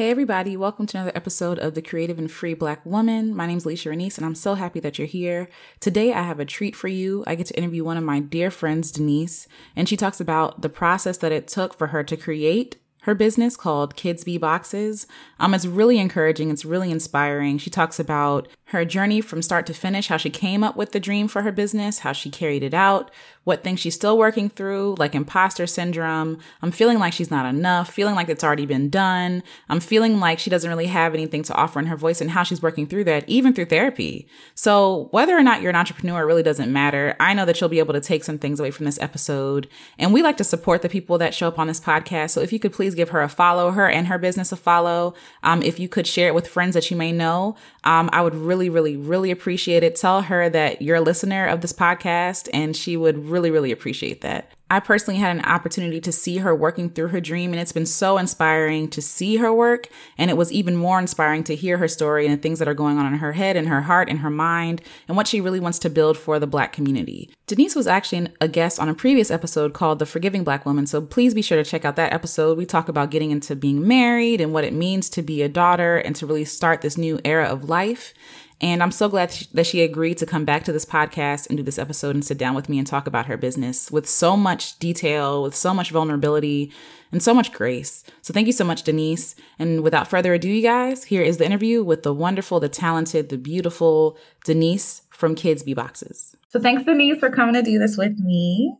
Hey, 0.00 0.10
everybody, 0.10 0.56
welcome 0.56 0.86
to 0.86 0.96
another 0.96 1.12
episode 1.14 1.58
of 1.58 1.74
The 1.74 1.82
Creative 1.82 2.18
and 2.18 2.32
Free 2.32 2.54
Black 2.54 2.80
Woman. 2.86 3.36
My 3.36 3.46
name 3.46 3.58
is 3.58 3.66
Alecia 3.66 3.94
Renece, 3.94 4.16
and 4.16 4.24
I'm 4.24 4.34
so 4.34 4.54
happy 4.54 4.80
that 4.80 4.98
you're 4.98 5.06
here. 5.06 5.46
Today, 5.78 6.14
I 6.14 6.22
have 6.22 6.40
a 6.40 6.46
treat 6.46 6.74
for 6.74 6.88
you. 6.88 7.22
I 7.26 7.34
get 7.34 7.48
to 7.48 7.58
interview 7.58 7.84
one 7.84 7.98
of 7.98 8.02
my 8.02 8.18
dear 8.18 8.50
friends, 8.50 8.90
Denise, 8.90 9.46
and 9.76 9.86
she 9.86 9.98
talks 9.98 10.18
about 10.18 10.62
the 10.62 10.70
process 10.70 11.18
that 11.18 11.32
it 11.32 11.46
took 11.46 11.74
for 11.74 11.88
her 11.88 12.02
to 12.02 12.16
create 12.16 12.78
her 13.02 13.14
business 13.14 13.56
called 13.56 13.96
Kids 13.96 14.24
Be 14.24 14.38
Boxes. 14.38 15.06
Um, 15.38 15.54
it's 15.54 15.66
really 15.66 15.98
encouraging. 15.98 16.50
It's 16.50 16.64
really 16.64 16.90
inspiring. 16.90 17.58
She 17.58 17.70
talks 17.70 17.98
about 17.98 18.48
her 18.64 18.84
journey 18.84 19.20
from 19.20 19.42
start 19.42 19.66
to 19.66 19.74
finish, 19.74 20.08
how 20.08 20.16
she 20.16 20.30
came 20.30 20.62
up 20.62 20.76
with 20.76 20.92
the 20.92 21.00
dream 21.00 21.28
for 21.28 21.42
her 21.42 21.52
business, 21.52 22.00
how 22.00 22.12
she 22.12 22.30
carried 22.30 22.62
it 22.62 22.74
out, 22.74 23.10
what 23.44 23.64
things 23.64 23.80
she's 23.80 23.94
still 23.94 24.18
working 24.18 24.50
through, 24.50 24.96
like 24.98 25.14
imposter 25.14 25.66
syndrome. 25.66 26.38
I'm 26.60 26.70
feeling 26.70 26.98
like 26.98 27.14
she's 27.14 27.30
not 27.30 27.46
enough, 27.46 27.90
feeling 27.90 28.14
like 28.14 28.28
it's 28.28 28.44
already 28.44 28.66
been 28.66 28.90
done. 28.90 29.42
I'm 29.70 29.80
feeling 29.80 30.20
like 30.20 30.38
she 30.38 30.50
doesn't 30.50 30.68
really 30.68 30.86
have 30.86 31.14
anything 31.14 31.42
to 31.44 31.54
offer 31.54 31.78
in 31.78 31.86
her 31.86 31.96
voice 31.96 32.20
and 32.20 32.30
how 32.30 32.42
she's 32.42 32.62
working 32.62 32.86
through 32.86 33.04
that, 33.04 33.26
even 33.28 33.54
through 33.54 33.66
therapy. 33.66 34.28
So, 34.54 35.08
whether 35.10 35.36
or 35.36 35.42
not 35.42 35.62
you're 35.62 35.70
an 35.70 35.76
entrepreneur 35.76 36.26
really 36.26 36.42
doesn't 36.42 36.70
matter. 36.70 37.16
I 37.18 37.32
know 37.32 37.46
that 37.46 37.60
you'll 37.60 37.70
be 37.70 37.78
able 37.78 37.94
to 37.94 38.00
take 38.00 38.24
some 38.24 38.38
things 38.38 38.60
away 38.60 38.70
from 38.70 38.84
this 38.84 39.00
episode. 39.00 39.68
And 39.98 40.12
we 40.12 40.22
like 40.22 40.36
to 40.36 40.44
support 40.44 40.82
the 40.82 40.88
people 40.90 41.16
that 41.18 41.34
show 41.34 41.48
up 41.48 41.58
on 41.58 41.66
this 41.66 41.80
podcast. 41.80 42.30
So, 42.30 42.42
if 42.42 42.52
you 42.52 42.58
could 42.58 42.74
please 42.74 42.94
give 42.94 43.08
her 43.08 43.22
a 43.22 43.28
follow, 43.28 43.70
her 43.70 43.88
and 43.88 44.06
her 44.08 44.18
business 44.18 44.52
a 44.52 44.56
follow. 44.56 45.14
Um, 45.42 45.62
if 45.62 45.80
you 45.80 45.88
could 45.88 46.06
share 46.06 46.28
it 46.28 46.34
with 46.34 46.46
friends 46.46 46.74
that 46.74 46.90
you 46.90 46.96
may 46.96 47.10
know, 47.10 47.56
um, 47.84 48.10
I 48.12 48.20
would 48.20 48.34
really, 48.34 48.68
really, 48.68 48.96
really 48.96 49.30
appreciate 49.30 49.82
it. 49.82 49.96
Tell 49.96 50.22
her 50.22 50.50
that 50.50 50.82
you're 50.82 50.96
a 50.96 51.00
listener 51.00 51.46
of 51.46 51.62
this 51.62 51.72
podcast 51.72 52.48
and 52.52 52.76
she 52.76 52.96
would 52.96 53.29
really, 53.30 53.50
really 53.50 53.72
appreciate 53.72 54.20
that. 54.20 54.52
I 54.72 54.78
personally 54.78 55.18
had 55.18 55.34
an 55.34 55.44
opportunity 55.44 56.00
to 56.00 56.12
see 56.12 56.38
her 56.38 56.54
working 56.54 56.90
through 56.90 57.08
her 57.08 57.20
dream, 57.20 57.52
and 57.52 57.60
it's 57.60 57.72
been 57.72 57.86
so 57.86 58.18
inspiring 58.18 58.88
to 58.90 59.02
see 59.02 59.36
her 59.36 59.52
work. 59.52 59.88
And 60.16 60.30
it 60.30 60.36
was 60.36 60.52
even 60.52 60.76
more 60.76 61.00
inspiring 61.00 61.42
to 61.44 61.56
hear 61.56 61.78
her 61.78 61.88
story 61.88 62.24
and 62.24 62.32
the 62.32 62.40
things 62.40 62.60
that 62.60 62.68
are 62.68 62.74
going 62.74 62.96
on 62.96 63.06
in 63.06 63.18
her 63.18 63.32
head 63.32 63.56
and 63.56 63.68
her 63.68 63.82
heart 63.82 64.08
and 64.08 64.20
her 64.20 64.30
mind 64.30 64.80
and 65.08 65.16
what 65.16 65.26
she 65.26 65.40
really 65.40 65.58
wants 65.58 65.80
to 65.80 65.90
build 65.90 66.16
for 66.16 66.38
the 66.38 66.46
Black 66.46 66.72
community. 66.72 67.30
Denise 67.48 67.74
was 67.74 67.88
actually 67.88 68.28
a 68.40 68.46
guest 68.46 68.78
on 68.78 68.88
a 68.88 68.94
previous 68.94 69.28
episode 69.28 69.72
called 69.72 69.98
The 69.98 70.06
Forgiving 70.06 70.44
Black 70.44 70.64
Woman, 70.64 70.86
so 70.86 71.00
please 71.00 71.34
be 71.34 71.42
sure 71.42 71.60
to 71.60 71.68
check 71.68 71.84
out 71.84 71.96
that 71.96 72.12
episode. 72.12 72.56
We 72.56 72.64
talk 72.64 72.88
about 72.88 73.10
getting 73.10 73.32
into 73.32 73.56
being 73.56 73.88
married 73.88 74.40
and 74.40 74.52
what 74.52 74.62
it 74.62 74.72
means 74.72 75.10
to 75.10 75.22
be 75.22 75.42
a 75.42 75.48
daughter 75.48 75.96
and 75.96 76.14
to 76.14 76.26
really 76.26 76.44
start 76.44 76.80
this 76.80 76.96
new 76.96 77.18
era 77.24 77.46
of 77.46 77.68
life. 77.68 78.14
And 78.62 78.82
I'm 78.82 78.90
so 78.90 79.08
glad 79.08 79.30
that 79.54 79.66
she 79.66 79.80
agreed 79.80 80.18
to 80.18 80.26
come 80.26 80.44
back 80.44 80.64
to 80.64 80.72
this 80.72 80.84
podcast 80.84 81.48
and 81.48 81.56
do 81.56 81.62
this 81.62 81.78
episode 81.78 82.14
and 82.14 82.24
sit 82.24 82.36
down 82.36 82.54
with 82.54 82.68
me 82.68 82.78
and 82.78 82.86
talk 82.86 83.06
about 83.06 83.24
her 83.26 83.38
business 83.38 83.90
with 83.90 84.06
so 84.06 84.36
much 84.36 84.78
detail, 84.78 85.42
with 85.42 85.54
so 85.56 85.72
much 85.72 85.90
vulnerability, 85.90 86.70
and 87.10 87.22
so 87.22 87.32
much 87.32 87.52
grace. 87.52 88.04
So 88.20 88.34
thank 88.34 88.46
you 88.46 88.52
so 88.52 88.64
much, 88.64 88.82
Denise. 88.82 89.34
And 89.58 89.82
without 89.82 90.08
further 90.08 90.34
ado, 90.34 90.48
you 90.48 90.62
guys, 90.62 91.04
here 91.04 91.22
is 91.22 91.38
the 91.38 91.46
interview 91.46 91.82
with 91.82 92.02
the 92.02 92.12
wonderful, 92.12 92.60
the 92.60 92.68
talented, 92.68 93.30
the 93.30 93.38
beautiful 93.38 94.18
Denise 94.44 95.02
from 95.10 95.34
Kids 95.34 95.62
Be 95.62 95.72
Boxes. 95.72 96.36
So 96.50 96.60
thanks, 96.60 96.84
Denise, 96.84 97.18
for 97.18 97.30
coming 97.30 97.54
to 97.54 97.62
do 97.62 97.78
this 97.78 97.96
with 97.96 98.18
me. 98.18 98.76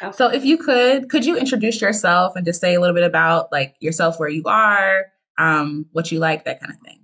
Okay. 0.00 0.12
So 0.16 0.28
if 0.28 0.44
you 0.44 0.58
could, 0.58 1.10
could 1.10 1.24
you 1.24 1.36
introduce 1.36 1.80
yourself 1.80 2.36
and 2.36 2.46
just 2.46 2.60
say 2.60 2.74
a 2.74 2.80
little 2.80 2.94
bit 2.94 3.04
about 3.04 3.50
like 3.50 3.74
yourself, 3.80 4.20
where 4.20 4.28
you 4.28 4.44
are, 4.46 5.06
um, 5.38 5.86
what 5.90 6.12
you 6.12 6.20
like, 6.20 6.44
that 6.44 6.60
kind 6.60 6.72
of 6.72 6.78
thing? 6.80 7.00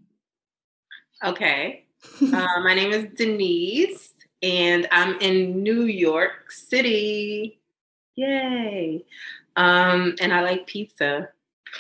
Okay 1.25 1.87
uh, 2.05 2.61
my 2.63 2.75
name 2.75 2.93
is 2.93 3.09
Denise, 3.17 4.13
and 4.43 4.87
I'm 4.91 5.19
in 5.21 5.63
New 5.63 5.85
York 5.85 6.51
City. 6.51 7.61
Yay! 8.17 9.05
Um, 9.57 10.15
and 10.21 10.33
I 10.33 10.41
like 10.43 10.67
pizza. 10.67 11.29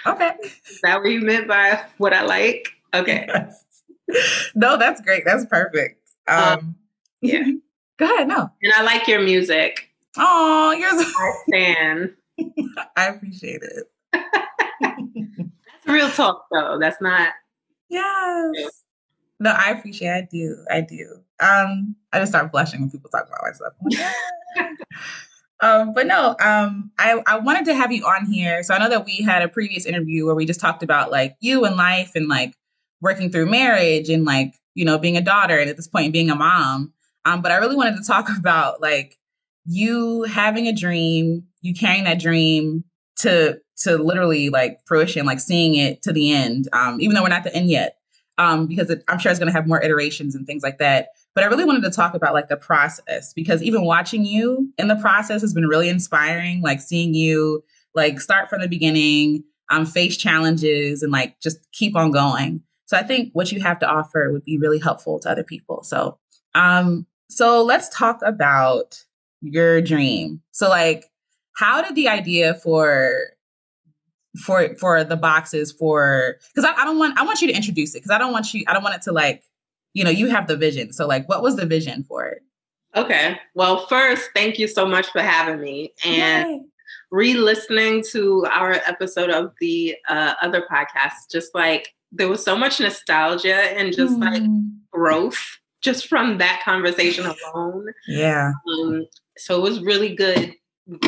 Okay. 0.06 0.32
Is 0.42 0.80
that 0.82 1.00
what 1.02 1.10
you 1.10 1.20
meant 1.20 1.48
by 1.48 1.84
what 1.98 2.12
I 2.12 2.22
like? 2.22 2.68
Okay. 2.94 3.27
Yes. 3.28 3.64
No, 4.54 4.77
that's 4.77 5.00
great. 5.00 5.24
That's 5.24 5.46
perfect. 5.46 6.00
Um, 6.28 6.38
um 6.38 6.74
yeah. 7.20 7.44
Go 7.98 8.06
ahead. 8.14 8.28
No. 8.28 8.50
And 8.62 8.72
I 8.77 8.82
like 8.82 9.06
your 9.06 9.20
music. 9.20 9.89
Oh, 10.16 10.72
you're 10.72 10.90
so- 10.90 11.12
I 11.18 11.33
fan. 11.50 12.16
I 12.96 13.06
appreciate 13.06 13.62
it. 13.62 13.90
that's 14.80 15.86
real 15.86 16.08
talk, 16.11 16.46
though. 16.50 16.78
That's 16.80 17.00
not. 17.00 17.33
Yes. 17.89 18.83
No, 19.40 19.51
I 19.51 19.70
appreciate. 19.70 20.08
It. 20.08 20.12
I 20.12 20.28
do. 20.30 20.64
I 20.70 20.80
do. 20.83 21.17
Um, 21.40 21.96
I 22.12 22.20
just 22.20 22.30
start 22.30 22.52
blushing 22.52 22.80
when 22.80 22.90
people 22.90 23.08
talk 23.08 23.27
about 23.27 23.40
myself. 23.42 23.73
um, 25.62 25.95
but 25.95 26.06
no, 26.06 26.36
um, 26.40 26.92
I 26.98 27.23
I 27.27 27.39
wanted 27.39 27.64
to 27.64 27.74
have 27.74 27.90
you 27.90 28.05
on 28.05 28.27
here. 28.27 28.62
So 28.62 28.74
I 28.74 28.78
know 28.78 28.90
that 28.90 29.06
we 29.06 29.23
had 29.23 29.42
a 29.42 29.48
previous 29.48 29.86
interview 29.86 30.27
where 30.27 30.34
we 30.34 30.45
just 30.45 30.61
talked 30.61 30.83
about 30.83 31.11
like 31.11 31.36
you 31.40 31.64
and 31.64 31.77
life 31.77 32.12
and 32.14 32.28
like 32.28 32.55
working 33.01 33.33
through 33.33 33.51
marriage 33.51 34.11
and 34.11 34.27
like 34.27 34.55
you 34.74 34.84
know 34.84 34.98
being 34.98 35.17
a 35.17 35.23
daughter 35.23 35.58
and 35.58 35.70
at 35.70 35.77
this 35.77 35.89
point 35.89 36.12
being 36.12 36.28
a 36.28 36.34
mom. 36.34 36.92
Um, 37.24 37.40
but 37.40 37.51
I 37.51 37.57
really 37.57 37.77
wanted 37.77 37.96
to 37.96 38.05
talk 38.05 38.28
about 38.39 38.83
like 38.83 39.17
you 39.64 40.24
having 40.24 40.67
a 40.67 40.72
dream, 40.74 41.45
you 41.62 41.72
carrying 41.72 42.05
that 42.05 42.20
dream 42.20 42.84
to 43.20 43.58
to 43.78 43.96
literally 43.96 44.51
like 44.51 44.80
fruition, 44.86 45.24
like 45.24 45.40
seeing 45.40 45.77
it 45.77 46.02
to 46.02 46.12
the 46.12 46.30
end. 46.30 46.68
Um, 46.74 47.01
even 47.01 47.14
though 47.14 47.22
we're 47.22 47.30
not 47.30 47.45
the 47.45 47.57
end 47.57 47.70
yet 47.70 47.96
um, 48.40 48.67
because 48.67 48.89
it, 48.89 49.05
I'm 49.06 49.18
sure 49.18 49.30
it's 49.30 49.39
going 49.39 49.52
to 49.52 49.52
have 49.52 49.68
more 49.68 49.83
iterations 49.83 50.34
and 50.34 50.46
things 50.46 50.62
like 50.62 50.78
that. 50.78 51.08
But 51.34 51.45
I 51.45 51.48
really 51.48 51.67
wanted 51.67 51.83
to 51.83 51.90
talk 51.90 52.14
about 52.14 52.33
like 52.33 52.48
the 52.48 52.56
process 52.56 53.34
because 53.34 53.62
even 53.62 53.84
watching 53.84 54.24
you 54.24 54.73
in 54.78 54.89
the 54.89 54.96
process 54.96 55.42
has 55.42 55.52
been 55.52 55.67
really 55.67 55.90
inspiring. 55.90 56.62
Like 56.62 56.80
seeing 56.80 57.12
you 57.12 57.62
like 57.95 58.18
start 58.18 58.48
from 58.48 58.62
the 58.62 58.67
beginning, 58.67 59.45
um, 59.70 59.84
face 59.84 60.17
challenges, 60.17 61.02
and 61.02 61.12
like 61.12 61.39
just 61.40 61.70
keep 61.73 61.95
on 61.95 62.12
going. 62.12 62.62
So 62.86 62.96
I 62.96 63.02
think 63.02 63.30
what 63.34 63.52
you 63.52 63.61
have 63.61 63.78
to 63.80 63.86
offer 63.86 64.33
would 64.33 64.45
be 64.45 64.57
really 64.57 64.78
helpful 64.78 65.20
to 65.20 65.30
other 65.30 65.45
people. 65.45 65.83
So, 65.83 66.18
um, 66.55 67.07
so 67.28 67.62
let's 67.62 67.90
talk 67.90 68.20
about 68.24 69.05
your 69.42 69.83
dream. 69.83 70.40
So 70.51 70.70
like, 70.70 71.05
how 71.57 71.83
did 71.83 71.95
the 71.95 72.08
idea 72.08 72.55
for 72.55 73.34
for 74.39 74.74
for 74.77 75.02
the 75.02 75.17
boxes 75.17 75.73
for 75.73 76.36
because 76.55 76.64
I, 76.64 76.83
I 76.83 76.85
don't 76.85 76.98
want 76.98 77.18
I 77.18 77.24
want 77.24 77.41
you 77.41 77.48
to 77.48 77.55
introduce 77.55 77.95
it 77.95 77.98
because 77.98 78.11
I 78.11 78.18
don't 78.18 78.33
want 78.33 78.52
you 78.55 78.64
I 78.68 78.73
don't 78.73 78.83
want 78.83 78.95
it 78.95 79.02
to 79.02 79.13
like 79.13 79.42
you 79.92 80.05
know 80.05 80.11
you 80.11 80.29
have 80.29 80.46
the 80.46 80.57
vision. 80.57 80.92
So 80.92 81.07
like 81.07 81.29
what 81.29 81.42
was 81.42 81.57
the 81.57 81.67
vision 81.67 82.05
for 82.05 82.27
it? 82.27 82.42
Okay. 82.95 83.39
Well 83.55 83.86
first 83.86 84.30
thank 84.35 84.58
you 84.58 84.69
so 84.69 84.86
much 84.86 85.08
for 85.08 85.20
having 85.20 85.61
me. 85.61 85.92
And 86.05 86.48
Yay. 86.48 86.61
re-listening 87.11 88.05
to 88.13 88.46
our 88.46 88.73
episode 88.86 89.30
of 89.30 89.52
the 89.61 89.96
uh, 90.08 90.35
other 90.40 90.64
podcast 90.70 91.30
just 91.30 91.55
like 91.55 91.95
there 92.13 92.29
was 92.29 92.45
so 92.45 92.57
much 92.57 92.80
nostalgia 92.80 93.55
and 93.55 93.95
just 93.95 94.14
mm. 94.14 94.20
like 94.20 94.42
growth 94.92 95.58
just 95.80 96.08
from 96.08 96.39
that 96.39 96.61
conversation 96.64 97.24
alone. 97.24 97.86
Yeah. 98.07 98.52
Um, 98.69 99.07
so 99.39 99.57
it 99.57 99.63
was 99.63 99.80
really 99.80 100.14
good 100.14 100.55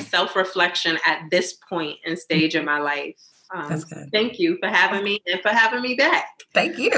self 0.02 0.36
reflection 0.36 0.98
at 1.06 1.30
this 1.30 1.54
point 1.68 1.98
and 2.04 2.18
stage 2.18 2.54
in 2.54 2.64
my 2.64 2.78
life. 2.78 3.16
Um. 3.54 3.82
Thank 4.12 4.38
you 4.38 4.56
for 4.60 4.68
having 4.68 5.04
me 5.04 5.22
and 5.26 5.40
for 5.42 5.50
having 5.50 5.82
me 5.82 5.94
back. 5.94 6.26
Thank 6.54 6.78
you. 6.78 6.92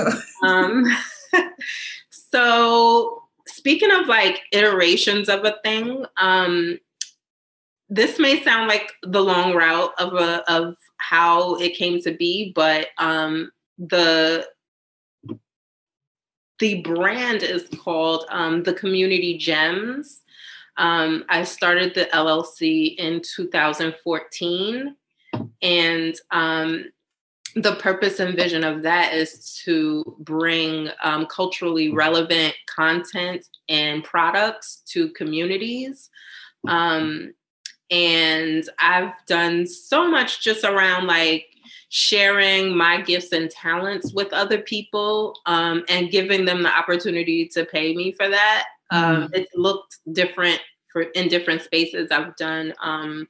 um, 0.47 0.85
so, 2.11 3.23
speaking 3.47 3.91
of 3.91 4.07
like 4.07 4.41
iterations 4.53 5.29
of 5.29 5.45
a 5.45 5.57
thing, 5.65 6.05
um, 6.17 6.79
this 7.89 8.19
may 8.19 8.43
sound 8.43 8.69
like 8.69 8.93
the 9.03 9.23
long 9.23 9.55
route 9.55 9.93
of 9.99 10.15
a, 10.15 10.43
of 10.51 10.75
how 10.97 11.57
it 11.57 11.77
came 11.77 12.01
to 12.03 12.13
be, 12.13 12.53
but 12.55 12.89
um, 12.99 13.51
the 13.79 14.47
the 16.61 16.83
brand 16.83 17.43
is 17.43 17.69
called 17.69 18.25
um, 18.31 18.63
the 18.63 18.75
Community 18.75 19.37
Gems. 19.37 20.23
Um, 20.77 21.25
I 21.29 21.45
started 21.45 21.95
the 21.95 22.07
LLC 22.07 22.97
in 22.97 23.23
2014, 23.23 24.97
and 25.63 26.15
um, 26.31 26.87
the 27.57 27.77
purpose 27.77 28.19
and 28.19 28.35
vision 28.35 28.65
of 28.65 28.83
that 28.83 29.15
is 29.15 29.61
to 29.65 30.17
bring 30.21 30.89
um, 31.03 31.27
culturally 31.27 31.93
relevant 31.93 32.55
content 32.67 33.47
and 33.69 34.03
products 34.03 34.83
to 34.87 35.11
communities. 35.11 36.11
Um, 36.67 37.35
and 37.91 38.69
I've 38.81 39.13
done 39.27 39.67
so 39.67 40.11
much 40.11 40.43
just 40.43 40.65
around 40.65 41.07
like 41.07 41.47
sharing 41.91 42.77
my 42.77 43.01
gifts 43.01 43.31
and 43.31 43.49
talents 43.51 44.13
with 44.13 44.33
other 44.33 44.59
people 44.59 45.39
um, 45.47 45.85
and 45.89 46.11
giving 46.11 46.45
them 46.45 46.65
the 46.65 46.77
opportunity 46.77 47.47
to 47.47 47.65
pay 47.65 47.95
me 47.95 48.11
for 48.13 48.29
that. 48.29 48.65
Um, 48.91 49.05
mm-hmm. 49.23 49.35
It 49.35 49.49
looked 49.55 49.99
different 50.13 50.61
for 50.95 51.03
in 51.03 51.29
different 51.29 51.61
spaces. 51.61 52.11
I've 52.11 52.35
done 52.37 52.73
um, 52.83 53.27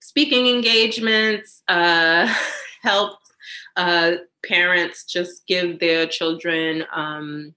speaking 0.00 0.48
engagements, 0.48 1.62
uh, 1.68 2.34
helped 2.82 3.30
uh, 3.76 4.12
parents 4.44 5.04
just 5.04 5.46
give 5.46 5.78
their 5.78 6.06
children 6.06 6.84
um, 6.92 7.54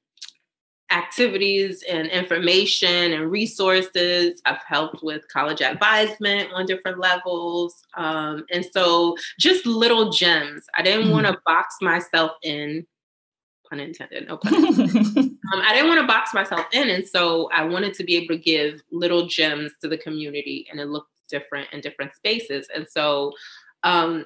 activities 0.92 1.84
and 1.90 2.08
information 2.08 3.14
and 3.14 3.32
resources. 3.32 4.42
I've 4.46 4.62
helped 4.68 5.04
with 5.04 5.22
college 5.32 5.62
advisement 5.62 6.52
on 6.52 6.66
different 6.66 7.00
levels. 7.00 7.76
Um, 7.96 8.46
and 8.52 8.66
so 8.74 9.16
just 9.40 9.66
little 9.66 10.10
gems. 10.10 10.66
I 10.78 10.82
didn't 10.82 11.04
mm-hmm. 11.04 11.12
want 11.12 11.28
to 11.28 11.40
box 11.46 11.76
myself 11.82 12.32
in, 12.44 12.86
pun 13.70 13.80
intended, 13.80 14.28
no 14.28 14.38
pun 14.38 14.66
intended. 14.66 15.32
um, 15.54 15.62
I 15.66 15.74
didn't 15.74 15.90
want 15.90 16.02
to 16.02 16.08
box 16.08 16.34
myself 16.34 16.66
in. 16.72 16.90
And 16.90 17.08
so 17.08 17.50
I 17.52 17.64
wanted 17.64 17.94
to 17.96 18.04
be 18.04 18.16
able 18.18 18.36
to 18.36 18.38
give 18.38 18.82
little 18.92 19.28
gems 19.28 19.72
to 19.82 19.88
the 19.88 19.98
community 19.98 20.68
and 20.70 20.80
it 20.80 20.88
looked 20.88 21.12
different 21.30 21.68
in 21.72 21.82
different 21.82 22.16
spaces. 22.16 22.68
And 22.74 22.88
so 22.90 23.34
um, 23.84 24.26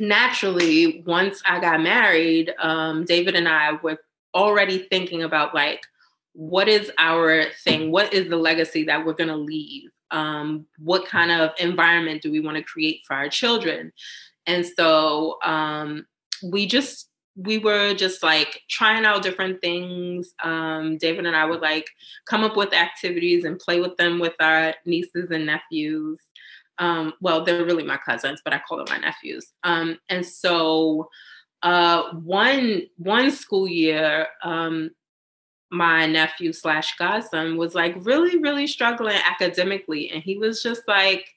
naturally, 0.00 1.02
once 1.06 1.42
I 1.46 1.60
got 1.60 1.80
married, 1.80 2.52
um, 2.58 3.04
David 3.04 3.34
and 3.34 3.48
I 3.48 3.72
were 3.82 3.98
already 4.34 4.86
thinking 4.90 5.22
about 5.22 5.54
like, 5.54 5.82
what 6.32 6.68
is 6.68 6.90
our 6.98 7.46
thing? 7.64 7.90
What 7.90 8.12
is 8.12 8.28
the 8.28 8.36
legacy 8.36 8.84
that 8.84 9.04
we're 9.04 9.14
going 9.14 9.28
to 9.28 9.36
leave? 9.36 9.90
Um, 10.10 10.66
what 10.78 11.06
kind 11.06 11.30
of 11.30 11.50
environment 11.58 12.22
do 12.22 12.30
we 12.30 12.40
want 12.40 12.56
to 12.56 12.62
create 12.62 13.02
for 13.06 13.14
our 13.14 13.28
children? 13.28 13.92
And 14.46 14.64
so 14.64 15.38
um, 15.44 16.06
we 16.42 16.66
just 16.66 17.07
we 17.40 17.58
were 17.58 17.94
just 17.94 18.22
like 18.22 18.62
trying 18.68 19.04
out 19.04 19.22
different 19.22 19.60
things. 19.60 20.34
Um, 20.42 20.98
David 20.98 21.24
and 21.24 21.36
I 21.36 21.44
would 21.44 21.60
like 21.60 21.88
come 22.26 22.42
up 22.42 22.56
with 22.56 22.74
activities 22.74 23.44
and 23.44 23.60
play 23.60 23.80
with 23.80 23.96
them 23.96 24.18
with 24.18 24.34
our 24.40 24.74
nieces 24.84 25.30
and 25.30 25.46
nephews. 25.46 26.18
Um, 26.78 27.14
well, 27.20 27.44
they're 27.44 27.64
really 27.64 27.84
my 27.84 27.96
cousins, 27.96 28.42
but 28.44 28.52
I 28.52 28.60
call 28.66 28.78
them 28.78 28.86
my 28.90 28.98
nephews. 28.98 29.52
Um, 29.62 29.98
and 30.08 30.26
so 30.26 31.08
uh, 31.62 32.12
one 32.14 32.82
one 32.96 33.30
school 33.30 33.68
year, 33.68 34.26
um, 34.42 34.90
my 35.70 36.06
nephew 36.06 36.52
slash 36.52 36.96
godson 36.96 37.56
was 37.56 37.74
like 37.74 37.94
really, 38.00 38.38
really 38.38 38.66
struggling 38.66 39.16
academically. 39.16 40.10
And 40.10 40.22
he 40.22 40.38
was 40.38 40.60
just 40.60 40.82
like 40.88 41.28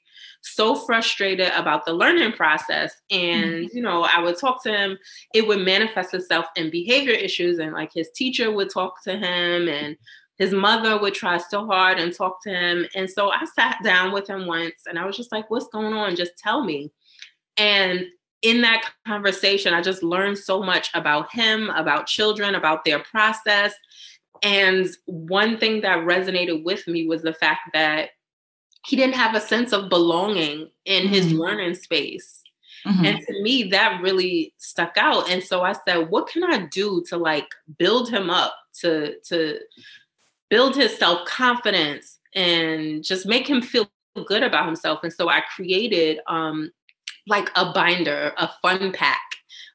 so 0.42 0.74
frustrated 0.74 1.50
about 1.54 1.86
the 1.86 1.92
learning 1.92 2.32
process. 2.32 2.94
And, 3.10 3.66
mm-hmm. 3.66 3.76
you 3.76 3.82
know, 3.82 4.02
I 4.02 4.20
would 4.20 4.38
talk 4.38 4.62
to 4.64 4.72
him, 4.72 4.98
it 5.34 5.46
would 5.46 5.60
manifest 5.60 6.14
itself 6.14 6.46
in 6.56 6.70
behavior 6.70 7.14
issues. 7.14 7.58
And 7.58 7.72
like 7.72 7.92
his 7.92 8.10
teacher 8.14 8.50
would 8.50 8.70
talk 8.70 9.02
to 9.04 9.12
him 9.16 9.68
and 9.68 9.96
his 10.38 10.52
mother 10.52 10.98
would 10.98 11.14
try 11.14 11.38
so 11.38 11.66
hard 11.66 11.98
and 11.98 12.12
talk 12.12 12.42
to 12.42 12.50
him. 12.50 12.86
And 12.94 13.08
so 13.08 13.30
I 13.30 13.44
sat 13.54 13.78
down 13.84 14.12
with 14.12 14.28
him 14.28 14.46
once 14.46 14.82
and 14.86 14.98
I 14.98 15.06
was 15.06 15.16
just 15.16 15.32
like, 15.32 15.50
what's 15.50 15.68
going 15.68 15.94
on? 15.94 16.16
Just 16.16 16.36
tell 16.36 16.64
me. 16.64 16.90
And 17.56 18.06
in 18.42 18.62
that 18.62 18.82
conversation, 19.06 19.72
I 19.72 19.82
just 19.82 20.02
learned 20.02 20.38
so 20.38 20.62
much 20.62 20.90
about 20.94 21.32
him, 21.32 21.70
about 21.70 22.06
children, 22.06 22.56
about 22.56 22.84
their 22.84 22.98
process. 22.98 23.72
And 24.42 24.88
one 25.06 25.58
thing 25.58 25.82
that 25.82 26.00
resonated 26.00 26.64
with 26.64 26.88
me 26.88 27.06
was 27.06 27.22
the 27.22 27.34
fact 27.34 27.70
that 27.72 28.10
he 28.84 28.96
didn't 28.96 29.14
have 29.14 29.34
a 29.34 29.40
sense 29.40 29.72
of 29.72 29.88
belonging 29.88 30.68
in 30.84 31.08
his 31.08 31.26
mm-hmm. 31.26 31.38
learning 31.38 31.74
space. 31.74 32.42
Mm-hmm. 32.86 33.04
And 33.04 33.20
to 33.20 33.42
me, 33.42 33.64
that 33.70 34.02
really 34.02 34.54
stuck 34.58 34.96
out. 34.96 35.30
And 35.30 35.42
so 35.42 35.62
I 35.62 35.72
said, 35.72 36.10
what 36.10 36.26
can 36.26 36.42
I 36.42 36.66
do 36.66 37.02
to 37.08 37.16
like 37.16 37.46
build 37.78 38.10
him 38.10 38.28
up, 38.28 38.54
to 38.80 39.20
to 39.20 39.58
build 40.48 40.74
his 40.76 40.96
self-confidence 40.98 42.18
and 42.34 43.02
just 43.04 43.24
make 43.24 43.48
him 43.48 43.62
feel 43.62 43.88
good 44.26 44.42
about 44.42 44.66
himself. 44.66 45.00
And 45.02 45.12
so 45.12 45.28
I 45.28 45.42
created 45.54 46.20
um 46.26 46.72
like 47.26 47.50
a 47.54 47.72
binder, 47.72 48.32
a 48.36 48.50
fun 48.60 48.92
pack 48.92 49.20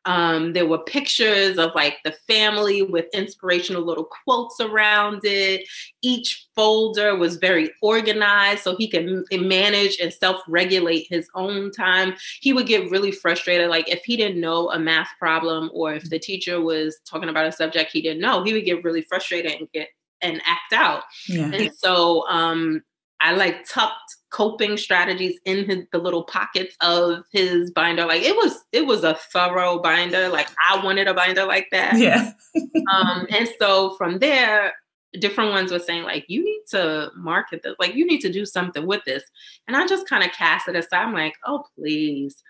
um, 0.08 0.54
there 0.54 0.66
were 0.66 0.78
pictures 0.78 1.58
of 1.58 1.72
like 1.76 1.98
the 2.06 2.14
family 2.28 2.82
with 2.82 3.06
inspirational 3.14 3.84
little 3.84 4.06
quotes 4.06 4.58
around 4.62 5.20
it. 5.26 5.68
Each 6.02 6.48
folder 6.56 7.14
was 7.18 7.36
very 7.36 7.72
organized 7.82 8.64
so 8.64 8.78
he 8.78 8.88
could 8.88 9.26
manage 9.32 9.98
and 10.02 10.14
self 10.14 10.42
regulate 10.48 11.08
his 11.10 11.28
own 11.36 11.72
time. 11.72 12.16
He 12.40 12.54
would 12.54 12.68
get 12.68 12.90
really 12.90 13.12
frustrated. 13.12 13.70
Like 13.70 13.90
if 13.90 14.06
he 14.06 14.16
didn't 14.16 14.40
know 14.40 14.72
a 14.72 14.80
math 14.80 15.10
problem 15.20 15.70
or 15.74 15.94
if 15.94 16.10
the 16.10 16.20
teacher 16.20 16.62
was 16.62 16.98
talking 17.06 17.28
about 17.28 17.46
a 17.46 17.52
subject 17.52 17.92
he 17.92 18.02
didn't 18.02 18.22
know, 18.22 18.46
he 18.46 18.54
would 18.54 18.66
get 18.66 18.86
really 18.86 19.02
frustrated 19.02 19.52
and 19.52 19.70
get 19.74 19.90
and 20.22 20.42
act 20.46 20.72
out. 20.74 21.04
Yeah. 21.28 21.52
And 21.54 21.72
so 21.76 22.26
um, 22.30 22.82
I 23.20 23.34
like 23.34 23.68
tucked 23.68 24.16
coping 24.30 24.78
strategies 24.78 25.40
in 25.46 25.66
his, 25.66 25.86
the 25.92 25.98
little 25.98 26.24
pockets 26.24 26.76
of 26.82 27.24
his 27.32 27.72
binder. 27.72 28.06
Like 28.06 28.24
it 28.24 28.36
was, 28.36 28.64
it 28.72 28.86
was 28.86 29.04
a 29.04 29.16
thorough 29.16 29.80
binder. 29.80 30.30
Like 30.30 30.50
I 30.70 30.84
wanted 30.84 31.08
a 31.08 31.14
binder 31.14 31.46
like 31.46 31.68
that. 31.72 31.98
Yeah. 31.98 32.32
um, 32.94 33.28
and 33.30 33.50
so 33.60 33.96
from 33.96 34.20
there, 34.20 34.74
different 35.20 35.52
ones 35.52 35.72
were 35.72 35.80
saying 35.80 36.04
like, 36.04 36.26
you 36.28 36.44
need 36.44 36.64
to 36.70 37.12
market 37.16 37.62
this. 37.64 37.76
Like 37.80 37.96
you 37.96 38.06
need 38.06 38.20
to 38.22 38.32
do 38.32 38.46
something 38.46 38.86
with 38.86 39.04
this. 39.06 39.24
And 39.68 39.76
I 39.76 39.88
just 39.88 40.08
kind 40.08 40.24
of 40.24 40.32
cast 40.32 40.68
it 40.68 40.76
aside. 40.76 41.04
I'm 41.04 41.14
like, 41.14 41.36
oh 41.46 41.66
please. 41.76 42.44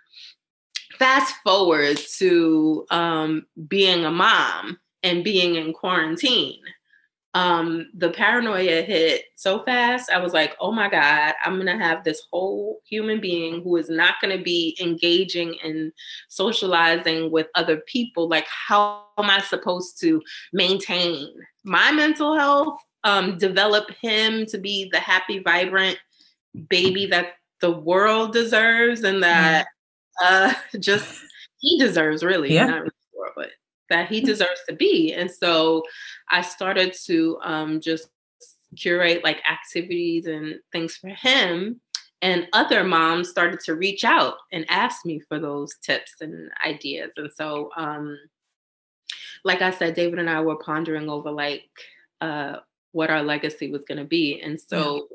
Fast 0.98 1.36
forward 1.44 1.98
to 2.18 2.86
um, 2.90 3.46
being 3.68 4.06
a 4.06 4.12
mom 4.12 4.80
and 5.04 5.24
being 5.24 5.56
in 5.56 5.74
quarantine 5.74 6.62
um, 7.38 7.92
the 7.94 8.10
paranoia 8.10 8.82
hit 8.82 9.26
so 9.36 9.64
fast. 9.64 10.10
I 10.10 10.18
was 10.18 10.34
like, 10.34 10.56
oh 10.60 10.72
my 10.72 10.90
God, 10.90 11.36
I'm 11.46 11.62
going 11.62 11.68
to 11.68 11.78
have 11.78 12.04
this 12.04 12.24
whole 12.32 12.80
human 12.84 13.22
being 13.22 13.62
who 13.62 13.76
is 13.76 13.92
not 13.92 14.16
going 14.20 14.36
to 14.36 14.44
be 14.44 14.76
engaging 14.82 15.56
and 15.64 15.92
socializing 16.30 17.30
with 17.30 17.46
other 17.54 17.78
people. 17.86 18.28
Like, 18.28 18.48
how 18.48 19.04
am 19.20 19.30
I 19.30 19.42
supposed 19.42 20.02
to 20.02 20.20
maintain 20.52 21.28
my 21.64 21.92
mental 21.92 22.36
health, 22.36 22.80
um, 23.04 23.38
develop 23.38 23.92
him 24.02 24.48
to 24.48 24.58
be 24.58 24.90
the 24.92 25.00
happy, 25.00 25.38
vibrant 25.38 26.00
baby 26.70 27.06
that 27.06 27.34
the 27.62 27.70
world 27.72 28.34
deserves 28.34 29.04
and 29.04 29.22
that 29.22 29.68
uh, 30.24 30.56
just 30.80 31.22
he 31.60 31.78
deserves, 31.78 32.24
really? 32.24 32.52
Yeah. 32.52 32.66
Not 32.66 32.80
really 32.80 32.97
that 33.90 34.10
he 34.10 34.22
deserves 34.22 34.62
to 34.68 34.76
be. 34.76 35.14
And 35.14 35.30
so 35.30 35.84
I 36.30 36.42
started 36.42 36.94
to 37.06 37.40
um, 37.42 37.82
just 37.82 38.10
curate 38.76 39.24
like 39.24 39.42
activities 39.50 40.26
and 40.26 40.60
things 40.72 40.96
for 40.96 41.10
him. 41.10 41.80
And 42.22 42.48
other 42.54 42.84
moms 42.84 43.30
started 43.30 43.60
to 43.62 43.76
reach 43.76 44.04
out 44.04 44.38
and 44.52 44.66
ask 44.70 45.06
me 45.06 45.20
for 45.20 45.40
those 45.40 45.76
tips 45.84 46.16
and 46.20 46.50
ideas. 46.66 47.12
And 47.16 47.32
so, 47.32 47.70
um, 47.78 48.18
like 49.44 49.62
I 49.62 49.70
said, 49.70 49.94
David 49.94 50.20
and 50.20 50.30
I 50.30 50.42
were 50.42 50.56
pondering 50.56 51.10
over 51.10 51.30
like 51.30 51.70
uh, 52.20 52.58
what 52.92 53.12
our 53.12 53.22
legacy 53.22 53.72
was 53.72 53.84
going 53.88 54.00
to 54.00 54.04
be. 54.04 54.42
And 54.42 54.60
so, 54.60 55.08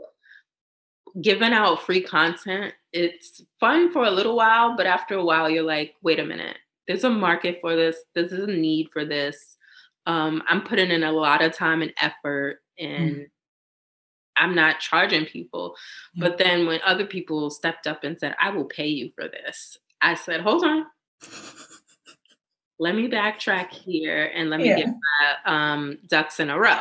giving 1.20 1.52
out 1.52 1.82
free 1.82 2.02
content, 2.02 2.72
it's 2.92 3.42
fun 3.60 3.92
for 3.92 4.04
a 4.04 4.10
little 4.10 4.36
while, 4.36 4.76
but 4.76 4.86
after 4.86 5.14
a 5.14 5.24
while, 5.24 5.50
you're 5.50 5.62
like, 5.62 5.94
wait 6.02 6.20
a 6.20 6.24
minute, 6.24 6.56
there's 6.86 7.04
a 7.04 7.10
market 7.10 7.58
for 7.60 7.76
this. 7.76 7.96
This 8.14 8.32
is 8.32 8.44
a 8.48 8.52
need 8.52 8.88
for 8.92 9.04
this. 9.04 9.56
Um, 10.06 10.42
I'm 10.48 10.62
putting 10.62 10.90
in 10.90 11.04
a 11.04 11.12
lot 11.12 11.42
of 11.42 11.54
time 11.54 11.82
and 11.82 11.92
effort, 12.00 12.58
and 12.78 13.16
mm. 13.16 13.26
I'm 14.36 14.54
not 14.54 14.80
charging 14.80 15.26
people. 15.26 15.76
Mm. 16.16 16.20
But 16.20 16.38
then 16.38 16.66
when 16.66 16.80
other 16.84 17.06
people 17.06 17.50
stepped 17.50 17.86
up 17.86 18.04
and 18.04 18.18
said, 18.18 18.34
I 18.40 18.50
will 18.50 18.64
pay 18.64 18.88
you 18.88 19.12
for 19.14 19.28
this, 19.28 19.76
I 20.00 20.14
said, 20.14 20.40
hold 20.40 20.64
on. 20.64 20.86
let 22.78 22.96
me 22.96 23.08
backtrack 23.08 23.70
here 23.70 24.32
and 24.34 24.50
let 24.50 24.58
me 24.58 24.68
yeah. 24.68 24.78
get 24.78 24.88
my 24.88 25.72
um, 25.72 25.98
ducks 26.08 26.40
in 26.40 26.50
a 26.50 26.58
row. 26.58 26.80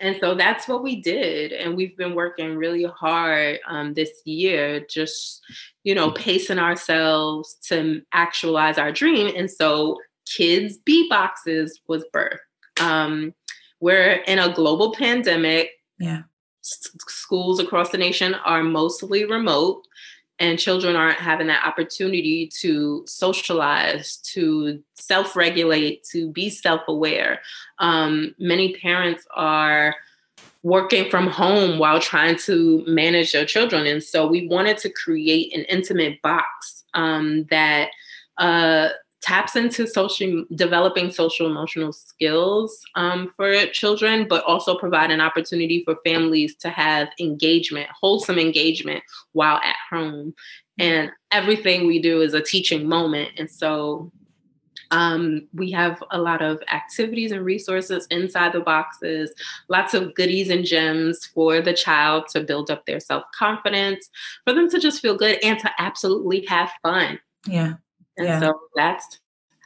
And 0.00 0.16
so 0.20 0.34
that's 0.34 0.66
what 0.66 0.82
we 0.82 1.00
did. 1.00 1.52
And 1.52 1.76
we've 1.76 1.96
been 1.96 2.14
working 2.14 2.56
really 2.56 2.84
hard 2.84 3.58
um, 3.66 3.94
this 3.94 4.10
year, 4.24 4.84
just, 4.88 5.42
you 5.84 5.94
know, 5.94 6.10
pacing 6.10 6.58
ourselves 6.58 7.56
to 7.68 8.02
actualize 8.12 8.78
our 8.78 8.92
dream. 8.92 9.32
And 9.36 9.50
so 9.50 9.96
Kids 10.26 10.78
Be 10.78 11.08
Boxes 11.08 11.80
was 11.88 12.04
birth. 12.12 12.40
Um, 12.80 13.34
we're 13.80 14.22
in 14.26 14.38
a 14.38 14.52
global 14.52 14.92
pandemic. 14.94 15.70
Yeah. 15.98 16.22
S- 16.64 16.90
schools 17.08 17.58
across 17.58 17.90
the 17.90 17.98
nation 17.98 18.34
are 18.34 18.62
mostly 18.62 19.24
remote 19.24 19.82
and 20.40 20.58
children 20.58 20.96
aren't 20.96 21.18
having 21.18 21.46
that 21.48 21.64
opportunity 21.66 22.50
to 22.60 23.04
socialize, 23.06 24.16
to 24.32 24.82
self 24.94 25.36
regulate, 25.36 26.02
to 26.04 26.32
be 26.32 26.48
self 26.48 26.80
aware. 26.88 27.40
Um, 27.78 28.34
many 28.38 28.74
parents 28.74 29.26
are 29.36 29.94
working 30.62 31.10
from 31.10 31.28
home 31.28 31.78
while 31.78 32.00
trying 32.00 32.36
to 32.36 32.82
manage 32.86 33.32
their 33.32 33.44
children. 33.44 33.86
And 33.86 34.02
so 34.02 34.26
we 34.26 34.48
wanted 34.48 34.78
to 34.78 34.90
create 34.90 35.54
an 35.54 35.64
intimate 35.64 36.20
box 36.22 36.84
um, 36.94 37.44
that 37.50 37.90
uh, 38.38 38.88
taps 39.20 39.54
into 39.54 39.86
social 39.86 40.44
developing 40.54 41.10
social 41.10 41.46
emotional 41.46 41.92
skills 41.92 42.82
um, 42.94 43.32
for 43.36 43.66
children 43.66 44.26
but 44.28 44.44
also 44.44 44.78
provide 44.78 45.10
an 45.10 45.20
opportunity 45.20 45.82
for 45.84 45.96
families 46.04 46.54
to 46.56 46.68
have 46.70 47.08
engagement 47.18 47.88
wholesome 48.00 48.38
engagement 48.38 49.02
while 49.32 49.58
at 49.58 49.76
home 49.90 50.34
and 50.78 51.10
everything 51.32 51.86
we 51.86 52.00
do 52.00 52.22
is 52.22 52.34
a 52.34 52.40
teaching 52.40 52.88
moment 52.88 53.30
and 53.38 53.50
so 53.50 54.10
Um, 54.92 55.46
we 55.54 55.70
have 55.70 56.02
a 56.10 56.18
lot 56.18 56.42
of 56.42 56.60
activities 56.72 57.30
and 57.30 57.44
resources 57.44 58.08
inside 58.10 58.52
the 58.52 58.60
boxes, 58.60 59.32
lots 59.68 59.94
of 59.94 60.14
goodies 60.14 60.50
and 60.50 60.64
gems 60.64 61.26
for 61.26 61.60
the 61.60 61.72
child 61.72 62.24
to 62.32 62.40
build 62.40 62.70
up 62.70 62.86
their 62.86 62.98
self 62.98 63.22
confidence, 63.38 64.10
for 64.44 64.52
them 64.52 64.68
to 64.70 64.80
just 64.80 65.00
feel 65.00 65.16
good 65.16 65.38
and 65.44 65.58
to 65.60 65.70
absolutely 65.78 66.44
have 66.46 66.72
fun. 66.82 67.20
Yeah. 67.46 67.74
And 68.20 68.28
yeah. 68.28 68.40
so 68.40 68.60
that's 68.76 69.18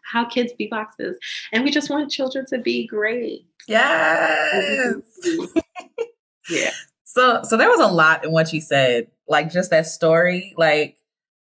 how 0.05 0.25
kids 0.25 0.53
be 0.53 0.67
boxes. 0.67 1.17
And 1.53 1.65
we 1.65 1.71
just 1.71 1.91
want 1.91 2.11
children 2.11 2.47
to 2.47 2.59
be 2.59 2.87
great. 2.87 3.47
Yes. 3.67 4.97
yeah. 6.51 6.71
So 7.05 7.43
so 7.43 7.57
there 7.57 7.69
was 7.69 7.81
a 7.81 7.93
lot 7.93 8.25
in 8.25 8.33
what 8.33 8.53
you 8.53 8.61
said, 8.61 9.09
like 9.29 9.51
just 9.51 9.71
that 9.71 9.87
story. 9.87 10.55
Like, 10.57 10.97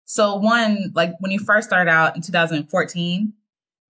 so 0.05 0.37
one, 0.37 0.93
like 0.95 1.15
when 1.21 1.33
you 1.33 1.41
first 1.41 1.69
started 1.69 1.91
out 1.91 2.17
in 2.17 2.23
2014, 2.23 3.33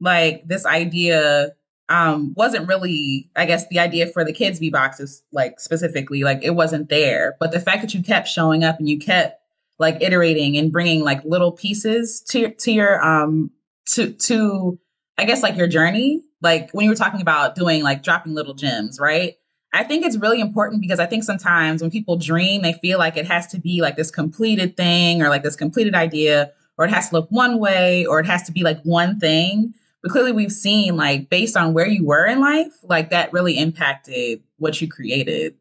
like 0.01 0.47
this 0.47 0.67
idea 0.67 1.53
um 1.89 2.35
wasn't 2.37 2.67
really 2.67 3.31
i 3.37 3.47
guess 3.47 3.69
the 3.69 3.79
idea 3.79 4.09
for 4.09 4.25
the 4.25 4.33
kids 4.33 4.59
be 4.59 4.71
boxes 4.71 5.23
like 5.31 5.61
specifically 5.61 6.25
like 6.25 6.41
it 6.43 6.51
wasn't 6.51 6.89
there 6.89 7.37
but 7.39 7.53
the 7.53 7.61
fact 7.61 7.81
that 7.81 7.95
you 7.95 8.03
kept 8.03 8.27
showing 8.27 8.65
up 8.65 8.79
and 8.81 8.89
you 8.89 8.99
kept 8.99 9.41
like 9.79 10.03
iterating 10.03 10.57
and 10.57 10.73
bringing 10.73 11.03
like 11.03 11.25
little 11.25 11.53
pieces 11.53 12.21
to 12.29 12.51
to 12.55 12.73
your 12.73 13.05
um 13.05 13.51
to 13.87 14.13
to 14.13 14.79
i 15.19 15.25
guess 15.25 15.43
like 15.43 15.57
your 15.57 15.69
journey. 15.69 16.23
Like 16.43 16.71
when 16.73 16.85
you 16.85 16.91
were 16.91 16.97
talking 16.97 17.23
about 17.23 17.55
doing 17.55 17.83
like 17.83 18.03
dropping 18.03 18.35
little 18.35 18.55
gems 18.55 18.99
right? 19.01 19.35
I 19.73 19.85
think 19.85 20.07
it's 20.07 20.17
really 20.17 20.41
important 20.41 20.81
because 20.81 21.01
i 21.01 21.07
think 21.07 21.25
sometimes 21.25 21.83
when 21.83 21.91
people 21.91 22.17
dream 22.17 22.63
they 22.63 22.75
feel 22.75 22.99
like 22.99 23.17
it 23.17 23.27
has 23.27 23.47
to 23.49 23.59
be 23.59 23.83
like 23.83 23.97
this 23.97 24.11
completed 24.11 24.77
thing 24.77 25.23
or 25.23 25.29
like 25.29 25.43
this 25.43 25.57
completed 25.57 25.95
idea 25.95 26.53
or 26.79 26.85
it 26.85 26.91
has 26.91 27.09
to 27.09 27.17
look 27.17 27.29
one 27.31 27.59
way 27.59 28.07
or 28.07 28.21
it 28.21 28.27
has 28.27 28.43
to 28.45 28.53
be 28.53 28.63
like 28.63 28.81
one 28.83 29.19
thing. 29.19 29.75
But 30.03 30.13
clearly 30.13 30.33
we've 30.33 30.53
seen 30.53 30.97
like 30.97 31.31
based 31.31 31.57
on 31.57 31.75
where 31.75 31.87
you 31.87 32.07
were 32.07 32.27
in 32.27 32.41
life 32.41 32.73
like 32.83 33.11
that 33.11 33.33
really 33.33 33.59
impacted 33.59 34.43
what 34.59 34.81
you 34.81 34.89
created. 34.89 35.55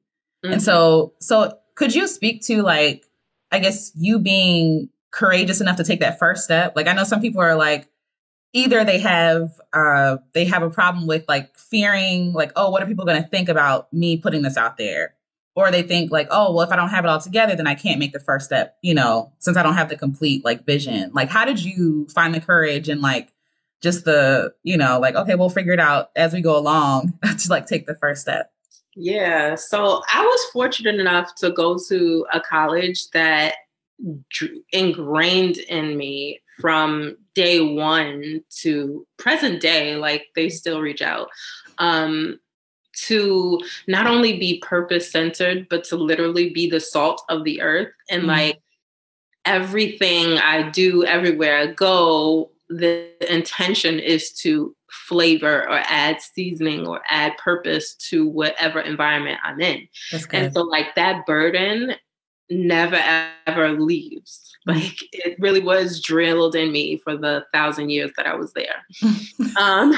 Mm-hmm. 0.43 0.53
and 0.53 0.61
so 0.61 1.13
so 1.19 1.57
could 1.75 1.95
you 1.95 2.07
speak 2.07 2.43
to 2.43 2.61
like 2.61 3.05
i 3.55 3.59
guess 3.59 3.91
you 3.95 4.19
being 4.19 4.89
courageous 5.11 5.61
enough 5.61 5.77
to 5.77 5.83
take 5.83 6.01
that 6.01 6.19
first 6.19 6.43
step. 6.43 6.73
Like 6.75 6.87
i 6.87 6.93
know 6.93 7.03
some 7.03 7.21
people 7.21 7.41
are 7.41 7.55
like 7.55 7.87
either 8.53 8.83
they 8.83 8.99
have 8.99 9.59
uh 9.73 10.17
they 10.33 10.45
have 10.45 10.61
a 10.61 10.69
problem 10.69 11.07
with 11.07 11.25
like 11.27 11.57
fearing 11.57 12.33
like 12.33 12.51
oh 12.55 12.69
what 12.69 12.83
are 12.83 12.85
people 12.85 13.05
going 13.05 13.21
to 13.21 13.27
think 13.27 13.49
about 13.49 13.91
me 13.91 14.17
putting 14.17 14.41
this 14.41 14.57
out 14.57 14.77
there? 14.77 15.15
Or 15.55 15.71
they 15.71 15.83
think 15.83 16.11
like 16.11 16.27
oh 16.31 16.53
well 16.53 16.65
if 16.65 16.71
i 16.71 16.75
don't 16.75 16.89
have 16.89 17.05
it 17.05 17.07
all 17.07 17.21
together 17.21 17.55
then 17.55 17.65
i 17.65 17.75
can't 17.75 17.97
make 17.97 18.11
the 18.11 18.19
first 18.19 18.45
step 18.45 18.77
you 18.81 18.93
know 18.93 19.31
since 19.39 19.55
i 19.55 19.63
don't 19.63 19.75
have 19.75 19.87
the 19.87 19.95
complete 19.95 20.43
like 20.43 20.65
vision. 20.65 21.11
Like 21.13 21.29
how 21.29 21.45
did 21.45 21.63
you 21.63 22.07
find 22.13 22.35
the 22.35 22.41
courage 22.41 22.89
and 22.89 23.01
like 23.01 23.31
just 23.81 24.03
the, 24.03 24.53
you 24.63 24.77
know, 24.77 24.99
like, 24.99 25.15
okay, 25.15 25.35
we'll 25.35 25.49
figure 25.49 25.73
it 25.73 25.79
out 25.79 26.09
as 26.15 26.33
we 26.33 26.41
go 26.41 26.57
along 26.57 27.13
to 27.23 27.49
like 27.49 27.67
take 27.67 27.85
the 27.85 27.95
first 27.95 28.21
step? 28.21 28.51
Yeah. 28.95 29.55
So 29.55 30.01
I 30.11 30.23
was 30.25 30.45
fortunate 30.53 30.99
enough 30.99 31.35
to 31.35 31.51
go 31.51 31.77
to 31.89 32.25
a 32.33 32.39
college 32.39 33.09
that 33.11 33.55
ingrained 34.71 35.57
in 35.57 35.97
me 35.97 36.41
from 36.59 37.17
day 37.33 37.59
one 37.59 38.41
to 38.61 39.05
present 39.17 39.61
day, 39.61 39.95
like 39.97 40.27
they 40.35 40.49
still 40.49 40.81
reach 40.81 41.01
out. 41.01 41.29
Um, 41.77 42.39
to 42.97 43.59
not 43.87 44.07
only 44.07 44.39
be 44.39 44.59
purpose 44.59 45.11
centered, 45.11 45.67
but 45.69 45.83
to 45.83 45.97
literally 45.97 46.49
be 46.51 46.69
the 46.69 46.79
salt 46.79 47.21
of 47.27 47.43
the 47.43 47.61
earth. 47.61 47.91
And 48.09 48.21
mm-hmm. 48.21 48.29
like 48.29 48.61
everything 49.43 50.37
I 50.37 50.69
do, 50.69 51.03
everywhere 51.03 51.57
I 51.57 51.67
go, 51.67 52.51
the 52.77 53.33
intention 53.33 53.99
is 53.99 54.31
to 54.33 54.75
flavor 54.89 55.63
or 55.69 55.81
add 55.85 56.21
seasoning 56.21 56.87
or 56.87 57.01
add 57.09 57.37
purpose 57.37 57.95
to 57.95 58.27
whatever 58.27 58.79
environment 58.79 59.39
I'm 59.43 59.59
in. 59.61 59.87
And 60.31 60.53
so, 60.53 60.61
like, 60.61 60.95
that 60.95 61.25
burden 61.25 61.95
never 62.49 63.01
ever 63.47 63.79
leaves. 63.79 64.41
Mm. 64.67 64.75
Like, 64.75 64.95
it 65.11 65.37
really 65.39 65.61
was 65.61 66.01
drilled 66.01 66.55
in 66.55 66.71
me 66.71 66.97
for 66.97 67.17
the 67.17 67.45
thousand 67.53 67.89
years 67.89 68.11
that 68.17 68.27
I 68.27 68.35
was 68.35 68.53
there. 68.53 68.85
um, 69.59 69.93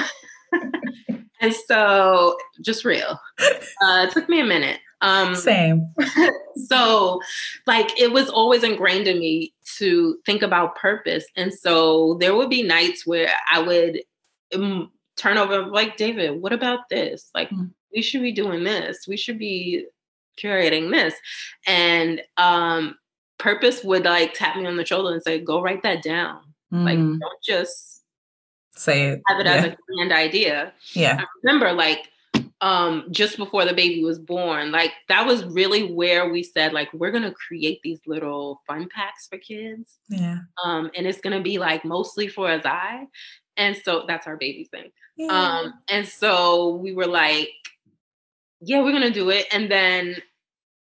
and 1.41 1.53
so, 1.67 2.37
just 2.61 2.85
real. 2.85 3.19
Uh, 3.39 4.07
it 4.07 4.11
took 4.11 4.29
me 4.29 4.39
a 4.39 4.45
minute. 4.45 4.79
Um, 5.01 5.35
Same. 5.35 5.93
so, 6.67 7.21
like, 7.65 7.99
it 7.99 8.11
was 8.11 8.29
always 8.29 8.63
ingrained 8.63 9.07
in 9.07 9.19
me 9.19 9.53
to 9.79 10.17
think 10.25 10.41
about 10.41 10.75
purpose. 10.75 11.25
And 11.35 11.53
so 11.53 12.17
there 12.19 12.35
would 12.35 12.49
be 12.49 12.63
nights 12.63 13.05
where 13.05 13.29
I 13.51 13.61
would 13.61 14.01
um, 14.53 14.91
turn 15.15 15.37
over, 15.37 15.65
like, 15.65 15.97
David, 15.97 16.41
what 16.41 16.53
about 16.53 16.89
this? 16.89 17.29
Like, 17.33 17.49
mm-hmm. 17.49 17.65
we 17.93 18.01
should 18.01 18.21
be 18.21 18.31
doing 18.31 18.63
this. 18.63 19.07
We 19.07 19.17
should 19.17 19.39
be 19.39 19.85
curating 20.41 20.91
this. 20.91 21.15
And 21.65 22.21
um, 22.37 22.97
purpose 23.39 23.83
would 23.83 24.05
like 24.05 24.33
tap 24.33 24.55
me 24.55 24.65
on 24.65 24.77
the 24.77 24.85
shoulder 24.85 25.13
and 25.13 25.23
say, 25.23 25.39
go 25.39 25.61
write 25.61 25.83
that 25.83 26.03
down. 26.03 26.41
Mm-hmm. 26.71 26.85
Like, 26.85 26.99
mm. 26.99 27.19
don't 27.19 27.43
just 27.43 28.03
say 28.75 29.07
it. 29.07 29.21
Have 29.27 29.39
it 29.39 29.45
yeah. 29.45 29.53
as 29.53 29.65
a 29.65 29.77
grand 29.87 30.11
idea. 30.11 30.73
Yeah. 30.93 31.17
I 31.19 31.25
remember, 31.43 31.73
like, 31.73 32.09
um 32.61 33.05
just 33.11 33.37
before 33.37 33.65
the 33.65 33.73
baby 33.73 34.03
was 34.03 34.17
born 34.17 34.71
like 34.71 34.91
that 35.09 35.27
was 35.27 35.45
really 35.45 35.93
where 35.93 36.29
we 36.29 36.41
said 36.41 36.73
like 36.73 36.91
we're 36.91 37.11
gonna 37.11 37.33
create 37.33 37.79
these 37.83 37.99
little 38.07 38.61
fun 38.65 38.89
packs 38.93 39.27
for 39.27 39.37
kids. 39.37 39.97
Yeah. 40.09 40.39
Um 40.63 40.89
and 40.95 41.05
it's 41.05 41.21
gonna 41.21 41.41
be 41.41 41.59
like 41.59 41.85
mostly 41.85 42.27
for 42.27 42.47
Azai 42.47 43.05
and 43.57 43.75
so 43.77 44.05
that's 44.07 44.25
our 44.25 44.37
baby 44.37 44.67
thing. 44.71 44.89
Yeah. 45.17 45.27
um 45.27 45.73
and 45.87 46.07
so 46.07 46.75
we 46.75 46.93
were 46.93 47.05
like 47.05 47.49
yeah 48.61 48.81
we're 48.81 48.91
gonna 48.91 49.11
do 49.11 49.29
it. 49.29 49.45
And 49.51 49.69
then 49.69 50.15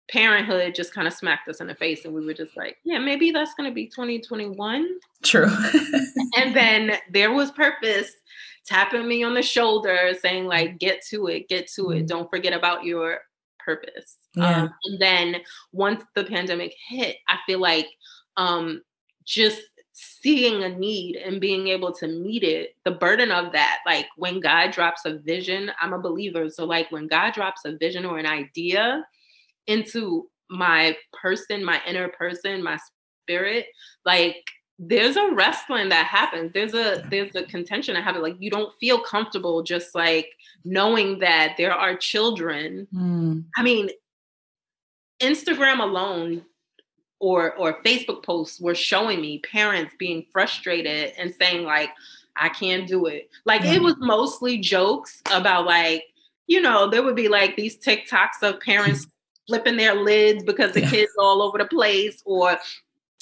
parenthood 0.10 0.76
just 0.76 0.94
kind 0.94 1.08
of 1.08 1.14
smacked 1.14 1.50
us 1.50 1.60
in 1.60 1.68
the 1.68 1.76
face 1.76 2.06
and 2.06 2.14
we 2.14 2.24
were 2.24 2.34
just 2.34 2.56
like 2.56 2.78
yeah 2.86 3.00
maybe 3.00 3.32
that's 3.32 3.54
gonna 3.56 3.72
be 3.72 3.88
2021 3.88 4.88
true. 5.24 5.50
And 6.38 6.56
then 6.56 6.98
there 7.12 7.34
was 7.34 7.52
purpose 7.52 8.12
tapping 8.66 9.08
me 9.08 9.24
on 9.24 9.34
the 9.34 9.42
shoulder, 9.42 10.14
saying 10.20 10.46
like, 10.46 10.78
"Get 10.80 11.04
to 11.10 11.28
it, 11.28 11.48
get 11.48 11.68
to 11.74 11.92
it. 11.92 11.98
Mm-hmm. 11.98 12.06
Don't 12.08 12.30
forget 12.30 12.54
about 12.54 12.84
your 12.84 13.20
purpose." 13.60 14.18
Yeah. 14.36 14.64
Um, 14.64 14.74
and 14.86 15.02
then 15.02 15.36
once 15.72 16.04
the 16.16 16.24
pandemic 16.24 16.76
hit, 16.88 17.18
I 17.28 17.38
feel 17.46 17.60
like 17.60 17.88
um, 18.38 18.82
just 19.24 19.62
seeing 19.94 20.64
a 20.64 20.70
need 20.70 21.16
and 21.16 21.40
being 21.40 21.70
able 21.70 21.94
to 21.94 22.08
meet 22.08 22.44
it, 22.44 22.76
the 22.84 22.92
burden 22.92 23.32
of 23.32 23.54
that, 23.54 23.80
like 23.86 24.08
when 24.18 24.42
God 24.42 24.72
drops 24.72 25.06
a 25.06 25.18
vision, 25.20 25.72
I'm 25.80 25.94
a 25.94 26.02
believer. 26.02 26.50
So 26.50 26.66
like 26.66 26.92
when 26.92 27.08
God 27.08 27.34
drops 27.34 27.62
a 27.64 27.78
vision 27.78 28.06
or 28.06 28.18
an 28.18 28.26
idea 28.26 29.06
into 29.68 30.28
my 30.50 30.98
person, 31.14 31.64
my 31.64 31.82
inner 31.88 32.10
person, 32.10 32.62
my 32.62 32.78
spirit, 33.24 33.68
like 34.06 34.44
there's 34.78 35.16
a 35.16 35.32
wrestling 35.32 35.90
that 35.90 36.06
happens 36.06 36.52
there's 36.54 36.74
a 36.74 37.06
there's 37.10 37.34
a 37.36 37.44
contention 37.44 37.94
that 37.94 38.04
happens 38.04 38.24
like 38.24 38.36
you 38.40 38.50
don't 38.50 38.74
feel 38.80 39.00
comfortable 39.00 39.64
just 39.64 39.96
like 39.96 40.28
knowing 40.66 41.20
that 41.20 41.56
there 41.58 41.74
are 41.74 41.96
children 41.96 42.86
mm. 42.94 43.44
i 43.56 43.64
mean 43.64 43.90
instagram 45.22 45.80
alone 45.80 46.44
or 47.20 47.54
or 47.56 47.82
facebook 47.84 48.24
posts 48.24 48.60
were 48.60 48.76
showing 48.76 49.22
me 49.22 49.40
parents 49.40 49.94
being 49.98 50.26
frustrated 50.34 51.14
and 51.18 51.34
saying 51.40 51.64
like 51.64 51.90
i 52.36 52.50
can't 52.50 52.86
do 52.86 53.06
it 53.06 53.30
like 53.46 53.62
mm. 53.62 53.74
it 53.74 53.82
was 53.82 53.96
mostly 54.00 54.58
jokes 54.58 55.22
about 55.32 55.66
like 55.66 56.04
you 56.48 56.60
know 56.60 56.90
there 56.90 57.02
would 57.02 57.16
be 57.16 57.30
like 57.30 57.56
these 57.56 57.78
tiktoks 57.78 58.42
of 58.42 58.60
parents 58.60 59.08
flipping 59.48 59.78
their 59.78 59.96
lids 59.96 60.44
because 60.44 60.74
the 60.74 60.82
yeah. 60.82 60.90
kids 60.90 61.12
all 61.20 61.42
over 61.42 61.60
the 61.60 61.66
place 61.66 62.22
or 62.26 62.58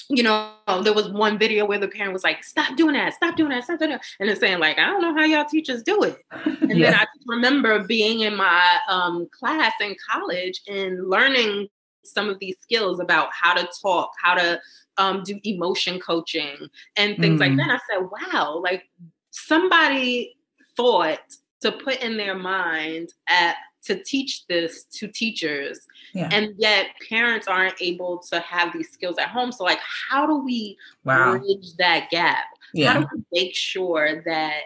you 0.09 0.23
know, 0.23 0.51
there 0.83 0.93
was 0.93 1.09
one 1.09 1.37
video 1.37 1.65
where 1.65 1.79
the 1.79 1.87
parent 1.87 2.13
was 2.13 2.23
like, 2.23 2.43
"Stop 2.43 2.75
doing 2.75 2.93
that! 2.93 3.13
Stop 3.13 3.35
doing 3.35 3.49
that! 3.49 3.63
Stop 3.63 3.79
doing 3.79 3.91
that!" 3.91 4.03
And 4.19 4.29
it's 4.29 4.39
saying 4.39 4.59
like, 4.59 4.77
"I 4.77 4.85
don't 4.85 5.01
know 5.01 5.13
how 5.13 5.23
y'all 5.23 5.45
teachers 5.45 5.83
do 5.83 6.03
it." 6.03 6.17
And 6.63 6.79
yeah. 6.79 6.91
then 6.91 6.99
I 7.01 7.05
remember 7.27 7.83
being 7.83 8.21
in 8.21 8.35
my 8.35 8.79
um, 8.87 9.27
class 9.37 9.73
in 9.81 9.95
college 10.09 10.61
and 10.67 11.07
learning 11.07 11.67
some 12.03 12.29
of 12.29 12.39
these 12.39 12.55
skills 12.61 12.99
about 12.99 13.29
how 13.31 13.53
to 13.53 13.67
talk, 13.81 14.11
how 14.21 14.33
to 14.33 14.59
um, 14.97 15.23
do 15.23 15.39
emotion 15.43 15.99
coaching, 15.99 16.55
and 16.95 17.17
things 17.17 17.39
mm. 17.39 17.47
like 17.47 17.57
that. 17.57 17.69
I 17.69 17.79
said, 17.91 18.07
"Wow!" 18.09 18.59
Like 18.63 18.89
somebody 19.31 20.35
thought 20.75 21.19
to 21.61 21.71
put 21.71 22.01
in 22.01 22.17
their 22.17 22.35
mind 22.35 23.13
at 23.27 23.55
to 23.85 24.01
teach 24.03 24.45
this 24.47 24.85
to 24.85 25.07
teachers 25.07 25.79
yeah. 26.13 26.29
and 26.31 26.53
yet 26.57 26.87
parents 27.09 27.47
aren't 27.47 27.81
able 27.81 28.17
to 28.17 28.39
have 28.39 28.71
these 28.73 28.89
skills 28.89 29.17
at 29.17 29.29
home 29.29 29.51
so 29.51 29.63
like 29.63 29.79
how 30.09 30.25
do 30.25 30.37
we 30.37 30.77
wow. 31.03 31.37
bridge 31.37 31.75
that 31.77 32.09
gap 32.09 32.45
yeah. 32.73 32.93
how 32.93 32.99
do 33.01 33.07
we 33.13 33.23
make 33.31 33.55
sure 33.55 34.23
that 34.25 34.61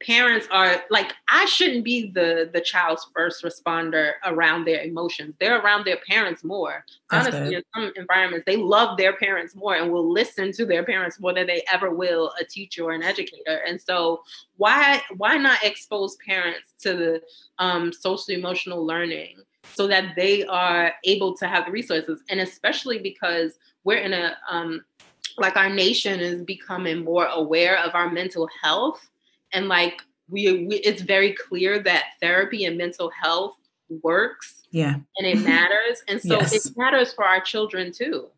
parents 0.00 0.46
are 0.52 0.82
like 0.90 1.12
i 1.28 1.44
shouldn't 1.46 1.84
be 1.84 2.10
the 2.10 2.48
the 2.52 2.60
child's 2.60 3.06
first 3.14 3.42
responder 3.42 4.12
around 4.24 4.64
their 4.64 4.82
emotions. 4.82 5.34
They're 5.40 5.60
around 5.60 5.84
their 5.84 5.98
parents 6.08 6.44
more. 6.44 6.84
That's 7.10 7.28
honestly 7.28 7.50
good. 7.50 7.58
in 7.58 7.62
some 7.74 7.92
environments 7.96 8.44
they 8.46 8.56
love 8.56 8.96
their 8.96 9.16
parents 9.16 9.56
more 9.56 9.74
and 9.74 9.92
will 9.92 10.10
listen 10.10 10.52
to 10.52 10.66
their 10.66 10.84
parents 10.84 11.18
more 11.20 11.34
than 11.34 11.46
they 11.46 11.64
ever 11.72 11.90
will 11.90 12.32
a 12.40 12.44
teacher 12.44 12.84
or 12.84 12.92
an 12.92 13.02
educator. 13.02 13.60
And 13.66 13.80
so 13.80 14.22
why 14.56 15.02
why 15.16 15.36
not 15.36 15.64
expose 15.64 16.16
parents 16.24 16.74
to 16.80 16.94
the 16.94 17.22
um, 17.58 17.92
social 17.92 18.34
emotional 18.34 18.84
learning 18.84 19.38
so 19.74 19.86
that 19.88 20.14
they 20.16 20.44
are 20.44 20.92
able 21.04 21.36
to 21.38 21.48
have 21.48 21.66
the 21.66 21.72
resources? 21.72 22.22
And 22.30 22.40
especially 22.40 22.98
because 22.98 23.58
we're 23.84 23.98
in 23.98 24.12
a 24.12 24.36
um, 24.48 24.84
like 25.38 25.56
our 25.56 25.70
nation 25.70 26.20
is 26.20 26.42
becoming 26.42 27.04
more 27.04 27.26
aware 27.26 27.78
of 27.78 27.94
our 27.94 28.10
mental 28.10 28.48
health 28.62 29.08
and 29.52 29.68
like 29.68 30.02
we, 30.28 30.66
we 30.66 30.76
it's 30.76 31.02
very 31.02 31.32
clear 31.32 31.78
that 31.80 32.04
therapy 32.20 32.64
and 32.64 32.76
mental 32.76 33.10
health 33.10 33.56
works 34.02 34.66
yeah. 34.70 34.94
and 35.16 35.26
it 35.26 35.38
matters. 35.40 36.02
And 36.08 36.20
so 36.20 36.38
yes. 36.40 36.66
it 36.66 36.76
matters 36.76 37.12
for 37.12 37.24
our 37.24 37.40
children 37.40 37.92
too. 37.92 38.28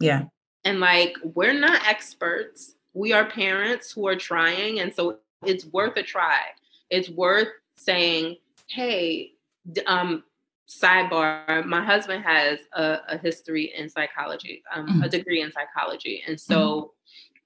Yeah. 0.00 0.24
And 0.64 0.80
like 0.80 1.16
we're 1.22 1.58
not 1.58 1.86
experts. 1.86 2.74
We 2.94 3.12
are 3.12 3.24
parents 3.24 3.92
who 3.92 4.06
are 4.08 4.16
trying. 4.16 4.80
And 4.80 4.94
so 4.94 5.18
it's 5.44 5.66
worth 5.66 5.96
a 5.96 6.02
try. 6.02 6.40
It's 6.90 7.08
worth 7.10 7.48
saying 7.76 8.36
hey 8.66 9.32
um 9.86 10.24
sidebar 10.68 11.64
my 11.64 11.82
husband 11.82 12.22
has 12.24 12.58
a, 12.72 12.98
a 13.08 13.18
history 13.18 13.72
in 13.76 13.88
psychology 13.88 14.62
um, 14.74 14.86
mm-hmm. 14.86 15.02
a 15.02 15.08
degree 15.08 15.42
in 15.42 15.52
psychology. 15.52 16.22
And 16.26 16.38
so 16.40 16.58
mm-hmm. 16.58 16.86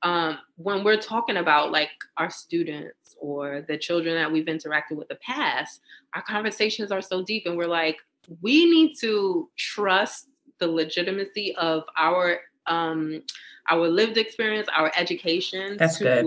Um, 0.02 0.38
when 0.56 0.82
we're 0.84 1.00
talking 1.00 1.36
about 1.36 1.70
like 1.70 1.90
our 2.16 2.30
students 2.30 3.16
or 3.20 3.64
the 3.68 3.78
children 3.78 4.14
that 4.16 4.30
we've 4.30 4.46
interacted 4.46 4.96
with 4.96 5.08
the 5.08 5.16
past 5.16 5.80
our 6.14 6.22
conversations 6.22 6.90
are 6.90 7.02
so 7.02 7.22
deep 7.22 7.46
and 7.46 7.56
we're 7.56 7.66
like 7.66 7.98
we 8.40 8.70
need 8.70 8.94
to 9.00 9.48
trust 9.56 10.28
the 10.58 10.66
legitimacy 10.66 11.54
of 11.56 11.84
our 11.96 12.40
um, 12.66 13.22
our 13.70 13.88
lived 13.88 14.16
experience 14.16 14.68
our 14.74 14.92
education 14.96 15.76
That's 15.76 15.98
to 15.98 16.04
good. 16.04 16.26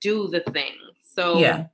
do 0.00 0.28
the 0.28 0.40
thing 0.40 0.72
so 1.02 1.38
yeah 1.38 1.66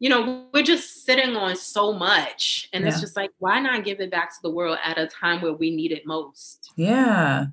you 0.00 0.08
know, 0.08 0.46
we're 0.54 0.62
just 0.62 1.04
sitting 1.04 1.34
on 1.36 1.56
so 1.56 1.92
much. 1.92 2.68
And 2.72 2.82
yeah. 2.82 2.90
it's 2.90 3.00
just 3.00 3.16
like, 3.16 3.30
why 3.38 3.58
not 3.60 3.84
give 3.84 4.00
it 4.00 4.10
back 4.10 4.30
to 4.30 4.42
the 4.42 4.50
world 4.50 4.78
at 4.84 4.98
a 4.98 5.06
time 5.06 5.42
where 5.42 5.52
we 5.52 5.74
need 5.74 5.92
it 5.92 6.06
most? 6.06 6.72
Yeah. 6.76 7.46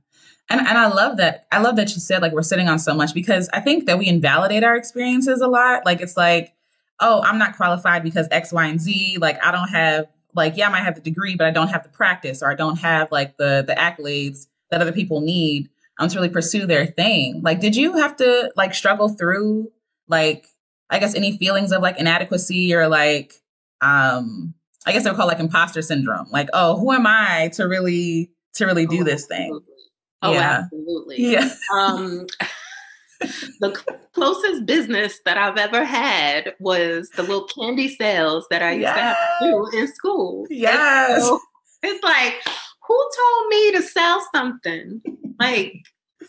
And 0.50 0.60
and 0.60 0.78
I 0.78 0.88
love 0.88 1.18
that. 1.18 1.48
I 1.52 1.60
love 1.60 1.75
that 1.78 1.94
you 1.96 2.00
said 2.00 2.22
like 2.22 2.32
we're 2.32 2.44
sitting 2.44 2.68
on 2.68 2.78
so 2.80 2.94
much 2.94 3.14
because 3.14 3.50
I 3.52 3.60
think 3.60 3.86
that 3.86 3.98
we 3.98 4.08
invalidate 4.08 4.64
our 4.64 4.75
experiences 4.75 5.42
a 5.42 5.48
lot. 5.48 5.86
Like 5.86 6.02
it's 6.02 6.16
like, 6.16 6.54
oh, 7.00 7.22
I'm 7.24 7.40
not 7.40 7.56
qualified 7.56 8.04
because 8.04 8.28
X, 8.32 8.52
Y, 8.52 8.66
and 8.66 8.80
Z. 8.80 9.18
Like 9.20 9.44
I 9.44 9.52
don't 9.52 9.70
have 9.70 10.06
like, 10.36 10.56
yeah, 10.58 10.68
I 10.68 10.72
might 10.72 10.84
have 10.84 10.96
the 10.96 11.02
degree, 11.02 11.36
but 11.36 11.48
I 11.48 11.52
don't 11.52 11.70
have 11.70 11.84
the 11.84 11.90
practice 11.90 12.44
or 12.44 12.52
I 12.52 12.56
don't 12.56 12.78
have 12.78 13.12
like 13.12 13.38
the 13.38 13.64
the 13.66 13.74
accolades 13.74 14.48
that 14.70 14.82
other 14.82 14.92
people 14.92 15.22
need 15.22 15.70
um, 16.00 16.10
to 16.10 16.16
really 16.16 16.30
pursue 16.30 16.68
their 16.68 16.86
thing. 16.86 17.42
Like, 17.44 17.60
did 17.60 17.75
you 17.75 17.94
have 17.94 18.16
to 18.18 18.52
like 18.56 18.74
struggle 18.74 19.10
through 19.10 19.72
like 20.08 20.48
I 20.90 21.00
guess 21.00 21.16
any 21.16 21.38
feelings 21.38 21.72
of 21.72 21.82
like 21.82 22.00
inadequacy 22.00 22.74
or 22.75 22.88
like 22.88 23.34
um 23.82 24.54
I 24.86 24.92
guess 24.92 25.04
they're 25.04 25.16
called 25.16 25.30
like 25.30 25.40
imposter 25.40 25.82
syndrome. 25.82 26.28
Like, 26.30 26.50
oh, 26.54 26.78
who 26.78 26.92
am 26.92 27.08
I 27.08 27.50
to 27.54 27.68
really 27.68 28.30
to 28.54 28.66
really 28.66 28.86
do 28.86 29.04
this 29.04 29.25
thing? 29.25 29.60
Oh, 30.25 30.34
yeah. 30.34 30.62
absolutely. 30.63 31.17
Yeah. 31.20 31.50
Um 31.74 32.27
the 33.60 33.98
closest 34.13 34.65
business 34.65 35.20
that 35.25 35.38
I've 35.38 35.58
ever 35.58 35.84
had 35.84 36.53
was 36.60 37.10
the 37.15 37.24
little 37.24 37.46
candy 37.46 37.88
sales 37.88 38.46
that 38.50 38.62
I 38.62 38.72
used 38.72 38.82
yes. 38.82 39.17
to 39.41 39.46
do 39.46 39.77
in 39.77 39.88
school. 39.88 40.46
Yes. 40.50 41.22
So 41.22 41.39
it's 41.84 42.03
like, 42.03 42.34
who 42.88 43.10
told 43.17 43.48
me 43.50 43.72
to 43.74 43.82
sell 43.82 44.25
something? 44.34 45.01
Like 45.39 45.74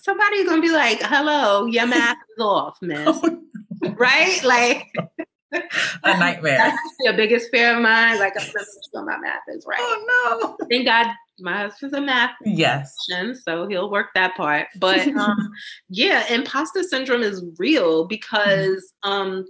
somebody's 0.00 0.46
gonna 0.46 0.62
be 0.62 0.70
like, 0.70 1.00
hello, 1.02 1.66
your 1.66 1.86
math 1.86 2.16
is 2.36 2.42
off, 2.42 2.78
miss. 2.82 3.08
Oh, 3.08 3.40
right? 3.96 4.42
Like 4.44 4.86
a 5.52 6.18
nightmare. 6.18 6.58
That's 6.58 6.78
the 7.04 7.12
biggest 7.16 7.50
fear 7.50 7.76
of 7.76 7.82
mine. 7.82 8.18
Like 8.18 8.34
I'm 8.38 8.46
not 8.54 8.64
sure 8.92 9.04
my 9.04 9.18
math 9.18 9.42
is 9.48 9.64
right. 9.66 9.78
Oh 9.80 10.56
no. 10.58 10.66
Thank 10.68 10.86
God 10.86 11.06
my 11.38 11.62
husband's 11.62 11.94
a 11.94 12.00
math 12.00 12.34
yes 12.44 12.94
and 13.10 13.36
so 13.36 13.66
he'll 13.68 13.90
work 13.90 14.08
that 14.14 14.36
part. 14.36 14.68
But 14.78 15.06
um 15.16 15.50
yeah, 15.88 16.32
imposter 16.32 16.82
syndrome 16.82 17.22
is 17.22 17.44
real 17.58 18.06
because 18.06 18.92
um 19.02 19.46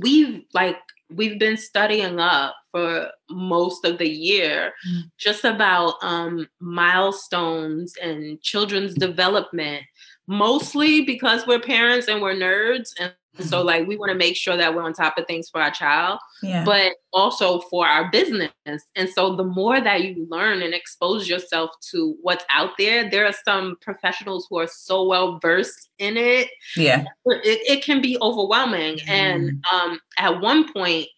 we've 0.00 0.42
like 0.52 0.76
we've 1.10 1.38
been 1.38 1.56
studying 1.56 2.18
up 2.18 2.54
for 2.70 3.10
most 3.30 3.84
of 3.84 3.98
the 3.98 4.08
year 4.08 4.72
mm. 4.88 5.02
just 5.18 5.44
about 5.44 5.94
um 6.02 6.46
milestones 6.60 7.94
and 8.02 8.40
children's 8.40 8.94
development 8.94 9.84
mostly 10.26 11.04
because 11.04 11.46
we're 11.46 11.60
parents 11.60 12.08
and 12.08 12.22
we're 12.22 12.34
nerds 12.34 12.90
and 12.98 13.12
so 13.40 13.58
mm-hmm. 13.58 13.66
like 13.66 13.86
we 13.88 13.96
want 13.96 14.12
to 14.12 14.18
make 14.18 14.36
sure 14.36 14.56
that 14.56 14.74
we're 14.74 14.82
on 14.82 14.92
top 14.92 15.18
of 15.18 15.26
things 15.26 15.48
for 15.48 15.60
our 15.60 15.70
child, 15.70 16.20
yeah. 16.42 16.64
but 16.64 16.92
also 17.12 17.60
for 17.60 17.86
our 17.86 18.10
business. 18.10 18.52
And 18.94 19.08
so 19.08 19.34
the 19.34 19.44
more 19.44 19.80
that 19.80 20.04
you 20.04 20.26
learn 20.30 20.62
and 20.62 20.72
expose 20.72 21.28
yourself 21.28 21.70
to 21.90 22.16
what's 22.22 22.44
out 22.50 22.70
there, 22.78 23.10
there 23.10 23.26
are 23.26 23.34
some 23.44 23.76
professionals 23.80 24.46
who 24.48 24.58
are 24.58 24.68
so 24.68 25.04
well 25.04 25.38
versed 25.40 25.90
in 25.98 26.16
it. 26.16 26.48
Yeah. 26.76 27.04
It, 27.26 27.78
it 27.78 27.84
can 27.84 28.00
be 28.00 28.16
overwhelming. 28.22 28.98
Mm. 28.98 29.08
And 29.08 29.64
um, 29.72 29.98
at 30.18 30.40
one 30.40 30.72
point, 30.72 31.08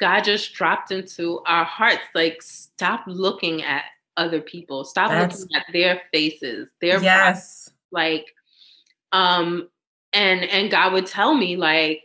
God 0.00 0.24
just 0.24 0.54
dropped 0.54 0.90
into 0.90 1.40
our 1.46 1.64
hearts 1.64 2.02
like, 2.14 2.42
stop 2.42 3.04
looking 3.06 3.62
at 3.62 3.84
other 4.16 4.40
people, 4.40 4.84
stop 4.84 5.10
That's... 5.10 5.40
looking 5.40 5.56
at 5.56 5.66
their 5.72 6.02
faces, 6.12 6.70
their 6.80 7.02
yes. 7.02 7.70
like 7.90 8.26
um 9.12 9.68
and 10.14 10.44
and 10.44 10.70
God 10.70 10.92
would 10.92 11.06
tell 11.06 11.34
me 11.34 11.56
like 11.56 12.02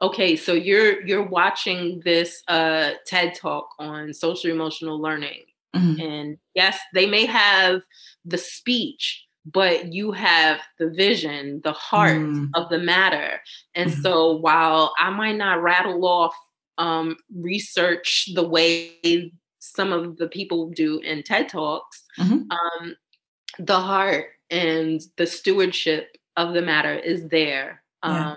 okay 0.00 0.36
so 0.36 0.52
you're 0.52 1.04
you're 1.06 1.26
watching 1.26 2.00
this 2.04 2.42
uh 2.48 2.92
TED 3.06 3.34
talk 3.34 3.68
on 3.78 4.14
social 4.14 4.50
emotional 4.50 5.00
learning 5.00 5.44
mm-hmm. 5.74 6.00
and 6.00 6.38
yes 6.54 6.78
they 6.94 7.06
may 7.06 7.26
have 7.26 7.80
the 8.24 8.38
speech 8.38 9.24
but 9.44 9.92
you 9.92 10.12
have 10.12 10.60
the 10.78 10.90
vision 10.90 11.60
the 11.64 11.72
heart 11.72 12.18
mm. 12.18 12.48
of 12.54 12.68
the 12.68 12.78
matter 12.78 13.40
and 13.74 13.90
mm-hmm. 13.90 14.02
so 14.02 14.36
while 14.36 14.92
I 14.98 15.10
might 15.10 15.36
not 15.36 15.62
rattle 15.62 16.06
off 16.06 16.34
um, 16.78 17.16
research 17.34 18.30
the 18.34 18.46
way 18.48 19.32
some 19.58 19.92
of 19.92 20.16
the 20.16 20.28
people 20.28 20.70
do 20.70 20.98
in 21.00 21.22
TED 21.22 21.48
Talks, 21.48 22.04
mm-hmm. 22.18 22.50
um, 22.50 22.96
the 23.58 23.78
heart 23.78 24.26
and 24.50 25.00
the 25.16 25.26
stewardship 25.26 26.16
of 26.38 26.54
the 26.54 26.62
matter 26.62 26.94
is 26.94 27.28
there. 27.28 27.82
Yeah. 28.02 28.30
Um, 28.30 28.36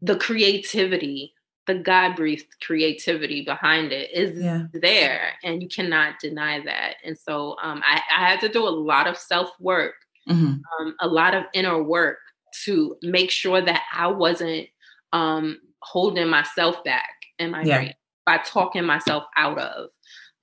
the 0.00 0.16
creativity, 0.16 1.34
the 1.66 1.74
God 1.74 2.16
breathed 2.16 2.46
creativity 2.60 3.44
behind 3.44 3.92
it 3.92 4.10
is 4.12 4.42
yeah. 4.42 4.64
there, 4.72 5.34
and 5.44 5.62
you 5.62 5.68
cannot 5.68 6.18
deny 6.18 6.60
that. 6.64 6.96
And 7.04 7.16
so 7.16 7.56
um, 7.62 7.82
I, 7.84 8.00
I, 8.14 8.28
had 8.28 8.40
to 8.40 8.48
do 8.48 8.66
a 8.66 8.70
lot 8.70 9.06
of 9.06 9.16
self 9.16 9.50
work, 9.60 9.94
mm-hmm. 10.28 10.56
um, 10.80 10.94
a 11.00 11.06
lot 11.06 11.34
of 11.34 11.44
inner 11.52 11.82
work 11.82 12.18
to 12.64 12.96
make 13.02 13.30
sure 13.30 13.60
that 13.60 13.82
I 13.92 14.08
wasn't 14.08 14.68
um, 15.12 15.58
holding 15.80 16.28
myself 16.28 16.82
back 16.84 17.10
in 17.38 17.50
my 17.50 17.62
yeah. 17.62 17.78
brain 17.78 17.94
by 18.24 18.38
talking 18.38 18.84
myself 18.84 19.24
out 19.36 19.58
of. 19.58 19.90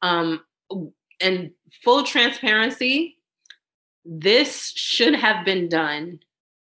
Um, 0.01 0.41
and 1.19 1.51
full 1.83 2.03
transparency, 2.03 3.17
this 4.05 4.73
should 4.75 5.15
have 5.15 5.45
been 5.45 5.69
done 5.69 6.19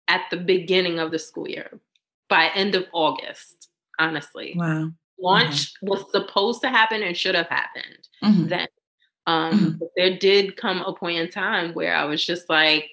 at 0.09 0.23
the 0.31 0.37
beginning 0.37 0.99
of 0.99 1.11
the 1.11 1.19
school 1.19 1.49
year 1.49 1.81
by 2.29 2.51
end 2.55 2.75
of 2.75 2.85
August, 2.93 3.69
honestly. 3.99 4.55
Wow. 4.57 4.90
Launch 5.19 5.75
mm-hmm. 5.75 5.88
was 5.88 6.05
supposed 6.11 6.62
to 6.62 6.69
happen 6.69 7.03
and 7.03 7.17
should 7.17 7.35
have 7.35 7.49
happened 7.49 8.09
mm-hmm. 8.23 8.49
then. 8.49 8.69
Um, 9.27 9.53
mm-hmm. 9.53 9.79
But 9.79 9.88
there 9.97 10.19
did 10.19 10.57
come 10.57 10.83
a 10.83 10.93
point 10.93 11.19
in 11.19 11.31
time 11.31 11.73
where 11.73 11.95
I 11.95 12.05
was 12.05 12.25
just 12.25 12.49
like, 12.49 12.90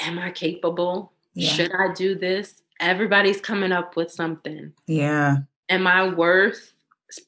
Am 0.00 0.18
I 0.18 0.30
capable? 0.30 1.12
Yeah. 1.34 1.50
Should 1.50 1.72
I 1.74 1.92
do 1.92 2.14
this? 2.14 2.62
Everybody's 2.80 3.40
coming 3.40 3.70
up 3.70 3.96
with 3.96 4.10
something. 4.10 4.72
Yeah. 4.86 5.38
Am 5.68 5.86
I 5.86 6.08
worth 6.08 6.72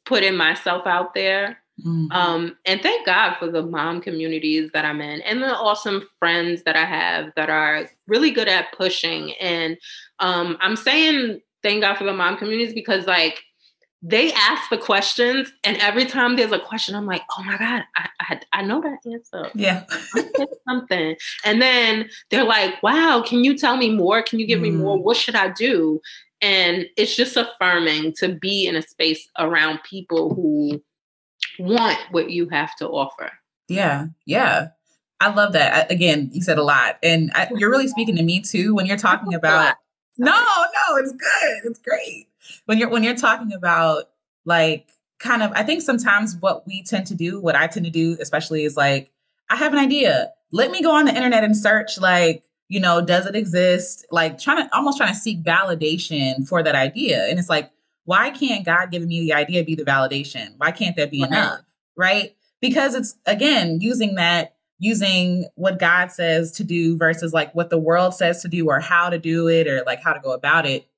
putting 0.07 0.37
myself 0.37 0.87
out 0.87 1.13
there? 1.13 1.62
Mm-hmm. 1.85 2.13
Um, 2.13 2.57
and 2.65 2.81
thank 2.81 3.07
God 3.07 3.37
for 3.39 3.51
the 3.51 3.63
mom 3.63 4.01
communities 4.01 4.71
that 4.73 4.85
I'm 4.85 5.01
in 5.01 5.21
and 5.23 5.43
the 5.43 5.55
awesome 5.55 6.09
friends 6.19 6.63
that 6.65 6.77
I 6.77 6.85
have 6.85 7.33
that 7.37 7.51
are 7.51 7.91
really 8.07 8.31
good 8.31 8.49
at 8.49 8.73
pushing. 8.73 9.33
And 9.41 9.77
um, 10.19 10.57
I'm 10.61 10.77
saying 10.77 11.41
thank 11.63 11.83
God 11.83 11.97
for 11.97 12.05
the 12.05 12.13
mom 12.13 12.37
communities 12.37 12.75
because, 12.75 13.07
like, 13.07 13.41
they 14.05 14.33
ask 14.33 14.69
the 14.69 14.79
questions, 14.79 15.53
and 15.63 15.77
every 15.77 16.05
time 16.05 16.35
there's 16.35 16.51
a 16.51 16.59
question, 16.59 16.97
I'm 16.97 17.07
like, 17.07 17.23
oh 17.39 17.45
my 17.45 17.57
God, 17.57 17.85
I, 17.95 18.09
I, 18.19 18.41
I 18.53 18.63
know 18.63 18.81
that 18.81 18.99
answer. 19.09 19.49
Yeah. 19.55 19.85
something. 20.69 21.15
And 21.45 21.63
then 21.63 22.11
they're 22.31 22.45
like, 22.45 22.83
wow, 22.83 23.23
can 23.25 23.45
you 23.45 23.57
tell 23.57 23.77
me 23.77 23.95
more? 23.95 24.23
Can 24.23 24.41
you 24.41 24.47
give 24.47 24.59
mm. 24.59 24.63
me 24.63 24.71
more? 24.73 24.99
Mm. 24.99 25.03
What 25.03 25.17
should 25.17 25.37
I 25.37 25.51
do? 25.51 26.01
And 26.41 26.87
it's 26.97 27.15
just 27.15 27.37
affirming 27.37 28.15
to 28.15 28.35
be 28.35 28.67
in 28.67 28.75
a 28.75 28.83
space 28.83 29.29
around 29.39 29.79
people 29.89 30.35
who 30.35 30.83
want 31.63 31.99
what 32.11 32.31
you 32.31 32.49
have 32.49 32.75
to 32.77 32.89
offer. 32.89 33.31
Yeah. 33.69 34.07
Yeah. 34.27 34.69
I 35.21 35.33
love 35.33 35.53
that. 35.53 35.73
I, 35.75 35.93
again, 35.93 36.31
you 36.33 36.43
said 36.43 36.59
a 36.59 36.65
lot, 36.65 36.99
and 37.03 37.31
I, 37.35 37.49
you're 37.57 37.71
really 37.71 37.87
speaking 37.87 38.17
to 38.17 38.25
me 38.25 38.41
too 38.41 38.75
when 38.75 38.87
you're 38.87 38.97
talking 38.99 39.35
about. 39.35 39.77
No, 40.19 40.33
no, 40.33 40.97
it's 40.97 41.13
good. 41.13 41.71
It's 41.71 41.79
great 41.79 42.27
when 42.67 42.79
you're 42.79 42.89
when 42.89 43.03
you're 43.05 43.15
talking 43.15 43.53
about 43.53 44.11
like 44.45 44.89
kind 45.21 45.43
of. 45.43 45.53
I 45.55 45.63
think 45.63 45.83
sometimes 45.83 46.37
what 46.37 46.67
we 46.67 46.83
tend 46.83 47.07
to 47.07 47.15
do, 47.15 47.41
what 47.41 47.55
I 47.55 47.69
tend 47.69 47.87
to 47.87 47.91
do, 47.93 48.17
especially, 48.21 48.65
is 48.65 48.77
like 48.77 49.13
I 49.49 49.57
have 49.57 49.73
an 49.73 49.79
idea. 49.79 50.33
Let 50.51 50.73
me 50.73 50.83
go 50.83 50.91
on 50.91 51.05
the 51.05 51.15
internet 51.15 51.45
and 51.45 51.57
search 51.57 52.01
like 52.01 52.43
you 52.73 52.81
know, 52.81 53.01
does 53.01 53.27
it 53.27 53.37
exist? 53.37 54.07
Like 54.11 54.39
trying 54.39 54.67
to 54.67 54.75
almost 54.75 54.97
trying 54.97 55.13
to 55.13 55.19
seek 55.19 55.43
validation 55.43 56.49
for 56.49 56.63
that 56.63 56.75
idea, 56.75 57.27
and 57.29 57.39
it's 57.39 57.49
like, 57.49 57.71
why 58.05 58.31
can't 58.31 58.65
God 58.65 58.91
giving 58.91 59.09
me 59.09 59.21
the 59.21 59.33
idea 59.33 59.65
be 59.65 59.75
the 59.75 59.85
validation? 59.85 60.55
Why 60.57 60.71
can't 60.73 60.97
that 60.97 61.11
be 61.11 61.23
enough? 61.23 61.61
Right? 61.97 62.35
Because 62.61 62.95
it's 62.95 63.17
again 63.27 63.79
using 63.81 64.17
that 64.17 64.55
using 64.79 65.47
what 65.55 65.79
God 65.79 66.11
says 66.11 66.51
to 66.53 66.65
do 66.65 66.97
versus 66.97 67.33
like 67.33 67.55
what 67.55 67.71
the 67.71 67.79
world 67.79 68.15
says 68.15 68.43
to 68.43 68.49
do 68.49 68.69
or 68.69 68.81
how 68.81 69.11
to 69.11 69.19
do 69.19 69.47
it 69.49 69.69
or 69.69 69.85
like 69.87 70.03
how 70.03 70.13
to 70.13 70.19
go 70.19 70.33
about 70.33 70.67
it. 70.67 70.89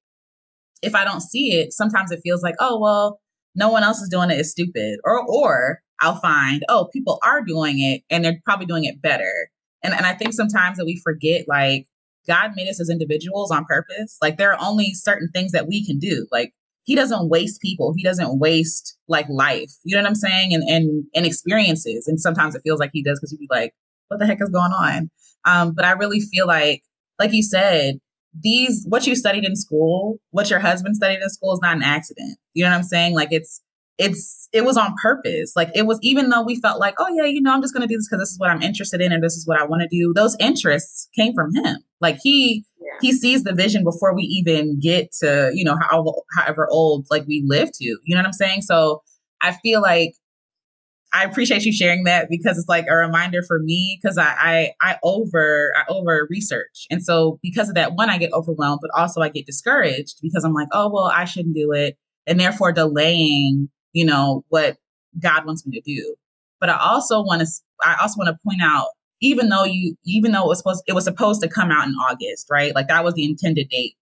If 0.80 0.94
I 0.94 1.04
don't 1.04 1.20
see 1.20 1.52
it, 1.52 1.72
sometimes 1.74 2.10
it 2.10 2.20
feels 2.22 2.42
like, 2.42 2.54
oh, 2.60 2.80
well, 2.80 3.20
no 3.54 3.68
one 3.68 3.82
else 3.82 4.00
is 4.00 4.08
doing 4.08 4.30
it 4.30 4.40
is 4.40 4.50
stupid. 4.50 5.00
Or 5.04 5.22
or 5.26 5.82
I'll 6.00 6.16
find, 6.16 6.64
oh, 6.68 6.88
people 6.92 7.18
are 7.22 7.42
doing 7.42 7.78
it 7.78 8.02
and 8.10 8.24
they're 8.24 8.40
probably 8.44 8.66
doing 8.66 8.84
it 8.84 9.02
better. 9.02 9.50
And 9.82 9.92
and 9.92 10.06
I 10.06 10.14
think 10.14 10.32
sometimes 10.32 10.78
that 10.78 10.86
we 10.86 11.00
forget 11.04 11.46
like 11.46 11.86
God 12.26 12.52
made 12.56 12.68
us 12.68 12.80
as 12.80 12.88
individuals 12.88 13.50
on 13.50 13.66
purpose. 13.66 14.16
Like 14.22 14.38
there 14.38 14.52
are 14.52 14.66
only 14.66 14.94
certain 14.94 15.28
things 15.32 15.52
that 15.52 15.68
we 15.68 15.84
can 15.84 15.98
do. 15.98 16.26
Like 16.32 16.54
he 16.85 16.94
doesn't 16.94 17.29
waste 17.29 17.61
people. 17.61 17.92
He 17.97 18.03
doesn't 18.03 18.38
waste 18.38 18.97
like 19.09 19.27
life. 19.29 19.70
You 19.85 19.97
know 19.97 20.03
what 20.03 20.09
I'm 20.09 20.14
saying? 20.14 20.55
And 20.55 20.62
and 20.68 21.05
and 21.14 21.27
experiences. 21.27 22.07
And 22.07 22.20
sometimes 22.20 22.55
it 22.55 22.62
feels 22.62 22.79
like 22.79 22.90
he 22.92 23.03
does 23.03 23.18
because 23.18 23.33
you'd 23.33 23.38
be 23.38 23.49
like, 23.51 23.75
what 24.09 24.20
the 24.20 24.27
heck 24.27 24.40
is 24.40 24.51
going 24.51 24.73
on? 24.73 25.11
Um, 25.44 25.73
but 25.75 25.85
I 25.85 25.92
really 25.92 26.20
feel 26.20 26.47
like, 26.47 26.83
like 27.18 27.33
you 27.33 27.42
said, 27.42 27.99
these 28.38 28.85
what 28.88 29.07
you 29.07 29.14
studied 29.14 29.44
in 29.44 29.57
school, 29.57 30.18
what 30.31 30.51
your 30.51 30.61
husband 30.61 30.97
studied 30.97 31.20
in 31.23 31.29
school 31.31 31.55
is 31.55 31.61
not 31.62 31.77
an 31.77 31.83
accident. 31.83 32.37
You 32.53 32.64
know 32.64 32.70
what 32.70 32.77
I'm 32.77 32.83
saying? 32.83 33.14
Like 33.14 33.29
it's 33.31 33.61
it's 33.97 34.49
it 34.53 34.64
was 34.64 34.77
on 34.77 34.94
purpose. 35.01 35.53
Like 35.55 35.70
it 35.75 35.87
was 35.87 35.99
even 36.03 36.29
though 36.29 36.42
we 36.42 36.61
felt 36.61 36.81
like, 36.81 36.94
oh 36.99 37.07
yeah, 37.14 37.25
you 37.25 37.40
know, 37.40 37.53
I'm 37.53 37.62
just 37.62 37.73
gonna 37.73 37.87
do 37.87 37.97
this 37.97 38.09
because 38.09 38.23
this 38.23 38.31
is 38.31 38.38
what 38.38 38.51
I'm 38.51 38.62
interested 38.62 39.01
in 39.01 39.12
and 39.12 39.23
this 39.23 39.35
is 39.35 39.47
what 39.47 39.61
I 39.61 39.64
want 39.64 39.83
to 39.83 39.88
do. 39.88 40.12
Those 40.14 40.37
interests 40.40 41.09
came 41.16 41.35
from 41.35 41.55
him. 41.55 41.79
Like 42.01 42.18
he. 42.23 42.64
He 43.00 43.12
sees 43.12 43.44
the 43.44 43.52
vision 43.52 43.85
before 43.85 44.14
we 44.14 44.22
even 44.22 44.78
get 44.80 45.12
to, 45.20 45.50
you 45.54 45.64
know, 45.64 45.76
how, 45.76 46.04
however 46.37 46.68
old 46.70 47.07
like 47.11 47.26
we 47.26 47.42
live 47.46 47.70
to. 47.72 47.85
You 47.85 48.00
know 48.14 48.18
what 48.18 48.26
I'm 48.26 48.33
saying? 48.33 48.62
So 48.62 49.02
I 49.40 49.52
feel 49.52 49.83
like 49.83 50.14
I 51.14 51.22
appreciate 51.22 51.64
you 51.64 51.72
sharing 51.72 52.04
that 52.04 52.28
because 52.28 52.59
it's 52.59 52.68
like 52.68 52.87
a 52.88 52.96
reminder 52.96 53.42
for 53.46 53.61
me 53.61 54.00
because 54.02 54.18
I, 54.18 54.35
I 54.37 54.72
I 54.83 54.98
over 55.04 55.72
I 55.76 55.85
over 55.88 56.26
research 56.28 56.87
and 56.90 57.04
so 57.04 57.38
because 57.40 57.68
of 57.68 57.76
that 57.76 57.94
one 57.94 58.11
I 58.11 58.18
get 58.18 58.33
overwhelmed 58.33 58.80
but 58.83 58.90
also 58.98 59.20
I 59.20 59.28
get 59.28 59.46
discouraged 59.46 60.16
because 60.20 60.42
I'm 60.42 60.54
like 60.54 60.66
oh 60.72 60.90
well 60.92 61.12
I 61.14 61.24
shouldn't 61.24 61.54
do 61.54 61.70
it 61.70 61.96
and 62.26 62.40
therefore 62.40 62.72
delaying 62.72 63.68
you 63.92 64.04
know 64.04 64.44
what 64.48 64.76
God 65.20 65.46
wants 65.46 65.64
me 65.64 65.80
to 65.80 65.83
do 65.83 66.16
but 66.59 66.68
I 66.68 66.78
also 66.80 67.22
want 67.22 67.42
to 67.42 67.46
I 67.85 67.96
also 68.02 68.18
want 68.18 68.28
to 68.28 68.38
point 68.44 68.61
out 68.61 68.88
even 69.24 69.48
though 69.48 69.64
you 69.64 69.96
even 70.04 70.32
though 70.32 70.44
it 70.44 70.48
was 70.48 70.58
supposed 70.58 70.82
it 70.87 70.92
was 70.92 71.04
supposed 71.04 71.40
to 71.40 71.48
come 71.48 71.70
out 71.70 71.87
in 71.87 71.94
August 71.94 72.46
right 72.50 72.74
like 72.74 72.88
that 72.88 73.04
was 73.04 73.14
the 73.14 73.24
intended 73.24 73.68
date 73.68 73.94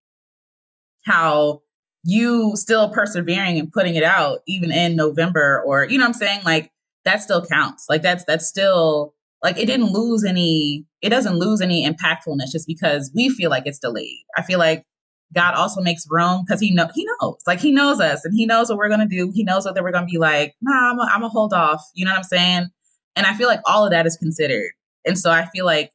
how 1.05 1.61
you 2.05 2.53
still 2.57 2.91
persevering 2.91 3.59
and 3.59 3.73
putting 3.73 3.95
it 3.95 4.03
out 4.03 4.41
even 4.47 4.73
in 4.73 4.97
November 4.97 5.63
or 5.65 5.85
you 5.85 5.99
know 5.99 6.05
what 6.05 6.09
I'm 6.09 6.15
saying 6.15 6.41
like 6.45 6.73
that 7.05 7.23
still 7.23 7.45
counts. 7.45 7.87
Like 7.89 8.03
that's 8.03 8.25
that's 8.25 8.47
still 8.47 9.15
like 9.43 9.59
it 9.59 9.67
didn't 9.67 9.93
lose 9.93 10.25
any 10.25 10.85
it 11.01 11.11
doesn't 11.11 11.39
lose 11.39 11.61
any 11.61 11.89
impactfulness 11.89 12.51
just 12.53 12.67
because 12.67 13.11
we 13.15 13.29
feel 13.29 13.51
like 13.51 13.67
it's 13.67 13.79
delayed. 13.79 14.25
I 14.37 14.43
feel 14.43 14.59
like 14.59 14.85
God 15.35 15.55
also 15.55 15.81
makes 15.81 16.07
room 16.11 16.45
because 16.47 16.61
he 16.61 16.73
know 16.73 16.89
he 16.95 17.07
knows 17.21 17.39
like 17.47 17.61
he 17.61 17.73
knows 17.73 18.01
us 18.01 18.25
and 18.25 18.35
he 18.35 18.47
knows 18.47 18.69
what 18.69 18.79
we're 18.79 18.89
gonna 18.89 19.09
do. 19.09 19.31
He 19.35 19.45
knows 19.45 19.65
that 19.65 19.83
we're 19.83 19.93
gonna 19.93 20.07
be 20.07 20.19
like. 20.19 20.55
Nah, 20.61 20.91
I'm 20.91 20.99
a, 20.99 21.09
I'm 21.13 21.23
a 21.23 21.29
hold 21.29 21.53
off. 21.53 21.83
You 21.95 22.05
know 22.05 22.13
what 22.13 22.19
I'm 22.19 22.25
saying? 22.25 22.67
And 23.17 23.27
I 23.27 23.35
feel 23.35 23.49
like 23.49 23.61
all 23.67 23.85
of 23.85 23.91
that 23.91 24.07
is 24.07 24.17
considered. 24.17 24.73
And 25.05 25.19
so 25.19 25.31
I 25.31 25.47
feel 25.47 25.65
like 25.65 25.91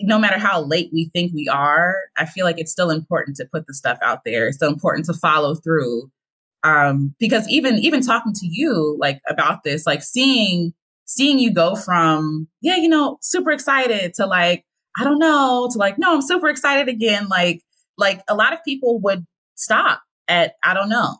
no 0.00 0.18
matter 0.18 0.38
how 0.38 0.62
late 0.62 0.90
we 0.92 1.10
think 1.14 1.32
we 1.32 1.48
are, 1.48 1.96
I 2.16 2.26
feel 2.26 2.44
like 2.44 2.58
it's 2.58 2.72
still 2.72 2.90
important 2.90 3.36
to 3.36 3.48
put 3.52 3.66
the 3.66 3.74
stuff 3.74 3.98
out 4.02 4.20
there. 4.24 4.48
It's 4.48 4.56
still 4.56 4.72
important 4.72 5.06
to 5.06 5.14
follow 5.14 5.54
through 5.54 6.10
um, 6.64 7.14
because 7.20 7.48
even 7.48 7.78
even 7.78 8.00
talking 8.00 8.32
to 8.32 8.46
you 8.46 8.96
like 8.98 9.20
about 9.28 9.62
this, 9.64 9.86
like 9.86 10.02
seeing 10.02 10.72
seeing 11.04 11.38
you 11.38 11.52
go 11.52 11.76
from 11.76 12.48
yeah, 12.62 12.76
you 12.76 12.88
know, 12.88 13.18
super 13.20 13.52
excited 13.52 14.14
to 14.14 14.26
like 14.26 14.64
I 14.98 15.04
don't 15.04 15.18
know 15.18 15.68
to 15.70 15.78
like 15.78 15.98
no, 15.98 16.14
I'm 16.14 16.22
super 16.22 16.48
excited 16.48 16.88
again. 16.88 17.28
Like 17.28 17.60
like 17.98 18.22
a 18.28 18.34
lot 18.34 18.54
of 18.54 18.64
people 18.64 18.98
would 19.00 19.26
stop 19.54 20.00
at 20.26 20.54
I 20.64 20.72
don't 20.74 20.88
know. 20.88 21.16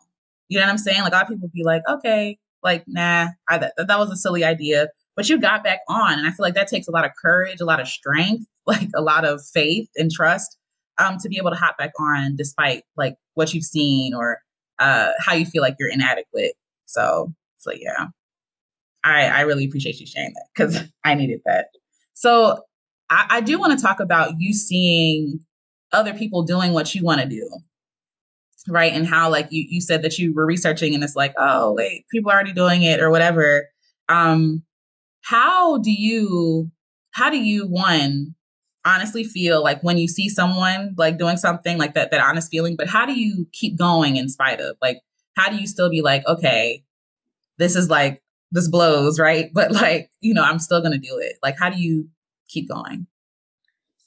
You 0.49 0.59
know 0.59 0.65
what 0.65 0.71
I'm 0.71 0.77
saying? 0.79 1.01
Like 1.01 1.13
a 1.13 1.15
lot 1.15 1.23
of 1.23 1.29
people 1.29 1.49
be 1.53 1.63
like, 1.63 1.83
okay, 1.87 2.39
like 2.63 2.83
nah, 2.87 3.27
I, 3.47 3.59
that, 3.59 3.73
that 3.77 3.99
was 3.99 4.11
a 4.11 4.17
silly 4.17 4.43
idea. 4.43 4.87
But 5.15 5.29
you 5.29 5.39
got 5.39 5.63
back 5.63 5.79
on, 5.87 6.19
and 6.19 6.27
I 6.27 6.31
feel 6.31 6.43
like 6.43 6.55
that 6.55 6.67
takes 6.67 6.87
a 6.87 6.91
lot 6.91 7.05
of 7.05 7.11
courage, 7.21 7.61
a 7.61 7.65
lot 7.65 7.79
of 7.79 7.87
strength, 7.87 8.45
like 8.65 8.89
a 8.95 9.01
lot 9.01 9.25
of 9.25 9.41
faith 9.53 9.89
and 9.95 10.11
trust 10.11 10.57
um, 10.97 11.17
to 11.19 11.29
be 11.29 11.37
able 11.37 11.51
to 11.51 11.55
hop 11.55 11.77
back 11.77 11.91
on 11.99 12.35
despite 12.35 12.83
like 12.97 13.15
what 13.33 13.53
you've 13.53 13.63
seen 13.63 14.13
or 14.13 14.39
uh, 14.79 15.11
how 15.19 15.33
you 15.33 15.45
feel 15.45 15.61
like 15.61 15.75
you're 15.79 15.89
inadequate. 15.89 16.53
So, 16.85 17.33
so 17.57 17.71
yeah, 17.71 18.07
I, 19.03 19.25
I 19.25 19.41
really 19.41 19.65
appreciate 19.65 19.99
you 19.99 20.07
sharing 20.07 20.33
that 20.33 20.47
because 20.55 20.83
I 21.05 21.13
needed 21.13 21.41
that. 21.45 21.67
So 22.13 22.61
I, 23.09 23.25
I 23.29 23.41
do 23.41 23.59
want 23.59 23.77
to 23.77 23.83
talk 23.83 23.99
about 23.99 24.33
you 24.39 24.53
seeing 24.53 25.39
other 25.91 26.13
people 26.13 26.43
doing 26.43 26.73
what 26.73 26.93
you 26.95 27.03
want 27.03 27.21
to 27.21 27.27
do. 27.27 27.49
Right. 28.67 28.91
And 28.91 29.05
how 29.05 29.29
like 29.29 29.47
you, 29.51 29.63
you 29.69 29.79
said 29.79 30.01
that 30.01 30.17
you 30.17 30.33
were 30.33 30.45
researching 30.45 30.95
and 30.95 31.03
it's 31.03 31.15
like, 31.15 31.35
oh 31.37 31.73
wait, 31.73 32.05
people 32.11 32.31
are 32.31 32.33
already 32.33 32.53
doing 32.53 32.81
it 32.81 32.99
or 32.99 33.11
whatever. 33.11 33.69
Um, 34.09 34.63
how 35.25 35.79
do 35.79 35.91
you 35.91 36.69
how 37.11 37.29
do 37.29 37.37
you 37.37 37.65
one 37.65 38.35
honestly 38.85 39.23
feel 39.23 39.63
like 39.63 39.81
when 39.81 39.97
you 39.97 40.07
see 40.07 40.29
someone 40.29 40.93
like 40.97 41.17
doing 41.17 41.35
something 41.35 41.79
like 41.79 41.95
that 41.95 42.11
that 42.11 42.21
honest 42.21 42.51
feeling 42.51 42.75
but 42.75 42.87
how 42.87 43.05
do 43.05 43.19
you 43.19 43.47
keep 43.51 43.75
going 43.75 44.17
in 44.17 44.29
spite 44.29 44.59
of 44.59 44.77
like 44.81 45.01
how 45.35 45.49
do 45.49 45.55
you 45.55 45.65
still 45.65 45.89
be 45.89 46.01
like 46.01 46.25
okay 46.27 46.83
this 47.57 47.75
is 47.75 47.89
like 47.89 48.21
this 48.51 48.67
blows 48.67 49.19
right 49.19 49.51
but 49.53 49.71
like 49.71 50.11
you 50.21 50.33
know 50.33 50.43
i'm 50.43 50.59
still 50.59 50.81
gonna 50.81 50.97
do 50.97 51.17
it 51.17 51.37
like 51.41 51.57
how 51.57 51.69
do 51.69 51.79
you 51.79 52.07
keep 52.47 52.69
going 52.69 53.07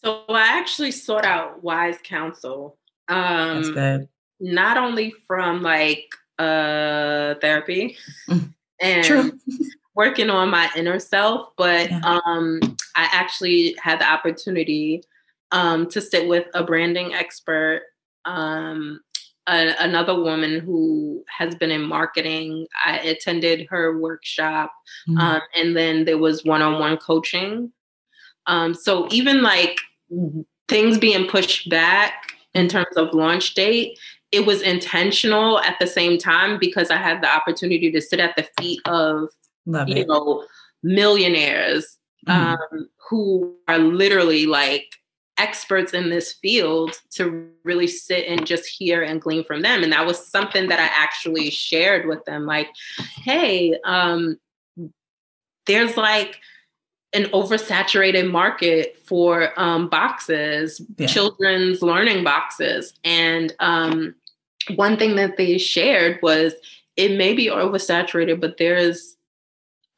so 0.04 0.22
i 0.28 0.56
actually 0.56 0.92
sought 0.92 1.24
out 1.24 1.64
wise 1.64 1.98
counsel 2.04 2.78
um 3.08 3.62
That's 3.62 3.70
good. 3.70 4.08
not 4.38 4.76
only 4.76 5.12
from 5.26 5.62
like 5.62 6.06
uh 6.38 7.34
therapy 7.40 7.96
mm. 8.30 8.54
and 8.80 9.04
True. 9.04 9.32
working 9.98 10.30
on 10.30 10.48
my 10.48 10.70
inner 10.76 11.00
self, 11.00 11.48
but 11.56 11.90
yeah. 11.90 12.00
um, 12.04 12.60
I 12.94 13.08
actually 13.10 13.76
had 13.82 14.00
the 14.00 14.08
opportunity 14.08 15.02
um, 15.50 15.88
to 15.90 16.00
sit 16.00 16.28
with 16.28 16.46
a 16.54 16.62
branding 16.62 17.14
expert, 17.14 17.82
um, 18.24 19.00
a, 19.48 19.74
another 19.80 20.14
woman 20.14 20.60
who 20.60 21.24
has 21.36 21.56
been 21.56 21.72
in 21.72 21.82
marketing. 21.82 22.68
I 22.86 22.98
attended 22.98 23.66
her 23.70 23.98
workshop, 23.98 24.72
mm-hmm. 25.08 25.18
um, 25.18 25.40
and 25.56 25.76
then 25.76 26.04
there 26.04 26.18
was 26.18 26.44
one 26.44 26.62
on 26.62 26.78
one 26.78 26.96
coaching. 26.98 27.72
Um, 28.46 28.74
so 28.74 29.08
even 29.10 29.42
like 29.42 29.78
things 30.68 30.96
being 30.96 31.26
pushed 31.26 31.68
back 31.68 32.34
in 32.54 32.68
terms 32.68 32.96
of 32.96 33.12
launch 33.14 33.54
date, 33.54 33.98
it 34.30 34.46
was 34.46 34.62
intentional 34.62 35.58
at 35.58 35.76
the 35.80 35.88
same 35.88 36.18
time 36.18 36.56
because 36.60 36.88
I 36.90 36.98
had 36.98 37.20
the 37.20 37.28
opportunity 37.28 37.90
to 37.90 38.00
sit 38.00 38.20
at 38.20 38.36
the 38.36 38.46
feet 38.60 38.80
of 38.84 39.30
Love 39.68 39.88
you 39.88 39.96
it. 39.96 40.08
know, 40.08 40.44
millionaires 40.82 41.98
mm-hmm. 42.26 42.76
um, 42.76 42.88
who 43.08 43.54
are 43.68 43.78
literally 43.78 44.46
like 44.46 44.86
experts 45.36 45.94
in 45.94 46.10
this 46.10 46.32
field 46.32 47.00
to 47.10 47.48
really 47.62 47.86
sit 47.86 48.26
and 48.26 48.44
just 48.46 48.66
hear 48.66 49.02
and 49.02 49.22
glean 49.22 49.44
from 49.44 49.62
them. 49.62 49.82
And 49.82 49.92
that 49.92 50.04
was 50.04 50.26
something 50.26 50.68
that 50.68 50.80
I 50.80 50.90
actually 50.92 51.50
shared 51.50 52.06
with 52.06 52.24
them 52.24 52.44
like, 52.44 52.68
hey, 53.22 53.78
um, 53.84 54.38
there's 55.66 55.96
like 55.96 56.40
an 57.12 57.24
oversaturated 57.26 58.30
market 58.30 58.98
for 59.04 59.58
um, 59.58 59.88
boxes, 59.88 60.82
yeah. 60.96 61.06
children's 61.06 61.82
learning 61.82 62.24
boxes. 62.24 62.94
And 63.04 63.54
um, 63.60 64.14
one 64.74 64.96
thing 64.96 65.16
that 65.16 65.36
they 65.36 65.56
shared 65.56 66.18
was 66.22 66.54
it 66.96 67.16
may 67.16 67.32
be 67.32 67.46
oversaturated, 67.46 68.40
but 68.40 68.56
there 68.58 68.76
is 68.76 69.17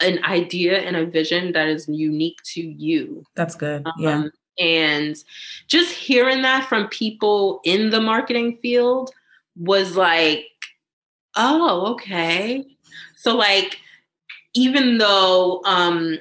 an 0.01 0.25
idea 0.25 0.79
and 0.79 0.97
a 0.97 1.07
vision 1.07 1.53
that 1.53 1.69
is 1.69 1.89
unique 1.89 2.39
to 2.45 2.61
you. 2.61 3.25
That's 3.35 3.55
good. 3.55 3.87
Um, 3.87 3.93
yeah. 3.99 4.25
And 4.59 5.17
just 5.69 5.93
hearing 5.95 6.43
that 6.43 6.69
from 6.69 6.89
people 6.89 7.61
in 7.65 7.91
the 7.91 8.01
marketing 8.01 8.59
field 8.61 9.11
was 9.57 9.97
like, 9.97 10.45
oh, 11.37 11.93
okay. 11.93 12.67
So, 13.17 13.37
like, 13.37 13.79
even 14.55 14.99
though, 14.99 15.63
um, 15.65 16.19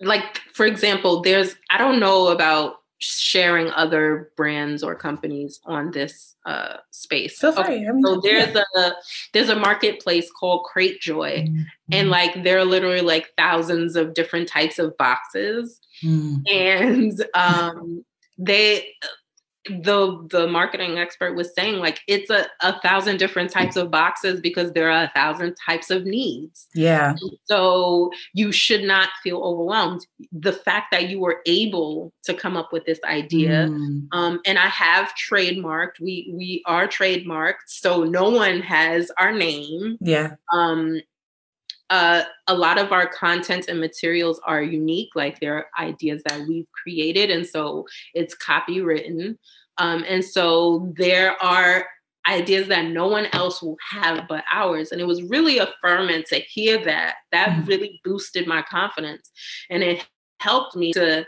like, 0.00 0.38
for 0.52 0.66
example, 0.66 1.22
there's, 1.22 1.56
I 1.70 1.78
don't 1.78 2.00
know 2.00 2.28
about 2.28 2.80
sharing 2.98 3.70
other 3.70 4.30
brands 4.36 4.82
or 4.82 4.94
companies 4.94 5.60
on 5.64 5.90
this 5.90 6.36
uh, 6.46 6.78
space. 6.90 7.38
So, 7.38 7.50
okay, 7.50 7.86
I 7.86 7.92
mean, 7.92 8.02
so 8.02 8.20
there's 8.20 8.54
yeah. 8.54 8.62
a 8.76 8.92
there's 9.32 9.48
a 9.48 9.56
marketplace 9.56 10.30
called 10.30 10.66
Cratejoy, 10.74 11.48
mm-hmm. 11.48 11.62
and 11.92 12.10
like 12.10 12.44
there 12.44 12.58
are 12.58 12.64
literally 12.64 13.00
like 13.00 13.32
thousands 13.36 13.96
of 13.96 14.14
different 14.14 14.48
types 14.48 14.78
of 14.78 14.96
boxes, 14.96 15.80
mm-hmm. 16.02 16.36
and 16.50 17.24
um, 17.34 18.04
they 18.38 18.88
the 19.66 20.26
the 20.30 20.46
marketing 20.46 20.98
expert 20.98 21.34
was 21.34 21.54
saying 21.54 21.76
like 21.76 22.00
it's 22.06 22.30
a, 22.30 22.46
a 22.60 22.78
thousand 22.80 23.18
different 23.18 23.50
types 23.50 23.76
of 23.76 23.90
boxes 23.90 24.40
because 24.40 24.72
there 24.72 24.90
are 24.90 25.04
a 25.04 25.12
thousand 25.14 25.56
types 25.66 25.90
of 25.90 26.04
needs. 26.04 26.66
Yeah. 26.74 27.14
So 27.44 28.10
you 28.32 28.52
should 28.52 28.84
not 28.84 29.08
feel 29.22 29.38
overwhelmed. 29.38 30.06
The 30.32 30.52
fact 30.52 30.90
that 30.92 31.08
you 31.08 31.20
were 31.20 31.40
able 31.46 32.12
to 32.24 32.34
come 32.34 32.56
up 32.56 32.72
with 32.72 32.84
this 32.84 33.00
idea 33.04 33.68
mm. 33.68 34.06
um, 34.12 34.40
and 34.46 34.58
i 34.58 34.66
have 34.66 35.12
trademarked 35.30 36.00
we 36.00 36.32
we 36.34 36.62
are 36.66 36.86
trademarked 36.88 37.54
so 37.66 38.04
no 38.04 38.30
one 38.30 38.60
has 38.60 39.10
our 39.18 39.32
name. 39.32 39.98
Yeah. 40.00 40.34
Um 40.52 41.00
uh, 41.94 42.24
a 42.48 42.54
lot 42.56 42.76
of 42.76 42.90
our 42.90 43.06
content 43.06 43.66
and 43.68 43.78
materials 43.78 44.40
are 44.44 44.60
unique, 44.60 45.10
like 45.14 45.38
they're 45.38 45.68
ideas 45.78 46.22
that 46.26 46.40
we've 46.48 46.66
created, 46.72 47.30
and 47.30 47.46
so 47.46 47.86
it's 48.14 48.34
copywritten. 48.34 49.38
Um, 49.78 50.04
and 50.08 50.24
so 50.24 50.92
there 50.96 51.40
are 51.40 51.86
ideas 52.28 52.66
that 52.66 52.86
no 52.86 53.06
one 53.06 53.26
else 53.32 53.62
will 53.62 53.76
have 53.88 54.26
but 54.28 54.42
ours. 54.52 54.90
And 54.90 55.00
it 55.00 55.06
was 55.06 55.22
really 55.22 55.58
affirming 55.58 56.24
to 56.30 56.40
hear 56.40 56.84
that. 56.84 57.14
That 57.30 57.50
mm-hmm. 57.50 57.64
really 57.66 58.00
boosted 58.02 58.48
my 58.48 58.62
confidence, 58.62 59.30
and 59.70 59.84
it 59.84 60.04
helped 60.40 60.74
me 60.74 60.92
to 60.94 61.24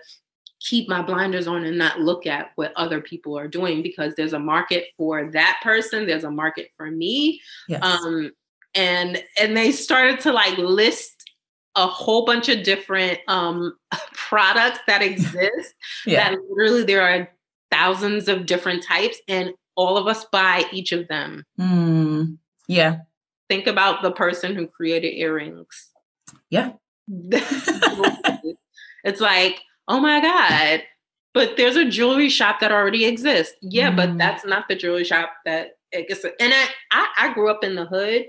keep 0.58 0.88
my 0.88 1.00
blinders 1.00 1.46
on 1.46 1.62
and 1.62 1.78
not 1.78 2.00
look 2.00 2.26
at 2.26 2.50
what 2.56 2.72
other 2.74 3.00
people 3.00 3.38
are 3.38 3.46
doing 3.46 3.84
because 3.84 4.14
there's 4.16 4.32
a 4.32 4.38
market 4.38 4.86
for 4.96 5.30
that 5.30 5.60
person 5.62 6.06
there's 6.06 6.24
a 6.24 6.30
market 6.30 6.70
for 6.76 6.90
me 6.90 7.40
yes. 7.68 7.80
um, 7.82 8.32
and 8.76 9.22
and 9.38 9.56
they 9.56 9.72
started 9.72 10.20
to 10.20 10.32
like 10.32 10.56
list 10.58 11.16
a 11.76 11.86
whole 11.86 12.24
bunch 12.24 12.48
of 12.48 12.62
different 12.62 13.20
um, 13.28 13.76
products 14.14 14.80
that 14.86 15.02
exist. 15.02 15.74
yeah. 16.06 16.30
That 16.30 16.38
literally 16.50 16.84
there 16.84 17.02
are 17.02 17.28
thousands 17.70 18.28
of 18.28 18.46
different 18.46 18.82
types, 18.82 19.18
and 19.28 19.52
all 19.76 19.96
of 19.98 20.06
us 20.06 20.24
buy 20.32 20.64
each 20.72 20.92
of 20.92 21.06
them. 21.08 21.44
Mm. 21.60 22.38
Yeah. 22.66 23.00
Think 23.48 23.66
about 23.66 24.02
the 24.02 24.10
person 24.10 24.56
who 24.56 24.66
created 24.66 25.14
earrings. 25.16 25.90
Yeah. 26.50 26.72
it's 29.04 29.20
like, 29.20 29.60
oh 29.86 30.00
my 30.00 30.20
God, 30.20 30.82
but 31.32 31.56
there's 31.56 31.76
a 31.76 31.88
jewelry 31.88 32.28
shop 32.28 32.58
that 32.60 32.72
already 32.72 33.04
exists. 33.04 33.54
Yeah, 33.62 33.92
mm. 33.92 33.96
but 33.96 34.18
that's 34.18 34.44
not 34.44 34.66
the 34.68 34.74
jewelry 34.74 35.04
shop 35.04 35.32
that 35.44 35.72
exists. 35.92 36.26
And 36.40 36.52
I, 36.52 36.66
I, 36.90 37.08
I 37.18 37.34
grew 37.34 37.50
up 37.50 37.62
in 37.62 37.76
the 37.76 37.84
hood 37.84 38.26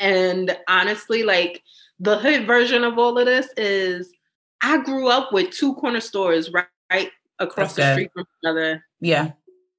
and 0.00 0.56
honestly, 0.66 1.22
like 1.22 1.62
the 2.00 2.18
hood 2.18 2.46
version 2.46 2.82
of 2.82 2.98
all 2.98 3.16
of 3.18 3.26
this 3.26 3.48
is 3.56 4.12
I 4.62 4.78
grew 4.78 5.08
up 5.08 5.32
with 5.32 5.50
two 5.50 5.74
corner 5.74 6.00
stores 6.00 6.50
right, 6.50 6.66
right 6.90 7.10
across 7.38 7.74
the 7.74 7.92
street 7.92 8.10
from 8.12 8.22
each 8.22 8.48
other. 8.48 8.84
Yeah. 9.00 9.32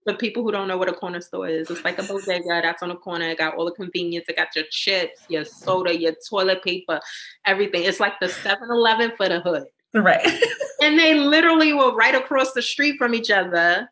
For 0.05 0.13
people 0.15 0.41
who 0.41 0.51
don't 0.51 0.67
know 0.67 0.77
what 0.77 0.89
a 0.89 0.93
corner 0.93 1.21
store 1.21 1.47
is, 1.47 1.69
it's 1.69 1.83
like 1.83 1.99
a 1.99 2.03
bodega 2.03 2.61
that's 2.63 2.81
on 2.81 2.89
the 2.89 2.95
corner. 2.95 3.29
It 3.29 3.37
got 3.37 3.55
all 3.55 3.65
the 3.65 3.71
convenience. 3.71 4.25
It 4.29 4.35
got 4.35 4.55
your 4.55 4.65
chips, 4.71 5.21
your 5.29 5.45
soda, 5.45 5.95
your 5.95 6.13
toilet 6.27 6.63
paper, 6.63 6.99
everything. 7.45 7.83
It's 7.83 7.99
like 7.99 8.19
the 8.19 8.29
7 8.29 8.69
Eleven 8.71 9.11
for 9.15 9.29
the 9.29 9.41
hood. 9.41 9.65
Right. 9.93 10.25
and 10.81 10.97
they 10.97 11.13
literally 11.13 11.73
were 11.73 11.93
right 11.93 12.15
across 12.15 12.53
the 12.53 12.63
street 12.63 12.97
from 12.97 13.13
each 13.13 13.29
other. 13.29 13.91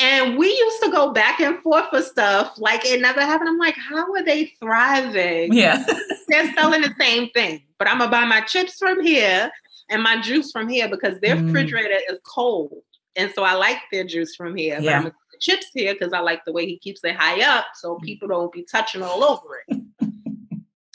And 0.00 0.36
we 0.36 0.48
used 0.48 0.82
to 0.82 0.90
go 0.90 1.12
back 1.12 1.40
and 1.40 1.58
forth 1.62 1.88
for 1.90 2.02
stuff 2.02 2.54
like 2.58 2.84
it 2.84 3.00
never 3.00 3.20
happened. 3.20 3.48
I'm 3.48 3.58
like, 3.58 3.76
how 3.76 4.12
are 4.12 4.22
they 4.22 4.46
thriving? 4.60 5.52
Yeah. 5.52 5.84
They're 6.28 6.52
selling 6.52 6.82
the 6.82 6.94
same 6.98 7.30
thing, 7.30 7.62
but 7.78 7.88
I'm 7.88 7.98
gonna 7.98 8.10
buy 8.10 8.24
my 8.24 8.42
chips 8.42 8.76
from 8.78 9.02
here 9.02 9.50
and 9.88 10.02
my 10.02 10.20
juice 10.20 10.52
from 10.52 10.68
here 10.68 10.88
because 10.88 11.18
their 11.20 11.36
mm. 11.36 11.46
refrigerator 11.46 11.98
is 12.10 12.18
cold. 12.24 12.82
And 13.14 13.32
so 13.34 13.44
I 13.44 13.54
like 13.54 13.78
their 13.90 14.04
juice 14.04 14.36
from 14.36 14.54
here. 14.54 14.78
Yeah. 14.80 15.02
But 15.02 15.06
I'm 15.06 15.12
chips 15.40 15.66
here 15.72 15.94
because 15.94 16.12
I 16.12 16.20
like 16.20 16.44
the 16.44 16.52
way 16.52 16.66
he 16.66 16.78
keeps 16.78 17.02
it 17.04 17.14
high 17.14 17.42
up 17.42 17.66
so 17.74 17.96
mm. 17.96 18.02
people 18.02 18.28
don't 18.28 18.52
be 18.52 18.64
touching 18.70 19.02
all 19.02 19.24
over 19.24 19.64
it. 19.68 19.82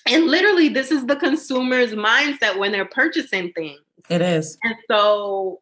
and 0.06 0.26
literally, 0.26 0.70
this 0.70 0.92
is 0.92 1.06
the 1.06 1.16
consumer's 1.16 1.94
mindset 1.94 2.58
when 2.58 2.72
they're 2.72 2.86
purchasing 2.86 3.52
things. 3.54 3.80
It 4.10 4.22
is. 4.22 4.58
And 4.64 4.76
so 4.90 5.62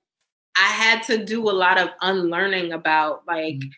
I 0.60 0.68
had 0.68 1.04
to 1.04 1.24
do 1.24 1.50
a 1.50 1.52
lot 1.52 1.80
of 1.80 1.90
unlearning 2.02 2.74
about 2.74 3.24
like 3.26 3.56
mm-hmm. 3.56 3.70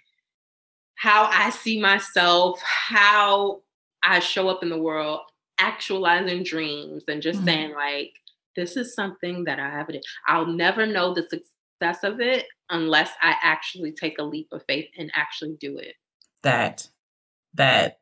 how 0.95 1.29
I 1.31 1.51
see 1.51 1.79
myself, 1.79 2.59
how 2.61 3.61
I 4.03 4.19
show 4.19 4.49
up 4.49 4.63
in 4.63 4.69
the 4.69 4.81
world, 4.81 5.19
actualizing 5.59 6.43
dreams, 6.43 7.03
and 7.07 7.21
just 7.21 7.39
mm-hmm. 7.39 7.47
saying 7.47 7.75
like, 7.75 8.13
this 8.55 8.75
is 8.75 8.95
something 8.95 9.43
that 9.43 9.59
I 9.59 9.69
have. 9.69 9.89
It. 9.89 10.03
I'll 10.27 10.47
never 10.47 10.87
know 10.87 11.13
the 11.13 11.21
success 11.21 12.03
of 12.03 12.19
it 12.19 12.47
unless 12.69 13.11
I 13.21 13.35
actually 13.43 13.91
take 13.91 14.17
a 14.17 14.23
leap 14.23 14.47
of 14.51 14.63
faith 14.67 14.89
and 14.97 15.11
actually 15.13 15.57
do 15.59 15.77
it. 15.77 15.95
That, 16.41 16.89
that, 17.53 17.99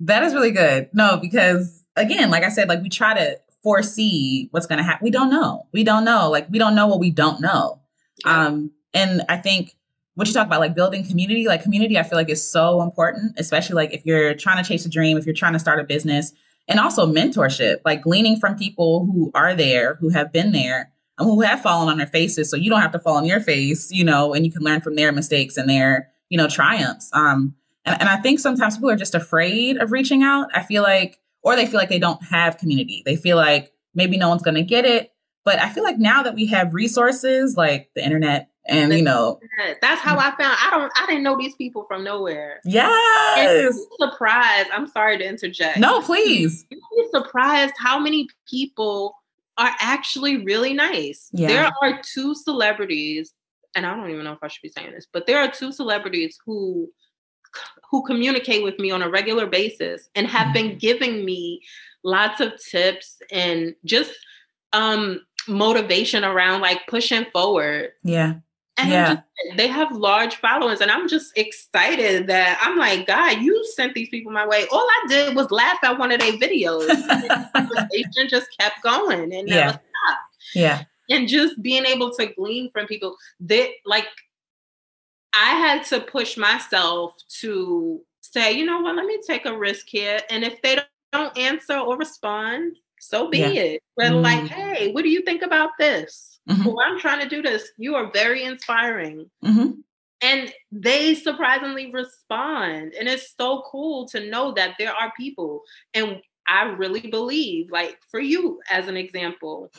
that 0.00 0.22
is 0.22 0.34
really 0.34 0.50
good. 0.50 0.90
No, 0.92 1.16
because 1.16 1.82
again, 1.96 2.30
like 2.30 2.44
I 2.44 2.50
said, 2.50 2.68
like 2.68 2.82
we 2.82 2.90
try 2.90 3.14
to 3.14 3.40
foresee 3.62 4.48
what's 4.50 4.66
going 4.66 4.78
to 4.78 4.84
happen. 4.84 5.04
We 5.04 5.10
don't 5.10 5.30
know. 5.30 5.66
We 5.72 5.84
don't 5.84 6.04
know. 6.04 6.30
Like 6.30 6.48
we 6.50 6.58
don't 6.58 6.74
know 6.74 6.86
what 6.86 7.00
we 7.00 7.10
don't 7.10 7.40
know. 7.40 7.80
Yeah. 8.24 8.46
Um, 8.46 8.70
and 8.94 9.22
I 9.28 9.36
think 9.36 9.76
what 10.14 10.26
you 10.26 10.34
talk 10.34 10.46
about, 10.46 10.60
like 10.60 10.74
building 10.74 11.06
community, 11.06 11.46
like 11.46 11.62
community, 11.62 11.98
I 11.98 12.02
feel 12.02 12.18
like 12.18 12.28
is 12.28 12.46
so 12.46 12.82
important, 12.82 13.38
especially 13.38 13.74
like 13.76 13.94
if 13.94 14.04
you're 14.04 14.34
trying 14.34 14.62
to 14.62 14.68
chase 14.68 14.84
a 14.84 14.90
dream, 14.90 15.16
if 15.16 15.24
you're 15.24 15.34
trying 15.34 15.52
to 15.54 15.58
start 15.58 15.80
a 15.80 15.84
business, 15.84 16.32
and 16.68 16.78
also 16.78 17.06
mentorship, 17.06 17.78
like 17.84 18.02
gleaning 18.02 18.38
from 18.38 18.56
people 18.56 19.06
who 19.06 19.30
are 19.34 19.54
there, 19.54 19.94
who 19.94 20.08
have 20.10 20.32
been 20.32 20.52
there, 20.52 20.92
and 21.18 21.26
who 21.26 21.40
have 21.40 21.62
fallen 21.62 21.88
on 21.88 21.98
their 21.98 22.06
faces, 22.06 22.50
so 22.50 22.56
you 22.56 22.70
don't 22.70 22.80
have 22.80 22.92
to 22.92 22.98
fall 22.98 23.16
on 23.16 23.24
your 23.24 23.40
face, 23.40 23.90
you 23.90 24.04
know, 24.04 24.34
and 24.34 24.44
you 24.44 24.52
can 24.52 24.62
learn 24.62 24.80
from 24.80 24.94
their 24.94 25.10
mistakes 25.12 25.56
and 25.56 25.68
their, 25.68 26.08
you 26.28 26.36
know, 26.36 26.48
triumphs. 26.48 27.10
Um, 27.12 27.54
and, 27.84 28.00
and 28.00 28.08
I 28.08 28.16
think 28.16 28.40
sometimes 28.40 28.76
people 28.76 28.90
are 28.90 28.96
just 28.96 29.14
afraid 29.14 29.78
of 29.78 29.90
reaching 29.90 30.22
out. 30.22 30.48
I 30.54 30.62
feel 30.62 30.82
like 30.82 31.18
or 31.42 31.56
they 31.56 31.66
feel 31.66 31.78
like 31.78 31.88
they 31.88 31.98
don't 31.98 32.22
have 32.24 32.58
community. 32.58 33.02
They 33.04 33.16
feel 33.16 33.36
like 33.36 33.72
maybe 33.94 34.16
no 34.16 34.28
one's 34.28 34.42
going 34.42 34.56
to 34.56 34.62
get 34.62 34.84
it. 34.84 35.12
But 35.44 35.58
I 35.58 35.70
feel 35.70 35.84
like 35.84 35.98
now 35.98 36.22
that 36.22 36.34
we 36.34 36.46
have 36.46 36.74
resources 36.74 37.56
like 37.56 37.90
the 37.94 38.04
internet 38.04 38.50
and 38.66 38.92
you 38.92 39.02
know 39.02 39.40
that's 39.80 40.00
how 40.00 40.16
mm. 40.16 40.20
I 40.20 40.30
found 40.36 40.56
I 40.60 40.68
don't 40.70 40.92
I 40.96 41.06
didn't 41.06 41.22
know 41.22 41.36
these 41.38 41.54
people 41.54 41.84
from 41.88 42.04
nowhere. 42.04 42.60
Yes. 42.64 43.78
surprised. 43.98 44.68
I'm 44.72 44.86
sorry 44.86 45.18
to 45.18 45.26
interject. 45.26 45.78
No, 45.78 46.02
please. 46.02 46.66
You'd 46.70 46.80
be 46.96 47.08
surprised 47.10 47.74
how 47.78 47.98
many 47.98 48.28
people 48.48 49.14
are 49.58 49.72
actually 49.80 50.44
really 50.44 50.72
nice. 50.72 51.28
Yeah. 51.32 51.48
There 51.48 51.70
are 51.82 52.00
two 52.02 52.34
celebrities, 52.34 53.32
and 53.74 53.86
I 53.86 53.94
don't 53.94 54.10
even 54.10 54.24
know 54.24 54.32
if 54.32 54.38
I 54.42 54.48
should 54.48 54.62
be 54.62 54.68
saying 54.68 54.92
this, 54.92 55.06
but 55.12 55.26
there 55.26 55.38
are 55.38 55.50
two 55.50 55.72
celebrities 55.72 56.38
who 56.44 56.88
who 57.90 58.04
communicate 58.04 58.62
with 58.62 58.78
me 58.78 58.90
on 58.90 59.02
a 59.02 59.10
regular 59.10 59.46
basis 59.46 60.08
and 60.14 60.26
have 60.26 60.54
been 60.54 60.70
mm-hmm. 60.70 60.78
giving 60.78 61.24
me 61.24 61.60
lots 62.02 62.40
of 62.40 62.52
tips 62.62 63.20
and 63.30 63.74
just 63.84 64.12
um 64.72 65.20
motivation 65.48 66.24
around 66.24 66.60
like 66.60 66.86
pushing 66.86 67.26
forward. 67.32 67.92
Yeah. 68.02 68.34
And 68.78 68.90
yeah. 68.90 69.14
Just, 69.14 69.56
they 69.56 69.66
have 69.66 69.92
large 69.92 70.36
followings, 70.36 70.80
and 70.80 70.90
I'm 70.90 71.08
just 71.08 71.36
excited 71.36 72.28
that 72.28 72.58
I'm 72.62 72.78
like, 72.78 73.06
God, 73.06 73.42
you 73.42 73.64
sent 73.74 73.94
these 73.94 74.08
people 74.08 74.32
my 74.32 74.46
way. 74.46 74.66
All 74.72 74.86
I 74.86 75.04
did 75.08 75.36
was 75.36 75.50
laugh 75.50 75.78
at 75.82 75.98
one 75.98 76.12
of 76.12 76.20
their 76.20 76.32
videos. 76.32 76.86
the 76.86 77.48
conversation 77.54 78.28
just 78.28 78.46
kept 78.58 78.82
going 78.82 79.34
and 79.34 79.48
never 79.48 79.70
stopped. 79.70 80.22
Yeah. 80.54 80.84
And 81.10 81.28
just 81.28 81.60
being 81.60 81.84
able 81.84 82.12
to 82.14 82.26
glean 82.26 82.70
from 82.70 82.86
people 82.86 83.16
that 83.40 83.68
like 83.84 84.06
I 85.32 85.50
had 85.50 85.84
to 85.86 86.00
push 86.00 86.36
myself 86.36 87.14
to 87.40 88.00
say, 88.20 88.52
you 88.52 88.64
know 88.64 88.80
what, 88.80 88.96
let 88.96 89.06
me 89.06 89.18
take 89.26 89.46
a 89.46 89.56
risk 89.56 89.86
here. 89.88 90.20
And 90.30 90.44
if 90.44 90.60
they 90.62 90.78
don't 91.12 91.36
answer 91.36 91.78
or 91.78 91.96
respond, 91.96 92.76
so 93.00 93.28
be 93.28 93.38
yeah. 93.38 93.48
it. 93.48 93.82
But 93.96 94.12
mm. 94.12 94.22
like, 94.22 94.48
hey, 94.48 94.92
what 94.92 95.02
do 95.02 95.08
you 95.08 95.22
think 95.22 95.42
about 95.42 95.70
this? 95.78 96.38
Mm-hmm. 96.48 96.64
Well, 96.64 96.80
I'm 96.84 96.98
trying 96.98 97.20
to 97.20 97.28
do 97.28 97.42
this. 97.42 97.68
You 97.76 97.94
are 97.96 98.10
very 98.12 98.44
inspiring. 98.44 99.30
Mm-hmm. 99.44 99.80
and 100.22 100.52
they 100.70 101.14
surprisingly 101.14 101.90
respond 101.92 102.92
and 102.98 103.08
it's 103.08 103.34
so 103.38 103.62
cool 103.70 104.06
to 104.06 104.28
know 104.28 104.52
that 104.52 104.74
there 104.78 104.92
are 104.92 105.12
people 105.16 105.62
and 105.94 106.20
i 106.46 106.64
really 106.64 107.08
believe 107.10 107.70
like 107.70 107.98
for 108.10 108.20
you 108.20 108.60
as 108.68 108.86
an 108.88 108.98
example 108.98 109.70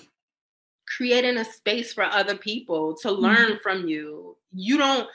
creating 0.97 1.37
a 1.37 1.45
space 1.45 1.93
for 1.93 2.03
other 2.03 2.35
people 2.35 2.95
to 2.95 3.11
learn 3.11 3.51
mm-hmm. 3.51 3.61
from 3.61 3.87
you 3.87 4.35
you 4.51 4.77
don't 4.77 5.07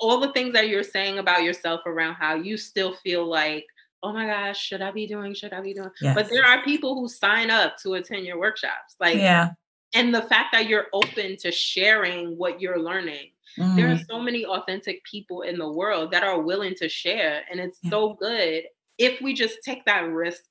all 0.00 0.20
the 0.20 0.32
things 0.32 0.52
that 0.52 0.68
you're 0.68 0.82
saying 0.82 1.18
about 1.18 1.42
yourself 1.42 1.80
around 1.86 2.14
how 2.14 2.34
you 2.34 2.56
still 2.56 2.94
feel 2.96 3.26
like 3.26 3.66
oh 4.02 4.12
my 4.12 4.26
gosh 4.26 4.60
should 4.60 4.82
i 4.82 4.90
be 4.90 5.06
doing 5.06 5.34
should 5.34 5.52
i 5.52 5.60
be 5.60 5.74
doing 5.74 5.90
yes. 6.00 6.14
but 6.14 6.28
there 6.28 6.44
are 6.44 6.62
people 6.62 6.94
who 6.94 7.08
sign 7.08 7.50
up 7.50 7.76
to 7.78 7.94
attend 7.94 8.24
your 8.24 8.38
workshops 8.38 8.96
like 9.00 9.16
yeah 9.16 9.50
and 9.94 10.14
the 10.14 10.22
fact 10.22 10.48
that 10.52 10.68
you're 10.68 10.86
open 10.92 11.36
to 11.36 11.52
sharing 11.52 12.36
what 12.36 12.60
you're 12.60 12.80
learning 12.80 13.28
Mm. 13.58 13.76
There 13.76 13.88
are 13.88 13.96
mm. 13.96 14.06
so 14.08 14.20
many 14.20 14.44
authentic 14.44 15.04
people 15.04 15.42
in 15.42 15.58
the 15.58 15.70
world 15.70 16.10
that 16.10 16.24
are 16.24 16.40
willing 16.40 16.74
to 16.76 16.88
share. 16.88 17.42
And 17.50 17.60
it's 17.60 17.78
yeah. 17.82 17.90
so 17.90 18.14
good 18.14 18.64
if 18.98 19.20
we 19.20 19.34
just 19.34 19.58
take 19.64 19.84
that 19.86 20.08
risk 20.08 20.44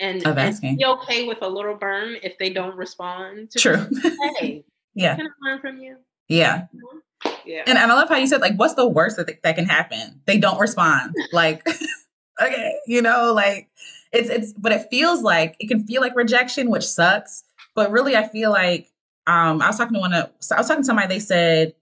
and, 0.00 0.24
and, 0.26 0.60
be 0.60 0.84
okay 0.84 1.26
with 1.26 1.38
a 1.42 1.48
little 1.48 1.76
burn 1.76 2.16
if 2.22 2.36
they 2.38 2.50
don't 2.50 2.76
respond 2.76 3.50
to 3.52 3.58
True. 3.58 3.86
hey, 4.38 4.64
yeah. 4.94 5.16
Can 5.16 5.26
I 5.26 5.48
learn 5.48 5.60
from 5.60 5.78
you? 5.78 5.96
Yeah. 6.28 6.66
Yeah. 7.44 7.62
And, 7.66 7.78
and 7.78 7.92
I 7.92 7.94
love 7.94 8.08
how 8.08 8.16
you 8.16 8.26
said, 8.26 8.40
like, 8.40 8.56
what's 8.56 8.74
the 8.74 8.88
worst 8.88 9.16
that, 9.16 9.42
that 9.42 9.56
can 9.56 9.66
happen? 9.66 10.20
They 10.26 10.38
don't 10.38 10.58
respond. 10.58 11.14
like, 11.32 11.66
okay, 12.42 12.74
you 12.86 13.02
know, 13.02 13.32
like 13.32 13.68
it's 14.12 14.30
it's 14.30 14.52
but 14.54 14.72
it 14.72 14.86
feels 14.90 15.22
like 15.22 15.56
it 15.58 15.68
can 15.68 15.86
feel 15.86 16.00
like 16.00 16.16
rejection, 16.16 16.70
which 16.70 16.86
sucks. 16.86 17.44
But 17.74 17.90
really 17.90 18.16
I 18.16 18.28
feel 18.28 18.50
like 18.50 18.88
um 19.26 19.60
I 19.60 19.66
was 19.68 19.76
talking 19.76 19.94
to 19.94 20.00
one 20.00 20.12
of 20.12 20.30
I 20.52 20.58
was 20.58 20.68
talking 20.68 20.82
to 20.82 20.86
somebody, 20.86 21.08
they 21.08 21.20
said 21.20 21.74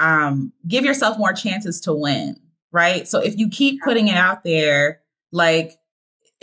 um, 0.00 0.52
give 0.66 0.84
yourself 0.84 1.18
more 1.18 1.32
chances 1.32 1.80
to 1.82 1.92
win, 1.92 2.36
right? 2.72 3.06
So 3.06 3.20
if 3.20 3.38
you 3.38 3.48
keep 3.48 3.80
putting 3.82 4.08
it 4.08 4.16
out 4.16 4.44
there, 4.44 5.00
like 5.32 5.78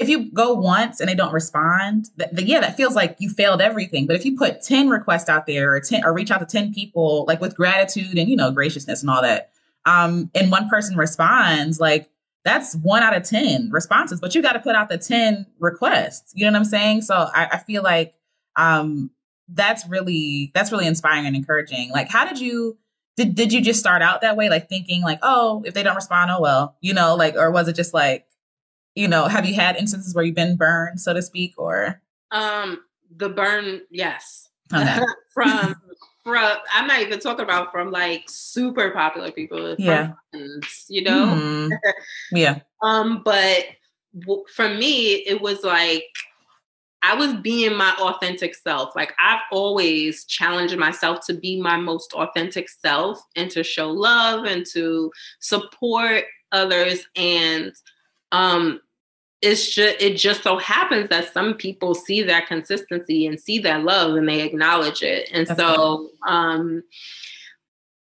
if 0.02 0.10
you 0.10 0.32
go 0.32 0.54
once 0.54 1.00
and 1.00 1.08
they 1.08 1.16
don't 1.16 1.32
respond, 1.32 2.10
th- 2.18 2.32
th- 2.32 2.48
yeah, 2.48 2.60
that 2.60 2.76
feels 2.76 2.96
like 2.96 3.16
you 3.20 3.30
failed 3.30 3.62
everything. 3.62 4.08
But 4.08 4.16
if 4.16 4.26
you 4.26 4.36
put 4.36 4.62
10 4.62 4.90
requests 4.90 5.30
out 5.30 5.46
there 5.46 5.74
or 5.74 5.80
10 5.80 6.04
or 6.04 6.14
reach 6.14 6.32
out 6.32 6.40
to 6.40 6.46
10 6.46 6.74
people, 6.74 7.26
like 7.28 7.40
with 7.40 7.56
gratitude 7.56 8.18
and, 8.18 8.28
you 8.28 8.36
know, 8.36 8.52
graciousness 8.52 9.02
and 9.02 9.10
all 9.10 9.22
that, 9.22 9.52
um, 9.86 10.30
and 10.36 10.52
one 10.52 10.68
person 10.70 10.98
responds, 10.98 11.80
like 11.80 12.10
that's 12.44 12.76
one 12.78 13.04
out 13.04 13.16
of 13.16 13.24
10 13.24 13.70
responses, 13.72 14.20
but 14.20 14.34
you 14.34 14.42
got 14.42 14.54
to 14.54 14.60
put 14.60 14.76
out 14.76 14.90
the 14.90 14.98
10 14.98 15.46
requests. 15.60 16.34
You 16.36 16.46
know 16.46 16.52
what 16.52 16.58
I'm 16.58 16.66
saying? 16.66 17.04
So 17.04 17.16
I, 17.16 17.50
I 17.54 17.58
feel 17.60 17.84
like, 17.84 18.16
um, 18.56 19.12
that's 19.48 19.88
really, 19.88 20.52
that's 20.56 20.72
really 20.72 20.88
inspiring 20.88 21.28
and 21.28 21.36
encouraging. 21.36 21.92
Like, 21.92 22.10
how 22.10 22.26
did 22.26 22.40
you, 22.40 22.78
did 23.18 23.36
did 23.36 23.52
you 23.54 23.62
just 23.62 23.80
start 23.80 24.02
out 24.02 24.22
that 24.22 24.38
way, 24.38 24.50
like 24.50 24.70
thinking 24.70 25.02
like, 25.04 25.20
oh, 25.22 25.62
if 25.66 25.74
they 25.74 25.84
don't 25.84 25.96
respond, 25.96 26.32
oh 26.32 26.42
well, 26.42 26.78
you 26.82 26.94
know, 26.94 27.16
like, 27.16 27.36
or 27.36 27.52
was 27.52 27.68
it 27.68 27.76
just 27.76 27.94
like, 27.94 28.26
you 28.96 29.08
know, 29.08 29.26
have 29.26 29.46
you 29.46 29.56
had 29.56 29.78
instances 29.78 30.14
where 30.14 30.24
you've 30.24 30.36
been 30.36 30.58
burned, 30.58 31.00
so 31.00 31.14
to 31.14 31.22
speak, 31.22 31.54
or? 31.58 32.02
Um, 32.32 32.82
the 33.16 33.30
burn, 33.30 33.82
yes, 33.90 34.50
okay. 34.74 35.00
from 35.34 35.76
from 36.24 36.58
I'm 36.74 36.88
not 36.88 37.02
even 37.02 37.20
talking 37.20 37.44
about 37.44 37.72
from 37.72 37.92
like 37.92 38.24
super 38.28 38.92
popular 38.92 39.32
people, 39.32 39.76
yeah, 39.78 40.14
friends, 40.32 40.86
you 40.90 41.04
know, 41.04 41.26
mm 41.26 41.70
yeah. 42.32 42.60
Um, 42.82 43.22
but 43.24 43.66
w- 44.20 44.44
for 44.54 44.70
me, 44.70 45.14
it 45.14 45.42
was 45.42 45.64
like 45.64 46.06
I 47.04 47.16
was 47.16 47.34
being 47.34 47.76
my 47.76 47.94
authentic 48.00 48.54
self. 48.56 48.96
Like 48.96 49.14
I've 49.20 49.42
always 49.52 50.26
challenged 50.26 50.78
myself 50.78 51.26
to 51.28 51.34
be 51.34 51.60
my 51.60 51.78
most 51.78 52.14
authentic 52.14 52.70
self 52.70 53.20
and 53.36 53.50
to 53.52 53.64
show 53.64 53.90
love 53.90 54.46
and 54.46 54.66
to 54.74 55.12
support 55.40 56.26
others. 56.52 57.06
And 57.16 57.74
um, 58.32 58.82
it's 59.42 59.74
just 59.74 60.00
it 60.00 60.18
just 60.18 60.44
so 60.44 60.58
happens 60.58 61.10
that 61.10 61.34
some 61.34 61.56
people 61.56 61.96
see 61.96 62.22
that 62.24 62.48
consistency 62.48 63.26
and 63.26 63.40
see 63.40 63.60
that 63.60 63.84
love 63.84 64.16
and 64.16 64.30
they 64.30 64.42
acknowledge 64.42 65.02
it. 65.02 65.30
And 65.34 65.48
so 65.48 66.10
um 66.28 66.84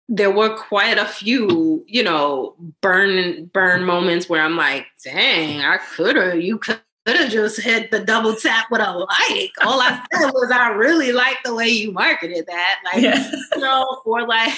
there 0.09 0.33
were 0.33 0.57
quite 0.57 0.99
a 0.99 1.05
few, 1.05 1.85
you 1.87 2.03
know, 2.03 2.57
burn 2.81 3.45
burn 3.55 3.85
moments 3.85 4.29
where 4.29 4.43
I'm 4.43 4.57
like, 4.57 4.87
dang, 5.05 5.61
I 5.61 5.79
could 5.79 6.17
have, 6.17 6.41
you 6.41 6.59
could 6.59 6.81
could 7.07 7.17
have 7.17 7.31
just 7.31 7.61
hit 7.61 7.91
the 7.91 8.01
double 8.01 8.35
tap 8.35 8.67
with 8.71 8.81
a 8.81 8.93
like. 8.93 9.53
All 9.63 9.81
I 9.81 10.05
said 10.13 10.31
was 10.33 10.51
I 10.53 10.69
really 10.69 11.13
like 11.13 11.37
the 11.45 11.55
way 11.55 11.69
you 11.69 11.93
marketed 11.93 12.47
that. 12.47 12.81
Like, 12.85 13.03
yeah. 13.03 13.31
you 13.55 13.61
know, 13.63 14.03
or 14.05 14.27
like 14.27 14.53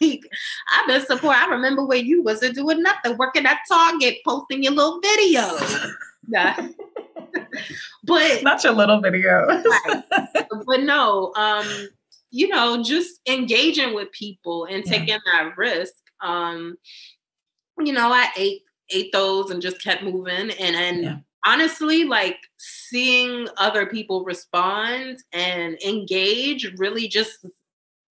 I've 0.00 0.86
been 0.86 1.04
support. 1.04 1.36
I 1.36 1.48
remember 1.48 1.84
when 1.84 2.06
you 2.06 2.22
wasn't 2.22 2.54
doing 2.54 2.82
nothing, 2.82 3.16
working 3.16 3.46
at 3.46 3.58
Target, 3.68 4.18
posting 4.24 4.62
your 4.62 4.72
little 4.72 5.00
video. 5.00 5.44
Nah. 6.30 6.54
but 8.04 8.42
not 8.42 8.62
your 8.62 8.74
little 8.74 9.00
video. 9.00 9.46
right. 9.46 10.04
But 10.66 10.82
no, 10.82 11.32
um, 11.36 11.88
you 12.30 12.48
know, 12.48 12.82
just 12.82 13.20
engaging 13.26 13.94
with 13.94 14.12
people 14.12 14.66
and 14.66 14.84
yeah. 14.84 14.92
taking 14.92 15.18
that 15.24 15.56
risk. 15.56 15.94
Um, 16.20 16.76
you 17.78 17.94
know, 17.94 18.12
I 18.12 18.28
ate 18.36 18.60
ate 18.90 19.10
those 19.10 19.50
and 19.50 19.62
just 19.62 19.82
kept 19.82 20.02
moving 20.02 20.50
and 20.50 20.76
and 20.76 21.02
yeah 21.02 21.16
honestly, 21.46 22.04
like 22.04 22.38
seeing 22.58 23.48
other 23.56 23.86
people 23.86 24.24
respond 24.24 25.22
and 25.32 25.80
engage 25.82 26.70
really 26.76 27.08
just 27.08 27.46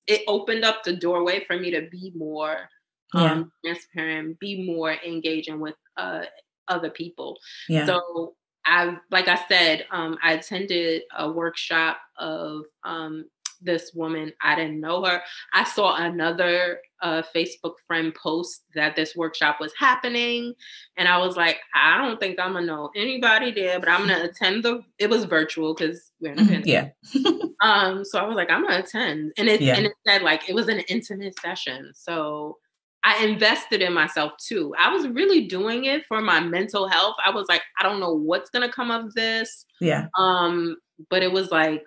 it 0.08 0.24
opened 0.28 0.64
up 0.64 0.84
the 0.84 0.96
doorway 0.96 1.44
for 1.46 1.58
me 1.58 1.72
to 1.72 1.88
be 1.92 2.12
more 2.16 2.70
yeah. 3.14 3.34
um, 3.34 3.52
transparent, 3.64 4.40
be 4.40 4.66
more 4.66 4.94
engaging 5.06 5.60
with 5.60 5.76
uh, 5.98 6.24
other 6.68 6.90
people. 6.90 7.38
Yeah. 7.70 7.86
So 7.86 8.36
I, 8.66 8.98
like 9.12 9.28
I 9.28 9.40
said, 9.48 9.86
um, 9.92 10.18
I 10.24 10.34
attended 10.34 11.04
a 11.18 11.32
workshop 11.32 11.98
of 12.18 12.64
um, 12.84 13.26
this 13.62 13.92
woman. 13.94 14.34
I 14.42 14.56
didn't 14.56 14.80
know 14.80 15.04
her. 15.04 15.22
I 15.54 15.64
saw 15.64 15.96
another 15.96 16.80
uh, 17.02 17.22
Facebook 17.36 17.74
friend 17.86 18.14
post 18.14 18.64
that 18.76 18.96
this 18.96 19.16
workshop 19.16 19.58
was 19.60 19.74
happening, 19.78 20.54
and 20.96 21.08
I 21.08 21.18
was 21.18 21.36
like, 21.36 21.60
I 21.74 21.98
don't 21.98 22.20
think 22.20 22.40
I'm 22.40 22.54
gonna 22.54 22.66
know 22.66 22.90
anybody 22.96 23.52
there, 23.52 23.80
but 23.80 23.90
I'm 23.90 24.08
gonna 24.08 24.24
attend 24.30 24.64
the. 24.64 24.84
It 25.00 25.10
was 25.10 25.26
virtual 25.26 25.74
because 25.74 26.12
we're 26.20 26.34
in 26.34 26.40
a 26.40 26.46
pandemic. 26.46 26.94
Yeah. 27.14 27.32
um. 27.62 28.04
So 28.06 28.20
I 28.20 28.24
was 28.24 28.36
like, 28.36 28.50
I'm 28.50 28.64
gonna 28.64 28.80
attend, 28.80 29.34
and 29.38 29.48
it 29.48 29.62
yeah. 29.62 29.76
and 29.76 29.86
it 29.86 29.94
said 30.08 30.22
like 30.22 30.50
it 30.50 30.56
was 30.56 30.68
an 30.68 30.80
intimate 30.82 31.40
session, 31.40 31.92
so. 31.94 32.58
I 33.04 33.24
invested 33.24 33.82
in 33.82 33.94
myself 33.94 34.34
too. 34.38 34.74
I 34.78 34.92
was 34.92 35.08
really 35.08 35.48
doing 35.48 35.86
it 35.86 36.06
for 36.08 36.20
my 36.20 36.42
mental 36.42 36.90
health. 36.90 37.16
I 37.24 37.30
was 37.30 37.46
like, 37.48 37.62
I 37.80 37.84
don't 37.84 38.02
know 38.02 38.14
what's 38.14 38.50
gonna 38.50 38.72
come 38.72 38.92
of 38.92 39.14
this. 39.14 39.66
Yeah. 39.80 40.08
Um, 40.18 40.76
but 41.10 41.24
it 41.24 41.32
was 41.32 41.50
like 41.50 41.84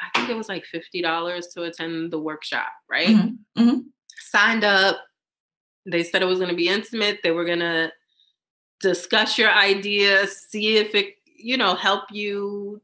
I 0.00 0.18
think 0.18 0.30
it 0.30 0.36
was 0.36 0.48
like 0.48 0.64
$50 0.72 1.52
to 1.54 1.62
attend 1.64 2.10
the 2.10 2.18
workshop, 2.18 2.72
right? 2.88 3.08
Mm-hmm. 3.08 3.62
Mm-hmm. 3.62 3.78
Signed 4.18 4.64
up. 4.64 4.98
They 5.86 6.02
said 6.02 6.22
it 6.22 6.26
was 6.26 6.38
going 6.38 6.50
to 6.50 6.56
be 6.56 6.68
intimate. 6.68 7.20
They 7.22 7.30
were 7.30 7.44
going 7.44 7.60
to 7.60 7.92
discuss 8.80 9.38
your 9.38 9.50
ideas, 9.50 10.46
see 10.48 10.76
if 10.76 10.94
it, 10.94 11.14
you 11.24 11.56
know, 11.56 11.74
help 11.74 12.04
you 12.10 12.80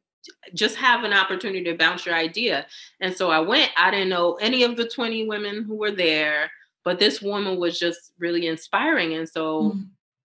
just 0.54 0.76
have 0.76 1.04
an 1.04 1.12
opportunity 1.12 1.64
to 1.64 1.76
bounce 1.76 2.04
your 2.04 2.14
idea. 2.14 2.66
And 3.00 3.14
so 3.14 3.30
I 3.30 3.40
went. 3.40 3.70
I 3.76 3.90
didn't 3.90 4.08
know 4.08 4.34
any 4.34 4.62
of 4.62 4.76
the 4.76 4.88
20 4.88 5.26
women 5.26 5.64
who 5.64 5.76
were 5.76 5.92
there, 5.92 6.50
but 6.84 6.98
this 6.98 7.22
woman 7.22 7.58
was 7.58 7.78
just 7.78 8.12
really 8.18 8.46
inspiring. 8.46 9.14
And 9.14 9.28
so, 9.28 9.62
mm-hmm. 9.62 9.82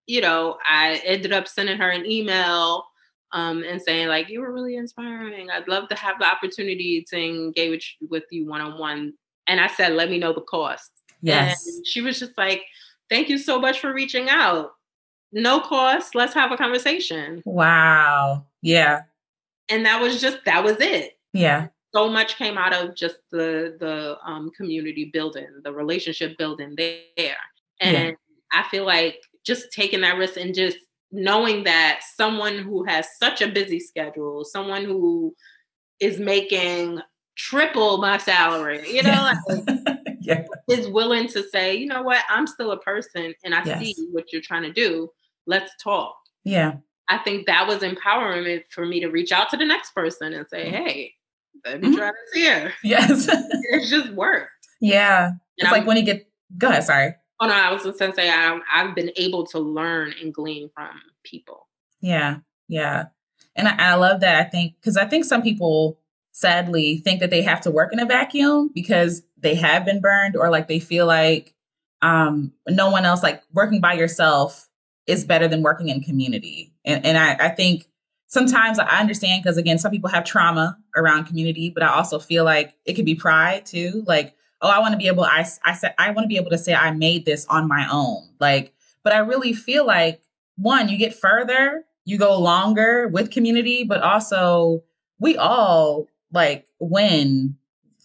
you 0.08 0.22
know, 0.22 0.58
I 0.68 1.02
ended 1.06 1.34
up 1.34 1.48
sending 1.48 1.78
her 1.78 1.90
an 1.90 2.06
email 2.06 2.86
um, 3.34 3.64
and 3.64 3.82
saying 3.82 4.08
like 4.08 4.30
you 4.30 4.42
were 4.42 4.52
really 4.52 4.76
inspiring. 4.76 5.50
I'd 5.50 5.68
love 5.68 5.90
to 5.90 5.96
have 5.96 6.20
the 6.20 6.26
opportunity 6.26 7.06
to 7.10 7.18
engage 7.18 7.98
with 8.10 8.24
you 8.32 8.48
one 8.48 8.62
on 8.62 8.78
one. 8.80 9.14
And 9.48 9.60
I 9.60 9.68
said, 9.68 9.94
let 9.94 10.10
me 10.10 10.18
know 10.18 10.34
the 10.34 10.42
cost. 10.42 10.92
Yes. 11.22 11.66
And 11.68 11.86
she 11.86 12.02
was 12.02 12.20
just 12.20 12.38
like, 12.38 12.64
thank 13.10 13.30
you 13.30 13.38
so 13.38 13.60
much 13.60 13.80
for 13.80 13.94
reaching 13.94 14.30
out. 14.30 14.72
No 15.32 15.60
cost. 15.60 16.16
Let's 16.16 16.34
have 16.34 16.52
a 16.52 16.58
conversation. 16.58 17.42
Wow. 17.46 18.46
Yeah. 18.62 19.02
And 19.70 19.86
that 19.86 20.02
was 20.02 20.20
just 20.20 20.40
that 20.46 20.64
was 20.64 20.78
it. 20.80 21.18
Yeah. 21.34 21.68
So 21.94 22.10
much 22.10 22.38
came 22.38 22.58
out 22.58 22.74
of 22.74 22.96
just 22.96 23.18
the 23.32 23.78
the 23.80 24.18
um, 24.26 24.52
community 24.56 25.06
building, 25.06 25.48
the 25.64 25.72
relationship 25.72 26.38
building 26.38 26.76
there. 26.76 27.38
And 27.80 28.08
yeah. 28.08 28.12
I 28.54 28.64
feel 28.70 28.86
like 28.86 29.22
just 29.46 29.72
taking 29.72 30.02
that 30.02 30.18
risk 30.18 30.38
and 30.38 30.54
just 30.54 30.78
knowing 31.12 31.64
that 31.66 32.02
someone 32.16 32.58
who 32.58 32.84
has 32.86 33.08
such 33.20 33.42
a 33.42 33.48
busy 33.48 33.80
schedule, 33.80 34.46
someone 34.46 34.86
who 34.86 35.36
is 36.00 36.20
making 36.20 37.02
triple 37.36 37.98
my 37.98 38.18
salary, 38.18 38.90
you 38.90 39.04
know, 39.04 39.32
like, 39.48 39.78
yeah. 40.22 40.44
is 40.70 40.88
willing 40.88 41.28
to 41.28 41.44
say, 41.44 41.76
you 41.76 41.88
know 41.88 42.02
what, 42.02 42.24
I'm 42.30 42.48
still 42.48 42.72
a 42.72 42.80
person 42.80 43.34
and 43.44 43.54
I 43.54 43.64
yes. 43.64 43.80
see 43.80 43.96
what 44.12 44.32
you're 44.32 44.42
trying 44.42 44.64
to 44.64 44.74
do. 44.74 45.10
Let's 45.46 45.72
talk. 45.82 46.16
Yeah. 46.44 46.76
I 47.10 47.18
think 47.20 47.46
that 47.48 47.68
was 47.68 47.84
empowering 47.84 48.62
for 48.70 48.86
me 48.86 49.00
to 49.02 49.10
reach 49.10 49.32
out 49.32 49.50
to 49.50 49.58
the 49.58 49.66
next 49.66 49.94
person 49.94 50.34
and 50.34 50.48
say, 50.48 50.70
hey, 50.70 51.14
let 51.66 51.82
me 51.82 51.90
mm-hmm. 51.90 51.98
try 51.98 52.08
this 52.12 52.42
here. 52.42 52.74
Yes. 52.84 53.28
it 53.32 53.90
just 53.90 54.14
worked. 54.14 54.50
Yeah. 54.80 55.32
It's 55.58 55.72
like 55.72 55.86
when 55.86 55.98
you 55.98 56.04
get, 56.04 56.28
go 56.58 56.70
ahead, 56.70 56.84
sorry. 56.84 57.16
Oh 57.42 57.48
no, 57.48 57.54
I 57.54 57.74
was 57.74 57.84
just 57.84 58.00
gonna 58.00 58.14
say 58.14 58.30
I, 58.30 58.60
I've 58.74 58.96
been 58.96 59.12
able 59.18 59.46
to 59.48 59.60
learn 59.60 60.14
and 60.22 60.34
glean 60.34 60.70
from 60.74 60.90
people. 61.24 61.68
Yeah, 62.00 62.38
yeah, 62.68 63.06
and 63.56 63.68
I, 63.68 63.76
I 63.78 63.96
love 63.96 64.22
that. 64.22 64.40
I 64.46 64.50
think 64.50 64.76
because 64.80 64.96
I 64.96 65.06
think 65.06 65.26
some 65.26 65.42
people 65.42 66.00
sadly 66.32 66.98
think 66.98 67.20
that 67.20 67.30
they 67.32 67.42
have 67.42 67.62
to 67.62 67.72
work 67.72 67.92
in 67.92 68.00
a 68.00 68.06
vacuum 68.06 68.70
because 68.74 69.24
they 69.38 69.56
have 69.56 69.86
been 69.86 70.00
burned 70.00 70.36
or 70.38 70.50
like 70.50 70.68
they 70.68 70.80
feel 70.80 71.06
like 71.06 71.54
um, 72.02 72.54
no 72.70 72.90
one 72.90 73.06
else 73.06 73.24
like 73.24 73.44
working 73.54 73.82
by 73.82 73.94
yourself 73.94 74.70
is 75.08 75.26
better 75.26 75.48
than 75.48 75.64
working 75.64 75.90
in 75.90 76.02
community. 76.02 76.74
And, 76.86 77.06
and 77.06 77.18
I, 77.18 77.48
I 77.48 77.50
think 77.50 77.88
sometimes 78.28 78.80
I 78.80 79.00
understand 79.00 79.44
because 79.44 79.58
again, 79.58 79.78
some 79.78 79.92
people 79.92 80.10
have 80.10 80.24
trauma 80.24 80.78
around 80.96 81.26
community, 81.26 81.70
but 81.70 81.84
I 81.84 81.90
also 81.90 82.18
feel 82.18 82.46
like 82.46 82.76
it 82.86 82.94
could 82.94 83.06
be 83.06 83.16
pride 83.16 83.66
too. 83.66 84.04
Like, 84.08 84.36
oh, 84.62 84.70
I 84.70 84.80
want 84.80 84.94
to 84.94 84.98
be 84.98 85.08
able, 85.08 85.24
I, 85.24 85.46
I 85.64 85.74
said, 85.74 85.94
I 85.98 86.12
want 86.12 86.26
to 86.26 86.28
be 86.28 86.38
able 86.38 86.52
to 86.52 86.58
say 86.58 86.74
I 86.74 86.92
made 86.92 87.26
this 87.26 87.46
on 87.48 87.68
my 87.68 87.88
own. 87.92 88.30
Like, 88.40 88.74
but 89.04 89.14
I 89.14 89.20
really 89.20 89.54
feel 89.54 89.86
like 89.86 90.22
one, 90.56 90.90
you 90.90 90.98
get 90.98 91.14
further, 91.14 91.86
you 92.06 92.18
go 92.18 92.40
longer 92.40 93.08
with 93.08 93.32
community, 93.32 93.84
but 93.84 94.02
also 94.02 94.84
we 95.20 95.38
all 95.38 96.08
like 96.32 96.68
win 96.80 97.56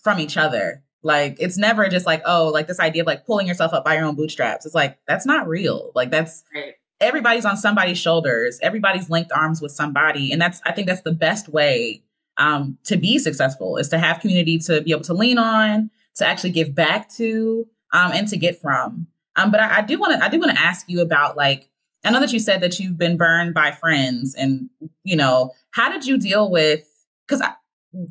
from 0.03 0.19
each 0.19 0.37
other. 0.37 0.83
Like 1.03 1.37
it's 1.39 1.57
never 1.57 1.89
just 1.89 2.07
like, 2.07 2.23
oh, 2.25 2.49
like 2.49 2.67
this 2.67 2.81
idea 2.81 3.03
of 3.03 3.07
like 3.07 3.27
pulling 3.27 3.47
yourself 3.47 3.73
up 3.73 3.85
by 3.85 3.95
your 3.95 4.05
own 4.05 4.17
bootstraps. 4.17 4.67
It's 4.67 4.75
like 4.75 4.99
that's 5.07 5.27
not 5.27 5.47
real. 5.47 5.93
Like 5.95 6.11
that's 6.11 6.43
right. 6.55 6.75
everybody's 7.01 7.45
on 7.45 7.57
somebody's 7.57 7.99
shoulders, 7.99 8.59
everybody's 8.63 9.09
linked 9.09 9.31
arms 9.33 9.63
with 9.63 9.73
somebody. 9.73 10.33
And 10.33 10.41
that's 10.41 10.61
I 10.65 10.73
think 10.73 10.89
that's 10.89 11.03
the 11.03 11.13
best 11.13 11.49
way 11.49 12.03
um 12.39 12.77
to 12.85 12.97
be 12.97 13.19
successful 13.19 13.77
is 13.77 13.89
to 13.91 13.99
have 13.99 14.21
community 14.21 14.59
to 14.59 14.83
be 14.83 14.91
able 14.91 15.03
to 15.03 15.15
lean 15.15 15.39
on, 15.39 15.91
to 16.17 16.27
actually 16.27 16.51
give 16.51 16.75
back 16.75 17.09
to, 17.11 17.67
um, 17.93 18.13
and 18.13 18.29
to 18.29 18.37
get 18.37 18.61
from. 18.61 19.07
Um, 19.37 19.51
but 19.51 19.61
I, 19.61 19.83
do 19.83 19.99
want 19.99 20.19
to 20.19 20.25
I 20.25 20.29
do 20.29 20.39
want 20.39 20.57
to 20.57 20.61
ask 20.61 20.89
you 20.89 21.03
about 21.03 21.37
like 21.37 21.69
I 22.05 22.11
know 22.11 22.21
that 22.21 22.33
you 22.33 22.39
said 22.39 22.63
that 22.63 22.79
you've 22.79 22.97
been 22.97 23.17
burned 23.17 23.53
by 23.53 23.73
friends 23.73 24.35
and 24.35 24.71
you 25.05 25.17
know, 25.17 25.53
how 25.73 25.91
did 25.91 26.07
you 26.07 26.19
deal 26.19 26.51
with 26.51 26.85
because 27.27 27.43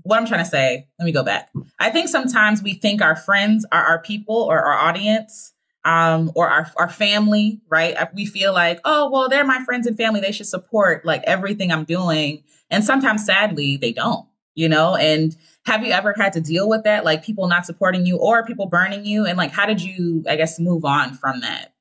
what 0.03 0.19
I'm 0.19 0.25
trying 0.25 0.43
to 0.43 0.49
say, 0.49 0.87
let 0.99 1.05
me 1.05 1.11
go 1.11 1.23
back. 1.23 1.49
I 1.79 1.89
think 1.89 2.09
sometimes 2.09 2.61
we 2.61 2.73
think 2.73 3.01
our 3.01 3.15
friends 3.15 3.65
are 3.71 3.83
our 3.83 4.01
people 4.01 4.35
or 4.35 4.59
our 4.59 4.77
audience 4.77 5.53
um, 5.83 6.31
or 6.35 6.49
our, 6.49 6.71
our 6.77 6.89
family, 6.89 7.61
right? 7.69 7.95
We 8.13 8.25
feel 8.25 8.53
like, 8.53 8.79
oh, 8.83 9.09
well, 9.11 9.29
they're 9.29 9.45
my 9.45 9.63
friends 9.63 9.85
and 9.85 9.95
family. 9.95 10.19
They 10.19 10.31
should 10.31 10.47
support 10.47 11.05
like 11.05 11.23
everything 11.25 11.71
I'm 11.71 11.85
doing. 11.85 12.43
And 12.71 12.83
sometimes, 12.83 13.25
sadly, 13.25 13.77
they 13.77 13.93
don't, 13.93 14.25
you 14.55 14.67
know? 14.67 14.95
And 14.95 15.35
have 15.65 15.83
you 15.83 15.91
ever 15.91 16.13
had 16.17 16.33
to 16.33 16.41
deal 16.41 16.69
with 16.69 16.83
that? 16.83 17.05
Like 17.05 17.23
people 17.23 17.47
not 17.47 17.65
supporting 17.65 18.05
you 18.05 18.17
or 18.17 18.45
people 18.45 18.67
burning 18.67 19.05
you? 19.05 19.25
And 19.25 19.37
like, 19.37 19.51
how 19.51 19.65
did 19.65 19.81
you, 19.81 20.23
I 20.29 20.35
guess, 20.35 20.59
move 20.59 20.85
on 20.85 21.13
from 21.15 21.41
that? 21.41 21.73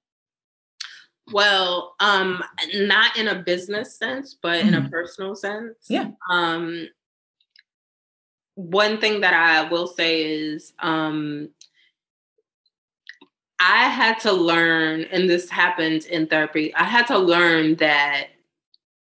Well, 1.33 1.95
um, 2.01 2.43
not 2.75 3.17
in 3.17 3.29
a 3.29 3.43
business 3.43 3.97
sense, 3.97 4.37
but 4.41 4.59
mm-hmm. 4.59 4.69
in 4.69 4.75
a 4.75 4.81
mm-hmm. 4.81 4.91
personal 4.91 5.35
sense. 5.35 5.75
Yeah. 5.89 6.11
Um, 6.31 6.89
one 8.55 9.01
thing 9.01 9.21
that 9.21 9.35
I 9.35 9.69
will 9.69 9.87
say 9.87 10.23
is 10.23 10.73
um, 10.79 11.49
I 13.59 13.89
had 13.89 14.19
to 14.21 14.33
learn, 14.33 15.05
and 15.11 15.29
this 15.29 15.51
happened 15.51 16.07
in 16.07 16.27
therapy, 16.27 16.75
I 16.75 16.85
had 16.85 17.07
to 17.09 17.19
learn 17.19 17.77
that 17.77 18.29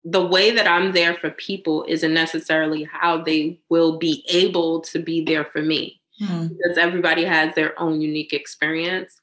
the 0.05 0.25
way 0.25 0.51
that 0.53 0.67
I'm 0.67 0.93
there 0.93 1.15
for 1.15 1.31
people 1.31 1.85
isn't 1.89 2.15
necessarily 2.15 2.85
how 2.85 3.23
they 3.23 3.59
will 3.69 3.99
be 3.99 4.25
able 4.29 4.81
to 4.83 4.99
be 4.99 5.25
there 5.25 5.45
for 5.45 5.63
me. 5.63 6.01
Hmm. 6.19 6.49
Because 6.49 6.79
everybody 6.79 7.25
has 7.25 7.55
their 7.55 7.79
own 7.81 8.01
unique 8.01 8.33
experience. 8.33 9.21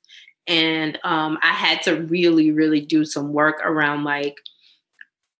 And 0.47 0.99
um, 1.03 1.37
I 1.41 1.53
had 1.53 1.81
to 1.83 2.01
really, 2.01 2.51
really 2.51 2.81
do 2.81 3.03
some 3.03 3.33
work 3.33 3.59
around 3.63 4.03
like, 4.03 4.37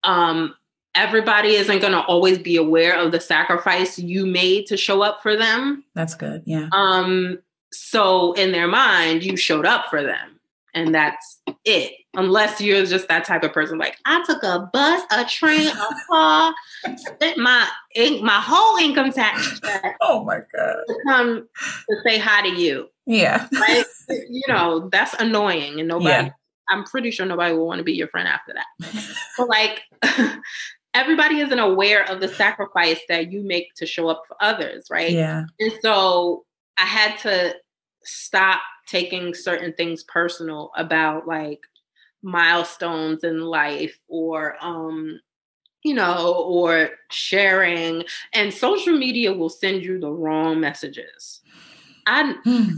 um, 0.04 0.56
everybody 0.96 1.50
isn't 1.56 1.80
going 1.80 1.94
to 1.94 2.02
always 2.02 2.40
be 2.40 2.56
aware 2.56 2.98
of 2.98 3.12
the 3.12 3.20
sacrifice 3.20 4.00
you 4.00 4.26
made 4.26 4.66
to 4.68 4.78
show 4.78 5.02
up 5.02 5.22
for 5.22 5.36
them. 5.36 5.84
That's 5.94 6.16
good. 6.16 6.44
Yeah. 6.46 6.70
Um 6.72 7.40
so 7.72 8.32
in 8.34 8.54
their 8.54 8.68
mind 8.68 9.24
you 9.24 9.36
showed 9.36 9.66
up 9.66 9.88
for 9.90 10.02
them 10.02 10.35
and 10.76 10.94
that's 10.94 11.42
it. 11.64 11.94
Unless 12.14 12.62
you're 12.62 12.86
just 12.86 13.08
that 13.08 13.26
type 13.26 13.44
of 13.44 13.54
person 13.54 13.80
like 13.80 13.98
I 14.06 14.24
took 14.26 14.44
a 14.44 14.70
bus, 14.72 15.02
a 15.12 15.26
train, 15.26 15.68
a 15.68 15.96
car, 16.08 16.54
spent 16.98 17.38
my 17.38 17.68
my 17.96 18.40
whole 18.40 18.78
income 18.78 19.12
tax 19.12 19.60
check. 19.62 19.98
Oh 20.02 20.24
my 20.24 20.40
god. 20.56 20.76
To 20.88 20.96
come 21.08 21.48
to 21.90 21.96
say 22.06 22.20
hi 22.20 22.42
to 22.44 22.50
you. 22.50 22.90
Yeah. 23.08 23.48
Right? 23.54 23.86
you 24.10 24.44
know, 24.48 24.90
that's 24.92 25.16
annoying 25.16 25.80
and 25.80 25.88
nobody 25.88 26.28
yeah. 26.28 26.30
I'm 26.70 26.84
pretty 26.84 27.12
sure 27.12 27.26
nobody 27.26 27.56
will 27.56 27.68
want 27.68 27.80
to 27.80 27.84
be 27.84 27.94
your 27.94 28.08
friend 28.08 28.28
after 28.28 28.54
that. 28.54 29.16
but 29.38 29.48
like 29.48 29.82
everybody 30.94 31.40
isn't 31.40 31.60
aware 31.60 32.10
of 32.10 32.20
the 32.22 32.28
sacrifice 32.28 33.00
that 33.08 33.32
you 33.32 33.44
make 33.44 33.74
to 33.76 33.86
show 33.86 34.10
up 34.10 34.24
for 34.28 34.38
others, 34.42 34.88
right? 34.90 35.12
Yeah. 35.12 35.44
And 35.60 35.74
so 35.82 36.46
I 36.78 36.86
had 36.86 37.18
to 37.20 37.56
stop 38.06 38.62
taking 38.88 39.34
certain 39.34 39.74
things 39.74 40.04
personal 40.04 40.72
about 40.78 41.28
like 41.28 41.62
milestones 42.22 43.24
in 43.24 43.42
life 43.42 43.98
or 44.08 44.56
um 44.62 45.20
you 45.84 45.94
know 45.94 46.44
or 46.48 46.90
sharing 47.12 48.04
and 48.34 48.52
social 48.52 48.98
media 48.98 49.32
will 49.32 49.50
send 49.50 49.84
you 49.84 50.00
the 50.00 50.10
wrong 50.10 50.60
messages 50.60 51.42
i 52.08 52.34
hmm. 52.44 52.74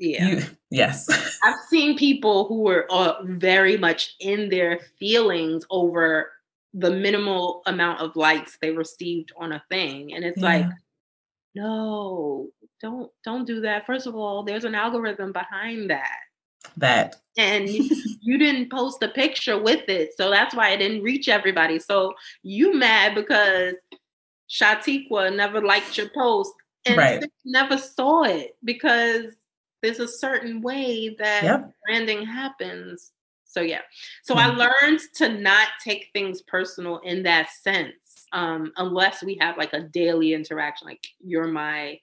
yeah 0.00 0.26
you, 0.26 0.42
yes 0.70 1.08
i've 1.44 1.60
seen 1.70 1.96
people 1.96 2.46
who 2.48 2.68
are 2.68 2.90
uh, 2.90 3.22
very 3.22 3.76
much 3.76 4.16
in 4.18 4.48
their 4.48 4.80
feelings 4.98 5.64
over 5.70 6.32
the 6.74 6.90
minimal 6.90 7.62
amount 7.66 8.00
of 8.00 8.16
likes 8.16 8.58
they 8.60 8.72
received 8.72 9.32
on 9.36 9.52
a 9.52 9.62
thing 9.70 10.12
and 10.14 10.24
it's 10.24 10.40
yeah. 10.40 10.44
like 10.44 10.66
no 11.54 12.48
don't 12.80 13.10
don't 13.24 13.46
do 13.46 13.60
that 13.60 13.86
first 13.86 14.06
of 14.06 14.14
all 14.14 14.42
there's 14.42 14.64
an 14.64 14.74
algorithm 14.74 15.32
behind 15.32 15.90
that 15.90 16.18
that 16.76 17.16
and 17.38 17.68
you, 17.68 18.38
didn't 18.38 18.70
post 18.70 19.02
a 19.02 19.08
picture 19.08 19.60
with 19.60 19.88
it 19.88 20.10
so 20.16 20.30
that's 20.30 20.54
why 20.54 20.70
it 20.70 20.78
didn't 20.78 21.02
reach 21.02 21.28
everybody 21.28 21.78
so 21.78 22.12
you 22.42 22.74
mad 22.74 23.14
because 23.14 23.74
Shatiqua 24.50 25.34
never 25.34 25.60
liked 25.60 25.98
your 25.98 26.08
post 26.14 26.52
and 26.86 26.96
right. 26.96 27.24
never 27.44 27.78
saw 27.78 28.22
it 28.22 28.56
because 28.64 29.34
there's 29.82 29.98
a 30.00 30.08
certain 30.08 30.60
way 30.62 31.14
that 31.18 31.42
yep. 31.42 31.72
branding 31.84 32.24
happens 32.24 33.12
so 33.56 33.62
yeah. 33.62 33.80
So 34.22 34.34
mm-hmm. 34.34 34.60
I 34.60 34.68
learned 34.82 35.00
to 35.14 35.30
not 35.30 35.68
take 35.82 36.10
things 36.12 36.42
personal 36.42 36.98
in 36.98 37.22
that 37.22 37.48
sense, 37.50 38.26
um, 38.32 38.70
unless 38.76 39.22
we 39.22 39.38
have 39.40 39.56
like 39.56 39.72
a 39.72 39.80
daily 39.80 40.34
interaction. 40.34 40.86
Like 40.86 41.06
you're 41.20 41.48
my 41.48 41.98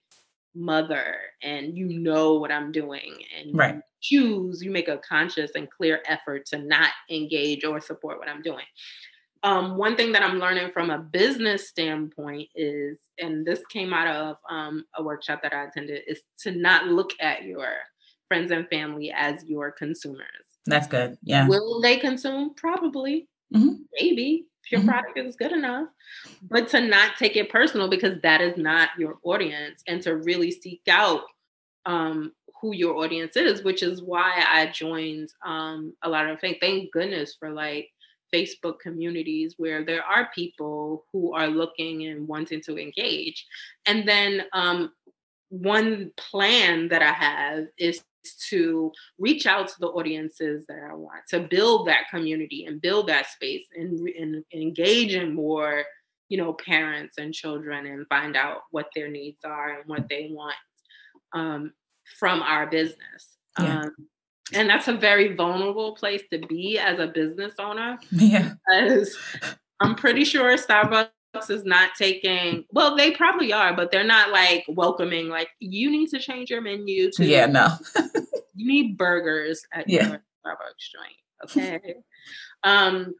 mother, 0.56 1.16
and 1.41 1.78
you 1.78 1.88
know 1.88 2.36
what 2.36 2.51
I'm 2.51 2.72
doing, 2.72 3.16
and 3.38 3.58
right. 3.58 3.76
you 3.76 3.82
choose. 4.01 4.64
You 4.64 4.72
make 4.72 4.88
a 4.88 4.97
conscious 4.97 5.51
and 5.56 5.70
clear 5.70 6.01
effort 6.08 6.45
to 6.47 6.58
not 6.58 6.91
engage 7.10 7.64
or 7.64 7.80
support 7.80 8.20
what 8.20 8.30
I'm 8.30 8.41
doing. 8.41 8.66
Um, 9.43 9.78
one 9.78 9.97
thing 9.97 10.14
that 10.14 10.24
I'm 10.24 10.39
learning 10.39 10.72
from 10.72 10.89
a 10.89 10.97
business 10.97 11.68
standpoint 11.68 12.47
is, 12.56 12.97
and 13.18 13.45
this 13.45 13.62
came 13.70 13.93
out 13.93 14.08
of 14.08 14.38
um, 14.49 14.86
a 14.95 15.04
workshop 15.04 15.41
that 15.43 15.54
I 15.54 15.66
attended, 15.66 16.04
is 16.08 16.22
to 16.39 16.51
not 16.51 16.88
look 16.88 17.12
at 17.20 17.43
your 17.43 17.68
friends 18.30 18.51
and 18.51 18.68
family 18.70 19.12
as 19.16 19.43
your 19.45 19.72
consumers 19.72 20.43
that's 20.66 20.88
good. 20.88 21.18
Yeah. 21.24 21.47
Will 21.47 21.82
they 21.82 21.97
consume? 21.97 22.54
Probably. 22.56 23.28
Mm-hmm. 23.54 23.74
Maybe 23.99 24.47
your 24.72 24.82
mm-hmm. 24.82 24.89
product 24.89 25.18
is 25.18 25.36
good 25.36 25.51
enough. 25.51 25.88
But 26.49 26.70
to 26.70 26.82
not 26.82 27.18
take 27.18 27.36
it 27.36 27.49
personal 27.49 27.89
because 27.89 28.20
that 28.22 28.41
is 28.41 28.57
not 28.57 28.89
your 28.97 29.18
audience 29.24 29.84
and 29.88 30.01
to 30.03 30.16
really 30.16 30.51
seek 30.51 30.82
out 30.89 31.24
um, 31.86 32.34
who 32.61 32.74
your 32.74 32.95
audience 32.95 33.36
is, 33.36 33.64
which 33.64 33.84
is 33.84 34.01
why 34.01 34.43
I 34.47 34.68
joined 34.68 35.30
um, 35.45 35.93
a 36.01 36.09
lot 36.09 36.30
of 36.30 36.39
things. 36.39 36.57
Thank 36.61 36.91
goodness 36.91 37.36
for 37.38 37.49
like 37.49 37.89
Facebook 38.34 38.80
communities 38.80 39.55
where 39.57 39.86
there 39.86 40.03
are 40.03 40.30
people 40.34 41.05
who 41.11 41.34
are 41.34 41.47
looking 41.47 42.07
and 42.07 42.28
wanting 42.28 42.61
to 42.61 42.78
engage. 42.78 43.45
And 43.86 44.07
then 44.07 44.43
um, 44.53 44.93
one 45.49 46.11
plan 46.18 46.88
that 46.88 47.01
I 47.01 47.11
have 47.11 47.66
is 47.78 48.01
to 48.49 48.91
reach 49.19 49.45
out 49.45 49.67
to 49.67 49.74
the 49.80 49.88
audiences 49.88 50.65
that 50.67 50.80
I 50.89 50.93
want, 50.93 51.21
to 51.30 51.41
build 51.41 51.88
that 51.88 52.09
community 52.09 52.65
and 52.65 52.82
build 52.82 53.07
that 53.07 53.28
space 53.28 53.65
and, 53.76 53.99
and, 53.99 54.43
and 54.51 54.61
engage 54.61 55.13
in 55.13 55.34
more, 55.34 55.84
you 56.30 56.38
know, 56.38 56.53
parents 56.53 57.17
and 57.17 57.34
children 57.34 57.86
and 57.86 58.07
find 58.07 58.36
out 58.36 58.61
what 58.71 58.88
their 58.95 59.09
needs 59.09 59.39
are 59.45 59.80
and 59.80 59.84
what 59.88 60.07
they 60.09 60.30
want 60.32 60.55
um, 61.34 61.74
from 62.19 62.41
our 62.41 62.67
business. 62.67 63.38
Yeah. 63.59 63.82
Um, 63.82 63.95
and 64.53 64.69
that's 64.69 64.88
a 64.88 64.93
very 64.93 65.36
vulnerable 65.36 65.95
place 65.95 66.24
to 66.32 66.39
be 66.39 66.78
as 66.78 66.99
a 66.99 67.07
business 67.07 67.53
owner. 67.59 67.97
Yeah. 68.11 68.53
Because 68.67 69.17
I'm 69.80 69.95
pretty 69.95 70.24
sure 70.24 70.55
Starbucks 70.57 71.09
is 71.50 71.66
not 71.66 71.90
taking 71.98 72.64
well 72.72 72.96
they 72.96 73.12
probably 73.12 73.52
are 73.52 73.76
but 73.76 73.92
they're 73.92 74.04
not 74.04 74.32
like 74.32 74.64
welcoming 74.68 75.30
like 75.30 75.50
you 75.60 75.90
need 75.90 76.08
to 76.08 76.20
change 76.20 76.50
your 76.50 76.62
menu 76.62 77.10
to 77.12 77.26
yeah 77.26 77.46
no 77.48 77.68
you 78.56 78.68
need 78.68 78.98
burgers 78.98 79.66
at 79.74 79.90
yeah. 79.90 80.10
your 80.10 80.24
Starbucks 80.46 80.92
joint. 80.92 81.58
Okay. 81.58 81.96
um, 82.64 83.14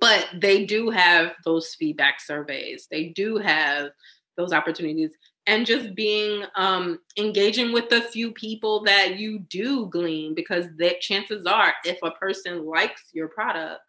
but 0.00 0.28
they 0.34 0.64
do 0.64 0.90
have 0.90 1.32
those 1.44 1.74
feedback 1.74 2.20
surveys. 2.20 2.86
They 2.90 3.08
do 3.08 3.36
have 3.38 3.90
those 4.36 4.52
opportunities 4.52 5.10
and 5.46 5.66
just 5.66 5.94
being 5.94 6.44
um, 6.54 7.00
engaging 7.18 7.72
with 7.72 7.88
the 7.88 8.00
few 8.00 8.32
people 8.32 8.82
that 8.84 9.18
you 9.18 9.40
do 9.40 9.86
glean 9.86 10.34
because 10.34 10.66
that 10.78 11.00
chances 11.00 11.46
are 11.46 11.74
if 11.84 11.98
a 12.02 12.12
person 12.12 12.64
likes 12.64 13.02
your 13.12 13.28
product 13.28 13.80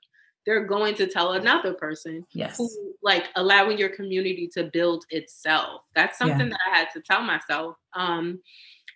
they're 0.46 0.66
going 0.66 0.96
to 0.96 1.08
tell 1.08 1.34
another 1.34 1.74
person 1.74 2.26
yes 2.32 2.58
who, 2.58 2.70
like 3.02 3.26
allowing 3.36 3.78
your 3.78 3.90
community 3.90 4.50
to 4.54 4.66
build 4.66 5.06
itself 5.10 5.82
that's 5.96 6.18
something 6.18 6.48
yeah. 6.48 6.50
that 6.50 6.60
i 6.72 6.78
had 6.78 6.88
to 6.94 7.02
tell 7.02 7.22
myself 7.22 7.76
um, 7.94 8.40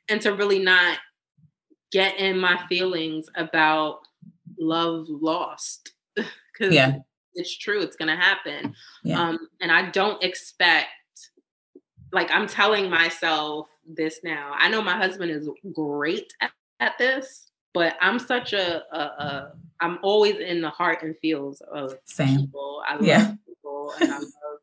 and 0.10 0.22
to 0.22 0.34
really 0.34 0.60
not 0.60 0.98
get 1.92 2.18
in 2.20 2.38
my 2.38 2.60
feelings 2.68 3.28
about 3.36 4.00
love 4.60 5.06
lost 5.08 5.94
because 6.16 6.74
yeah 6.74 6.98
it's 7.36 7.56
true 7.56 7.82
it's 7.82 7.96
going 7.96 8.10
to 8.10 8.16
happen 8.16 8.74
yeah. 9.04 9.22
um, 9.22 9.38
and 9.62 9.72
i 9.72 9.90
don't 9.92 10.24
expect 10.24 10.88
like 12.12 12.30
I'm 12.32 12.48
telling 12.48 12.90
myself 12.90 13.68
this 13.88 14.22
now. 14.24 14.54
I 14.58 14.70
know 14.70 14.82
my 14.82 14.98
husband 14.98 15.32
is 15.32 15.50
great 15.74 16.34
at, 16.42 16.52
at 16.80 16.98
this, 16.98 17.52
but 17.74 17.96
I'm 18.02 18.20
such 18.20 18.54
a, 18.54 18.84
a, 18.92 19.00
a 19.00 19.52
I'm 19.82 20.00
always 20.02 20.36
in 20.36 20.62
the 20.62 20.70
heart 20.70 21.04
and 21.04 21.16
feels 21.20 21.62
of 21.62 21.94
Same. 22.06 22.42
people. 22.42 22.82
I 22.88 22.94
love 22.96 23.06
yeah. 23.06 23.34
people 23.46 23.94
and 24.00 24.12
I 24.12 24.18
love 24.18 24.60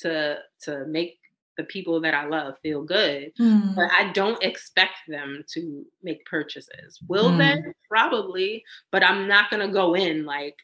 to 0.00 0.38
to 0.62 0.86
make 0.86 1.18
the 1.58 1.64
people 1.64 2.00
that 2.00 2.14
I 2.14 2.26
love 2.26 2.54
feel 2.62 2.82
good. 2.82 3.32
Mm. 3.38 3.74
But 3.74 3.90
I 3.98 4.10
don't 4.12 4.42
expect 4.42 4.94
them 5.06 5.44
to 5.52 5.84
make 6.02 6.24
purchases. 6.24 6.98
Will 7.08 7.30
mm. 7.30 7.38
they? 7.38 7.72
Probably, 7.88 8.64
but 8.90 9.04
I'm 9.04 9.28
not 9.28 9.50
gonna 9.50 9.72
go 9.72 9.94
in 9.94 10.24
like 10.24 10.56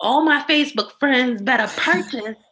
all 0.00 0.22
my 0.24 0.42
Facebook 0.42 0.92
friends 0.98 1.40
better 1.40 1.68
purchase 1.80 2.36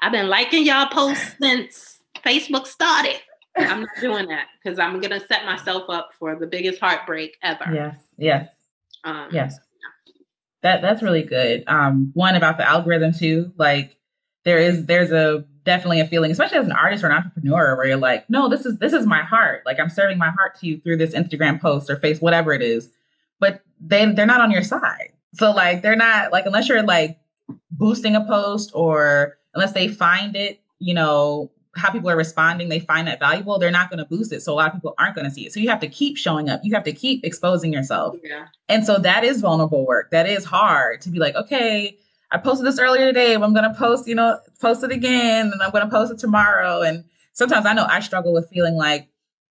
I've 0.00 0.12
been 0.12 0.28
liking 0.28 0.64
y'all 0.64 0.88
posts 0.88 1.34
since 1.40 2.00
Facebook 2.24 2.66
started. 2.66 3.20
I'm 3.56 3.80
not 3.80 3.88
doing 4.00 4.28
that 4.28 4.46
because 4.62 4.78
I'm 4.78 5.00
gonna 5.00 5.20
set 5.26 5.44
myself 5.44 5.84
up 5.88 6.10
for 6.18 6.36
the 6.36 6.46
biggest 6.46 6.78
heartbreak 6.78 7.36
ever. 7.42 7.64
Yes, 7.72 7.96
yes, 8.16 8.48
um, 9.08 9.28
yes. 9.32 9.58
That 10.62 10.82
that's 10.82 11.02
really 11.02 11.22
good. 11.22 11.64
Um, 11.66 12.10
one 12.14 12.34
about 12.34 12.58
the 12.58 12.68
algorithm 12.68 13.12
too. 13.12 13.52
Like 13.56 13.96
there 14.44 14.58
is 14.58 14.86
there's 14.86 15.12
a 15.12 15.44
definitely 15.64 16.00
a 16.00 16.06
feeling, 16.06 16.30
especially 16.30 16.58
as 16.58 16.66
an 16.66 16.72
artist 16.72 17.04
or 17.04 17.08
an 17.08 17.12
entrepreneur, 17.12 17.76
where 17.76 17.86
you're 17.86 17.96
like, 17.96 18.28
no, 18.28 18.48
this 18.48 18.66
is 18.66 18.78
this 18.78 18.92
is 18.92 19.06
my 19.06 19.22
heart. 19.22 19.62
Like 19.64 19.78
I'm 19.78 19.88
serving 19.88 20.18
my 20.18 20.30
heart 20.30 20.58
to 20.60 20.66
you 20.66 20.80
through 20.80 20.96
this 20.96 21.14
Instagram 21.14 21.60
post 21.60 21.88
or 21.90 21.96
face 21.96 22.20
whatever 22.20 22.52
it 22.52 22.62
is. 22.62 22.90
But 23.38 23.62
they 23.80 24.12
they're 24.12 24.26
not 24.26 24.40
on 24.40 24.50
your 24.50 24.62
side. 24.62 25.12
So 25.34 25.52
like 25.52 25.82
they're 25.82 25.96
not 25.96 26.32
like 26.32 26.46
unless 26.46 26.68
you're 26.68 26.82
like 26.82 27.18
boosting 27.70 28.16
a 28.16 28.24
post 28.24 28.72
or 28.74 29.38
unless 29.54 29.72
they 29.72 29.88
find 29.88 30.34
it, 30.34 30.60
you 30.80 30.94
know, 30.94 31.52
how 31.76 31.90
people 31.90 32.10
are 32.10 32.16
responding, 32.16 32.68
they 32.68 32.80
find 32.80 33.06
that 33.08 33.20
valuable, 33.20 33.58
they're 33.58 33.70
not 33.70 33.90
going 33.90 33.98
to 33.98 34.04
boost 34.04 34.32
it. 34.32 34.42
So 34.42 34.52
a 34.52 34.56
lot 34.56 34.68
of 34.68 34.74
people 34.74 34.94
aren't 34.98 35.14
going 35.14 35.26
to 35.26 35.30
see 35.30 35.46
it. 35.46 35.52
So 35.52 35.60
you 35.60 35.68
have 35.68 35.80
to 35.80 35.88
keep 35.88 36.16
showing 36.16 36.48
up. 36.48 36.60
You 36.64 36.74
have 36.74 36.84
to 36.84 36.92
keep 36.92 37.24
exposing 37.24 37.72
yourself. 37.72 38.16
Yeah. 38.22 38.46
And 38.68 38.84
so 38.84 38.98
that 38.98 39.24
is 39.24 39.40
vulnerable 39.40 39.86
work. 39.86 40.10
That 40.10 40.26
is 40.26 40.44
hard 40.44 41.00
to 41.02 41.10
be 41.10 41.18
like, 41.18 41.34
okay, 41.34 41.96
I 42.30 42.38
posted 42.38 42.66
this 42.66 42.78
earlier 42.78 43.06
today, 43.06 43.36
but 43.36 43.44
I'm 43.44 43.54
going 43.54 43.70
to 43.70 43.78
post, 43.78 44.06
you 44.06 44.14
know, 44.14 44.38
post 44.60 44.82
it 44.82 44.92
again 44.92 45.50
and 45.52 45.62
I'm 45.62 45.70
going 45.70 45.84
to 45.84 45.90
post 45.90 46.12
it 46.12 46.18
tomorrow. 46.18 46.82
And 46.82 47.04
sometimes 47.32 47.64
I 47.64 47.72
know 47.72 47.86
I 47.88 48.00
struggle 48.00 48.32
with 48.32 48.48
feeling 48.48 48.74
like, 48.74 49.08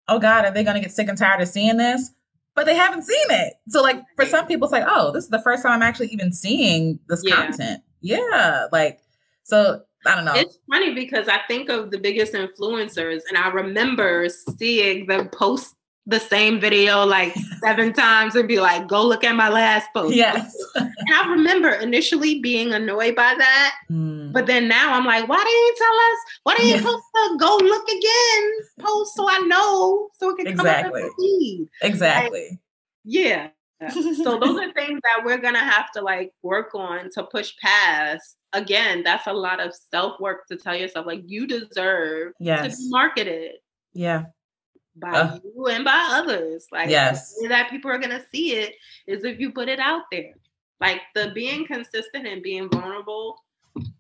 oh 0.07 0.19
God, 0.19 0.45
are 0.45 0.51
they 0.51 0.63
going 0.63 0.75
to 0.75 0.81
get 0.81 0.91
sick 0.91 1.07
and 1.07 1.17
tired 1.17 1.41
of 1.41 1.47
seeing 1.47 1.77
this? 1.77 2.11
But 2.55 2.65
they 2.65 2.75
haven't 2.75 3.03
seen 3.03 3.25
it. 3.29 3.53
So 3.69 3.81
like 3.81 4.03
for 4.15 4.25
some 4.25 4.47
people, 4.47 4.65
it's 4.65 4.71
like, 4.71 4.85
oh, 4.87 5.11
this 5.11 5.23
is 5.23 5.29
the 5.29 5.41
first 5.41 5.63
time 5.63 5.73
I'm 5.73 5.81
actually 5.81 6.07
even 6.07 6.31
seeing 6.33 6.99
this 7.07 7.23
yeah. 7.23 7.35
content. 7.35 7.83
Yeah. 8.01 8.67
Like, 8.71 8.99
so 9.43 9.81
I 10.07 10.15
don't 10.15 10.25
know. 10.25 10.33
It's 10.35 10.57
funny 10.69 10.93
because 10.93 11.27
I 11.27 11.39
think 11.47 11.69
of 11.69 11.91
the 11.91 11.97
biggest 11.97 12.33
influencers, 12.33 13.21
and 13.29 13.37
I 13.37 13.49
remember 13.49 14.27
seeing 14.29 15.07
them 15.07 15.29
post 15.29 15.75
the 16.07 16.19
same 16.21 16.59
video 16.59 17.05
like 17.05 17.35
seven 17.59 17.91
times 17.91 18.35
and 18.35 18.47
be 18.47 18.59
like, 18.59 18.87
go 18.87 19.05
look 19.05 19.25
at 19.25 19.35
my 19.35 19.49
last 19.49 19.87
post. 19.93 20.15
Yes. 20.15 20.55
and 20.75 20.93
I 21.13 21.29
remember 21.29 21.69
initially 21.69 22.39
being 22.39 22.73
annoyed 22.73 23.15
by 23.15 23.35
that. 23.37 23.75
Mm. 23.91 24.31
But 24.31 24.47
then 24.47 24.69
now 24.69 24.93
I'm 24.93 25.05
like, 25.05 25.27
why 25.27 25.35
didn't 25.35 25.49
you 25.49 25.75
tell 25.77 25.95
us? 25.95 26.17
Why 26.43 26.55
didn't 26.55 26.77
you 26.77 26.89
post 26.89 27.03
to 27.13 27.37
go 27.37 27.57
look 27.57 27.87
again? 27.89 28.51
Post 28.79 29.15
so 29.15 29.29
I 29.29 29.39
know 29.39 30.09
so 30.17 30.29
it 30.29 30.37
can 30.37 30.47
exactly. 30.47 31.01
come 31.01 31.09
up 31.09 31.15
feed. 31.19 31.67
Exactly. 31.81 32.47
Like, 32.51 32.59
yeah. 33.03 33.49
so 33.91 34.39
those 34.39 34.59
are 34.59 34.73
things 34.73 34.99
that 35.03 35.23
we're 35.23 35.37
gonna 35.37 35.59
have 35.59 35.91
to 35.91 36.01
like 36.01 36.31
work 36.41 36.73
on 36.73 37.09
to 37.11 37.23
push 37.23 37.53
past 37.61 38.37
again, 38.53 39.03
that's 39.03 39.27
a 39.27 39.33
lot 39.33 39.59
of 39.59 39.73
self 39.73 40.19
work 40.19 40.47
to 40.47 40.57
tell 40.57 40.75
yourself 40.75 41.05
like 41.05 41.21
you 41.25 41.47
deserve 41.47 42.33
yes. 42.39 42.77
to 42.77 42.83
be 42.83 42.89
marketed. 42.89 43.51
Yeah. 43.93 44.25
By 44.95 45.11
uh, 45.11 45.39
you 45.43 45.67
and 45.67 45.85
by 45.85 46.09
others. 46.11 46.67
Like 46.71 46.89
yes. 46.89 47.35
that 47.47 47.69
people 47.69 47.91
are 47.91 47.99
gonna 47.99 48.23
see 48.33 48.53
it 48.53 48.75
is 49.05 49.23
if 49.23 49.39
you 49.39 49.51
put 49.51 49.69
it 49.69 49.79
out 49.79 50.03
there. 50.11 50.33
Like 50.79 51.01
the 51.15 51.31
being 51.33 51.65
consistent 51.65 52.27
and 52.27 52.43
being 52.43 52.69
vulnerable 52.69 53.37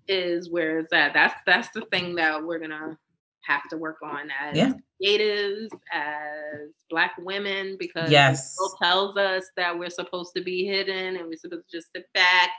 is 0.07 0.49
where 0.49 0.79
it's 0.79 0.93
at. 0.93 1.13
That's 1.13 1.35
that's 1.45 1.69
the 1.69 1.81
thing 1.91 2.15
that 2.15 2.43
we're 2.43 2.59
gonna 2.59 2.97
have 3.41 3.67
to 3.69 3.77
work 3.77 3.97
on 4.03 4.29
as 4.41 4.57
yeah. 4.57 4.73
creatives, 5.01 5.69
as 5.91 6.69
black 6.89 7.13
women, 7.19 7.77
because 7.79 8.11
yes. 8.11 8.55
it 8.59 8.71
tells 8.83 9.17
us 9.17 9.45
that 9.55 9.77
we're 9.77 9.89
supposed 9.89 10.33
to 10.35 10.43
be 10.43 10.65
hidden 10.65 11.15
and 11.15 11.27
we're 11.27 11.37
supposed 11.37 11.69
to 11.69 11.77
just 11.77 11.87
sit 11.95 12.05
back. 12.13 12.49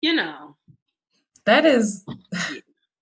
You 0.00 0.14
know, 0.14 0.56
that 1.44 1.64
is 1.64 2.04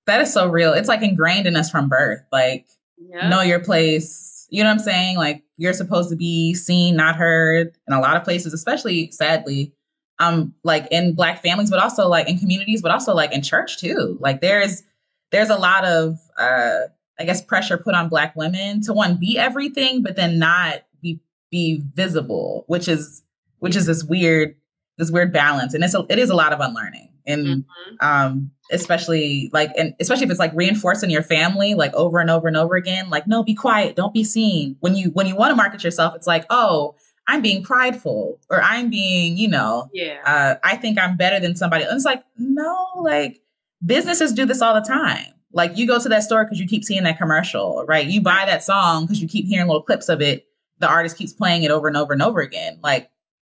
that 0.07 0.21
is 0.21 0.33
so 0.33 0.49
real. 0.49 0.73
It's 0.73 0.89
like 0.89 1.03
ingrained 1.03 1.47
in 1.47 1.57
us 1.57 1.71
from 1.71 1.89
birth. 1.89 2.23
Like 2.33 2.67
yeah. 2.99 3.29
know 3.29 3.43
your 3.43 3.61
place. 3.61 4.47
You 4.51 4.63
know 4.63 4.71
what 4.71 4.79
I'm 4.79 4.85
saying? 4.85 5.17
Like 5.17 5.43
you're 5.57 5.73
supposed 5.73 6.11
to 6.11 6.17
be 6.17 6.55
seen, 6.55 6.97
not 6.97 7.17
heard 7.17 7.77
in 7.87 7.95
a 7.95 8.01
lot 8.01 8.17
of 8.17 8.25
places, 8.25 8.55
especially 8.55 9.11
sadly, 9.11 9.73
um, 10.19 10.55
like 10.63 10.87
in 10.91 11.15
black 11.15 11.43
families, 11.43 11.71
but 11.71 11.81
also 11.81 12.09
like 12.09 12.29
in 12.29 12.39
communities, 12.39 12.81
but 12.81 12.91
also 12.91 13.15
like 13.15 13.33
in 13.33 13.43
church 13.43 13.79
too. 13.79 14.17
Like 14.21 14.41
there's 14.41 14.83
there's 15.31 15.51
a 15.51 15.57
lot 15.57 15.85
of 15.85 16.19
uh 16.39 16.81
I 17.19 17.25
guess 17.25 17.43
pressure 17.43 17.79
put 17.79 17.95
on 17.95 18.09
black 18.09 18.37
women 18.37 18.83
to 18.83 18.93
one 18.93 19.17
be 19.17 19.39
everything, 19.39 20.03
but 20.03 20.17
then 20.17 20.39
not 20.39 20.83
be 21.03 21.21
be 21.51 21.83
visible, 21.95 22.65
which 22.67 22.89
is 22.89 23.23
which 23.59 23.77
is 23.77 23.87
this 23.87 24.05
weird 24.05 24.55
this 24.99 25.11
weird 25.11 25.33
balance. 25.33 25.75
And 25.75 25.85
it's 25.85 25.95
a, 25.95 26.05
it 26.09 26.19
is 26.19 26.31
a 26.31 26.35
lot 26.35 26.53
of 26.53 26.61
unlearning. 26.61 27.11
And 27.27 27.47
mm-hmm. 27.47 27.95
um 28.01 28.51
especially 28.71 29.51
like 29.53 29.71
and 29.77 29.95
especially 30.01 30.25
if 30.25 30.31
it's 30.31 30.41
like 30.41 30.53
reinforcing 30.55 31.11
your 31.11 31.23
family 31.23 31.75
like 31.75 31.95
over 31.95 32.19
and 32.19 32.31
over 32.31 32.49
and 32.49 32.57
over 32.57 32.75
again 32.77 33.11
like 33.11 33.27
no 33.27 33.43
be 33.43 33.55
quiet. 33.55 33.97
Don't 33.97 34.15
be 34.15 34.25
seen. 34.25 34.77
When 34.81 34.95
you 34.95 35.11
when 35.11 35.27
you 35.27 35.37
want 35.37 35.51
to 35.51 35.57
market 35.57 35.83
yourself 35.83 36.15
it's 36.15 36.27
like 36.27 36.45
oh 36.51 36.95
i'm 37.29 37.43
being 37.43 37.63
prideful 37.63 38.39
or 38.51 38.63
i'm 38.63 38.89
being 38.89 39.37
you 39.37 39.49
know 39.49 39.89
yeah. 39.93 40.21
uh, 40.25 40.55
i 40.63 40.77
think 40.77 40.97
i'm 40.97 41.17
better 41.17 41.41
than 41.41 41.57
somebody 41.57 41.83
and 41.83 41.93
it's 41.93 42.05
like 42.05 42.23
no 42.39 42.87
like 42.99 43.41
businesses 43.85 44.33
do 44.33 44.47
this 44.47 44.63
all 44.63 44.75
the 44.75 44.81
time 44.81 45.27
like 45.53 45.77
you 45.77 45.87
go 45.87 45.99
to 45.99 46.09
that 46.09 46.23
store 46.23 46.45
because 46.45 46.59
you 46.59 46.67
keep 46.67 46.85
seeing 46.85 47.03
that 47.05 47.19
commercial 47.19 47.85
right 47.87 48.07
you 48.07 48.21
buy 48.21 48.45
that 48.47 48.63
song 48.63 49.05
because 49.05 49.21
you 49.21 49.29
keep 49.29 49.47
hearing 49.47 49.67
little 49.67 49.83
clips 49.83 50.09
of 50.09 50.21
it 50.21 50.47
the 50.79 50.89
artist 50.89 51.17
keeps 51.17 51.33
playing 51.33 51.63
it 51.63 51.71
over 51.71 51.89
and 51.89 51.97
over 51.97 52.13
and 52.13 52.23
over 52.23 52.41
again 52.41 52.79
like 52.83 53.11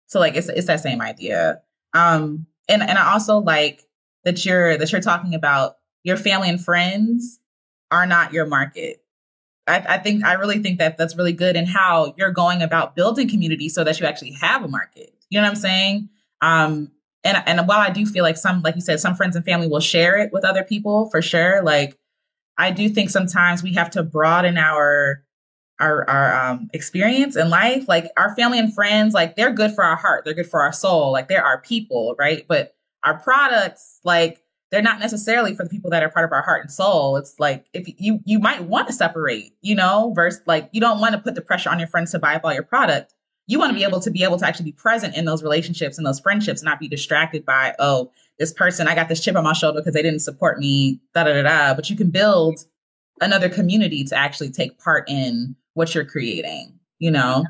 so 0.07 0.19
like 0.19 0.35
it's 0.35 0.49
it's 0.49 0.67
that 0.67 0.79
same 0.79 1.01
idea 1.01 1.61
um 1.93 2.45
and 2.69 2.83
and 2.83 2.97
I 2.97 3.11
also 3.11 3.39
like 3.39 3.81
that 4.23 4.45
you're 4.45 4.77
that 4.77 4.91
you're 4.91 5.01
talking 5.01 5.33
about 5.33 5.77
your 6.03 6.15
family 6.15 6.47
and 6.47 6.63
friends 6.63 7.39
are 7.91 8.05
not 8.05 8.31
your 8.31 8.45
market. 8.45 9.03
I, 9.67 9.83
I 9.89 9.97
think 9.97 10.23
I 10.23 10.33
really 10.33 10.59
think 10.59 10.79
that 10.79 10.97
that's 10.97 11.17
really 11.17 11.33
good 11.33 11.55
in 11.55 11.65
how 11.65 12.13
you're 12.17 12.31
going 12.31 12.61
about 12.61 12.95
building 12.95 13.27
community 13.27 13.67
so 13.67 13.83
that 13.83 13.99
you 13.99 14.05
actually 14.05 14.31
have 14.33 14.63
a 14.63 14.67
market. 14.67 15.13
You 15.29 15.39
know 15.39 15.45
what 15.45 15.51
I'm 15.51 15.55
saying? 15.55 16.09
Um, 16.41 16.91
and 17.23 17.41
and 17.45 17.67
while 17.67 17.79
I 17.79 17.89
do 17.89 18.05
feel 18.05 18.23
like 18.23 18.37
some, 18.37 18.61
like 18.61 18.75
you 18.75 18.81
said, 18.81 18.99
some 18.99 19.15
friends 19.15 19.35
and 19.35 19.43
family 19.43 19.67
will 19.67 19.79
share 19.79 20.17
it 20.17 20.31
with 20.31 20.45
other 20.45 20.63
people 20.63 21.09
for 21.09 21.21
sure. 21.21 21.61
Like 21.63 21.97
I 22.57 22.71
do 22.71 22.89
think 22.89 23.09
sometimes 23.09 23.63
we 23.63 23.73
have 23.73 23.89
to 23.91 24.03
broaden 24.03 24.57
our 24.57 25.23
our 25.79 26.09
our 26.09 26.49
um, 26.51 26.69
experience 26.73 27.35
in 27.35 27.49
life. 27.49 27.87
Like 27.87 28.05
our 28.17 28.35
family 28.35 28.59
and 28.59 28.73
friends 28.73 29.13
like 29.13 29.35
they're 29.35 29.53
good 29.53 29.73
for 29.73 29.83
our 29.83 29.95
heart. 29.95 30.23
They're 30.25 30.33
good 30.33 30.49
for 30.49 30.61
our 30.61 30.73
soul. 30.73 31.11
Like 31.11 31.27
they're 31.27 31.45
our 31.45 31.61
people 31.61 32.15
right? 32.17 32.45
But 32.47 32.75
our 33.03 33.17
products 33.17 33.99
like 34.03 34.41
they're 34.71 34.81
not 34.81 34.99
necessarily 34.99 35.55
for 35.55 35.63
the 35.63 35.69
people 35.69 35.89
that 35.89 36.03
are 36.03 36.09
part 36.09 36.25
of 36.25 36.31
our 36.31 36.43
heart 36.43 36.61
and 36.61 36.71
soul. 36.71 37.17
It's 37.17 37.37
like 37.39 37.65
if 37.73 37.85
you 37.99 38.19
you 38.25 38.39
might 38.39 38.63
want 38.63 38.87
to 38.87 38.93
separate 38.93 39.53
you 39.61 39.75
know 39.75 40.13
versus 40.15 40.41
like 40.45 40.69
you 40.71 40.79
don't 40.79 41.01
want 41.01 41.13
to 41.13 41.21
put 41.21 41.35
the 41.35 41.41
pressure 41.41 41.69
on 41.69 41.79
your 41.79 41.87
friends 41.87 42.11
to 42.11 42.19
buy 42.19 42.35
up 42.35 42.45
all 42.45 42.53
your 42.53 42.63
product 42.63 43.13
you 43.49 43.59
want 43.59 43.69
to 43.69 43.73
be 43.73 43.81
mm-hmm. 43.81 43.89
able 43.89 43.99
to 43.99 44.11
be 44.11 44.23
able 44.23 44.37
to 44.37 44.45
actually 44.45 44.65
be 44.65 44.71
present 44.71 45.15
in 45.15 45.25
those 45.25 45.43
relationships 45.43 45.97
and 45.97 46.07
those 46.07 46.19
friendships 46.19 46.63
not 46.63 46.79
be 46.79 46.87
distracted 46.87 47.45
by 47.45 47.73
oh 47.79 48.11
this 48.37 48.53
person 48.53 48.87
i 48.87 48.95
got 48.95 49.09
this 49.09 49.23
chip 49.23 49.35
on 49.35 49.43
my 49.43 49.53
shoulder 49.53 49.79
because 49.81 49.93
they 49.93 50.01
didn't 50.01 50.21
support 50.21 50.59
me 50.59 50.99
da 51.13 51.23
da 51.23 51.33
da 51.33 51.41
da 51.41 51.73
but 51.73 51.89
you 51.89 51.95
can 51.95 52.09
build 52.09 52.65
another 53.21 53.49
community 53.49 54.03
to 54.05 54.15
actually 54.15 54.49
take 54.49 54.79
part 54.79 55.09
in 55.09 55.55
what 55.73 55.93
you're 55.93 56.05
creating, 56.05 56.73
you 56.99 57.11
know? 57.11 57.45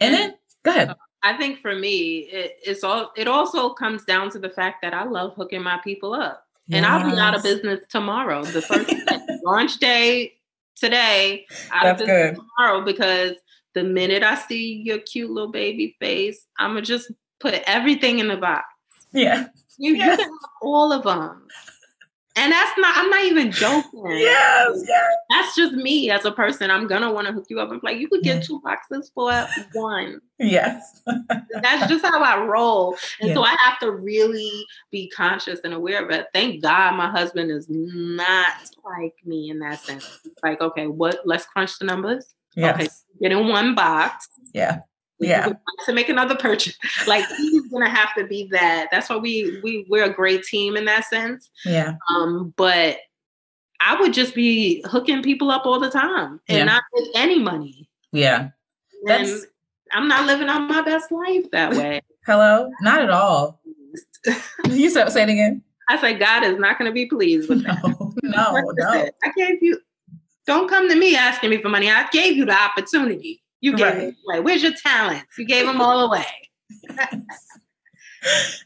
And 0.00 0.14
then 0.14 0.34
go 0.64 0.70
ahead. 0.70 0.94
I 1.22 1.36
think 1.36 1.60
for 1.60 1.74
me, 1.74 2.18
it, 2.18 2.56
it's 2.64 2.82
all. 2.82 3.12
It 3.16 3.28
also 3.28 3.70
comes 3.74 4.04
down 4.04 4.30
to 4.30 4.40
the 4.40 4.50
fact 4.50 4.82
that 4.82 4.92
I 4.92 5.04
love 5.04 5.34
hooking 5.36 5.62
my 5.62 5.78
people 5.84 6.12
up, 6.14 6.44
yes. 6.66 6.78
and 6.78 6.86
I'll 6.86 7.08
be 7.08 7.16
out 7.16 7.36
of 7.36 7.44
business 7.44 7.78
tomorrow. 7.88 8.42
The 8.44 8.62
first 8.62 8.92
launch 9.44 9.78
day 9.78 10.32
today, 10.74 11.46
out 11.70 11.84
That's 11.84 12.00
of 12.00 12.06
business 12.08 12.36
good. 12.38 12.44
tomorrow 12.58 12.84
because 12.84 13.36
the 13.74 13.84
minute 13.84 14.22
I 14.22 14.34
see 14.34 14.82
your 14.84 14.98
cute 14.98 15.30
little 15.30 15.50
baby 15.50 15.96
face, 16.00 16.46
I'm 16.58 16.70
gonna 16.70 16.82
just 16.82 17.10
put 17.40 17.54
everything 17.66 18.18
in 18.18 18.28
the 18.28 18.36
box. 18.36 18.64
Yeah, 19.12 19.46
you, 19.78 19.94
yes. 19.94 20.18
you 20.18 20.24
can 20.24 20.32
have 20.34 20.50
all 20.62 20.92
of 20.92 21.04
them. 21.04 21.46
And 22.34 22.50
that's 22.50 22.78
not, 22.78 22.96
I'm 22.96 23.10
not 23.10 23.24
even 23.24 23.50
joking. 23.50 24.06
yes, 24.06 24.84
yes. 24.88 25.14
That's 25.28 25.54
just 25.54 25.74
me 25.74 26.10
as 26.10 26.24
a 26.24 26.32
person. 26.32 26.70
I'm 26.70 26.86
gonna 26.86 27.12
want 27.12 27.26
to 27.26 27.32
hook 27.32 27.44
you 27.50 27.60
up 27.60 27.70
and 27.70 27.82
like, 27.82 27.98
you 27.98 28.08
could 28.08 28.22
get 28.22 28.42
two 28.42 28.60
boxes 28.60 29.10
for 29.14 29.46
one. 29.74 30.20
Yes. 30.38 31.02
that's 31.60 31.90
just 31.90 32.04
how 32.04 32.22
I 32.22 32.42
roll. 32.42 32.96
And 33.20 33.28
yes. 33.28 33.36
so 33.36 33.42
I 33.42 33.54
have 33.60 33.78
to 33.80 33.90
really 33.90 34.50
be 34.90 35.10
conscious 35.10 35.60
and 35.62 35.74
aware 35.74 36.02
of 36.02 36.10
it. 36.10 36.26
Thank 36.32 36.62
God 36.62 36.96
my 36.96 37.10
husband 37.10 37.50
is 37.50 37.66
not 37.68 38.70
like 38.82 39.14
me 39.26 39.50
in 39.50 39.58
that 39.58 39.80
sense. 39.80 40.20
Like, 40.42 40.62
okay, 40.62 40.86
what 40.86 41.20
let's 41.26 41.44
crunch 41.44 41.78
the 41.78 41.84
numbers. 41.84 42.34
Yes. 42.54 42.74
Okay, 42.74 42.88
get 43.20 43.32
in 43.32 43.48
one 43.48 43.74
box. 43.74 44.28
Yeah. 44.52 44.80
Yeah. 45.22 45.52
to 45.86 45.92
make 45.92 46.08
another 46.08 46.34
purchase. 46.34 46.76
Like 47.06 47.24
he's 47.36 47.68
gonna 47.68 47.88
have 47.88 48.14
to 48.16 48.26
be 48.26 48.48
that. 48.50 48.88
That's 48.90 49.08
why 49.08 49.16
we 49.16 49.60
we 49.62 49.86
we're 49.88 50.04
a 50.04 50.12
great 50.12 50.42
team 50.42 50.76
in 50.76 50.84
that 50.86 51.04
sense. 51.04 51.50
Yeah. 51.64 51.94
Um 52.10 52.52
but 52.56 52.98
i 53.84 54.00
would 54.00 54.14
just 54.14 54.32
be 54.32 54.84
hooking 54.86 55.22
people 55.24 55.50
up 55.50 55.66
all 55.66 55.80
the 55.80 55.90
time 55.90 56.40
and 56.48 56.58
yeah. 56.58 56.64
not 56.64 56.82
with 56.92 57.08
any 57.14 57.38
money. 57.38 57.88
Yeah. 58.12 58.48
That's 59.04 59.30
and 59.30 59.42
i'm 59.92 60.08
not 60.08 60.26
living 60.26 60.48
on 60.48 60.68
my 60.68 60.82
best 60.82 61.10
life 61.12 61.50
that 61.52 61.72
way. 61.76 62.00
Hello? 62.26 62.70
Not 62.80 63.02
at 63.02 63.10
all. 63.10 63.60
You 64.68 64.88
said 64.90 65.10
say 65.10 65.22
it 65.24 65.28
again. 65.28 65.62
I 65.88 66.00
said 66.00 66.18
god 66.18 66.44
is 66.44 66.58
not 66.58 66.78
going 66.78 66.90
to 66.90 66.94
be 66.94 67.06
pleased 67.06 67.48
with 67.48 67.62
no, 67.62 67.74
that 67.74 68.12
no. 68.22 68.72
no 68.76 69.08
i 69.24 69.32
gave 69.36 69.62
you 69.62 69.78
don't 70.46 70.68
come 70.68 70.88
to 70.88 70.96
me 70.96 71.16
asking 71.16 71.50
me 71.50 71.60
for 71.60 71.68
money 71.68 71.90
i 71.90 72.06
gave 72.12 72.36
you 72.36 72.44
the 72.44 72.52
opportunity 72.52 73.42
you 73.62 73.76
gave 73.76 73.86
right. 73.86 74.14
away. 74.28 74.40
Where's 74.40 74.62
your 74.62 74.72
talents? 74.72 75.38
You 75.38 75.46
gave 75.46 75.66
them 75.66 75.80
all 75.80 76.06
away. 76.06 76.26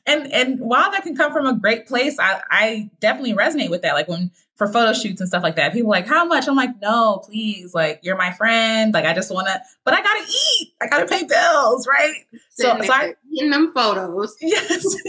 and 0.07 0.33
and 0.33 0.59
while 0.59 0.91
that 0.91 1.03
can 1.03 1.15
come 1.15 1.33
from 1.33 1.47
a 1.47 1.55
great 1.55 1.87
place, 1.87 2.19
I, 2.19 2.41
I 2.51 2.91
definitely 2.99 3.35
resonate 3.35 3.69
with 3.69 3.83
that. 3.83 3.93
Like 3.93 4.09
when 4.09 4.31
for 4.57 4.67
photo 4.67 4.95
shoots 4.95 5.21
and 5.21 5.29
stuff 5.29 5.43
like 5.43 5.57
that, 5.57 5.75
people 5.75 5.91
like, 5.91 6.07
how 6.07 6.25
much? 6.25 6.49
I'm 6.49 6.57
like, 6.57 6.81
no, 6.81 7.23
please, 7.23 7.75
like 7.75 8.01
you're 8.03 8.17
my 8.17 8.33
friend. 8.33 8.95
Like 8.95 9.05
I 9.05 9.13
just 9.13 9.31
wanna, 9.31 9.61
but 9.85 9.93
I 9.93 10.03
gotta 10.03 10.25
eat. 10.25 10.73
I 10.81 10.89
gotta 10.89 11.07
pay 11.07 11.25
bills, 11.25 11.87
right? 11.87 12.25
So, 12.53 12.81
so 12.81 12.93
I 12.93 13.15
in 13.35 13.51
them 13.51 13.73
photos. 13.75 14.35
Yes. 14.41 14.97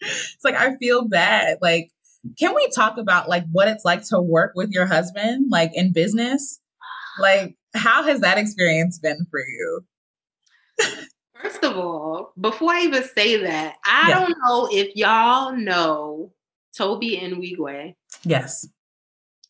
it's 0.00 0.44
like 0.44 0.56
I 0.56 0.74
feel 0.76 1.04
bad. 1.04 1.58
Like, 1.62 1.92
can 2.38 2.54
we 2.54 2.68
talk 2.74 2.98
about 2.98 3.28
like 3.28 3.44
what 3.52 3.68
it's 3.68 3.84
like 3.84 4.02
to 4.08 4.20
work 4.20 4.52
with 4.54 4.70
your 4.70 4.86
husband, 4.86 5.50
like 5.50 5.70
in 5.74 5.92
business? 5.92 6.60
Like 7.18 7.56
how 7.74 8.02
has 8.02 8.20
that 8.20 8.38
experience 8.38 8.98
been 8.98 9.26
for 9.30 9.40
you? 9.40 9.84
First 11.42 11.64
of 11.64 11.76
all, 11.76 12.32
before 12.40 12.72
I 12.72 12.82
even 12.82 13.04
say 13.04 13.36
that, 13.42 13.76
I 13.84 14.08
yeah. 14.08 14.20
don't 14.20 14.36
know 14.44 14.68
if 14.72 14.94
y'all 14.96 15.52
know 15.52 16.32
Tobe 16.76 17.02
Nwigwe. 17.02 17.94
Yes. 18.24 18.66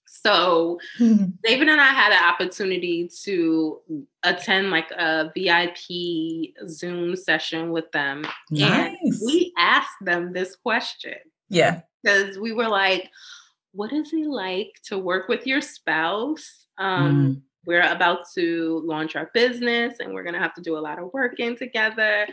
So 0.07 0.81
David 0.99 1.69
and 1.69 1.81
I 1.81 1.87
had 1.87 2.13
an 2.13 2.25
opportunity 2.25 3.09
to 3.23 3.81
attend 4.25 4.71
like 4.71 4.91
a 4.91 5.31
VIP 5.37 6.55
Zoom 6.69 7.15
session 7.15 7.71
with 7.71 7.91
them. 7.93 8.27
Nice. 8.51 8.97
And 9.03 9.15
we 9.25 9.53
asked 9.57 9.97
them 10.01 10.33
this 10.33 10.57
question. 10.57 11.15
Yeah. 11.49 11.81
Because 12.03 12.39
we 12.39 12.53
were 12.53 12.69
like, 12.69 13.11
what 13.73 13.93
is 13.93 14.13
it 14.13 14.27
like 14.27 14.73
to 14.85 14.99
work 14.99 15.29
with 15.29 15.47
your 15.47 15.61
spouse? 15.61 16.67
Um, 16.79 17.37
mm 17.37 17.43
we're 17.67 17.83
about 17.83 18.21
to 18.35 18.81
launch 18.85 19.17
our 19.17 19.31
business 19.35 19.97
and 19.99 20.15
we're 20.15 20.23
going 20.23 20.35
to 20.35 20.41
have 20.41 20.55
to 20.55 20.63
do 20.63 20.79
a 20.79 20.81
lot 20.81 20.99
of 20.99 21.13
working 21.13 21.57
together. 21.57 22.27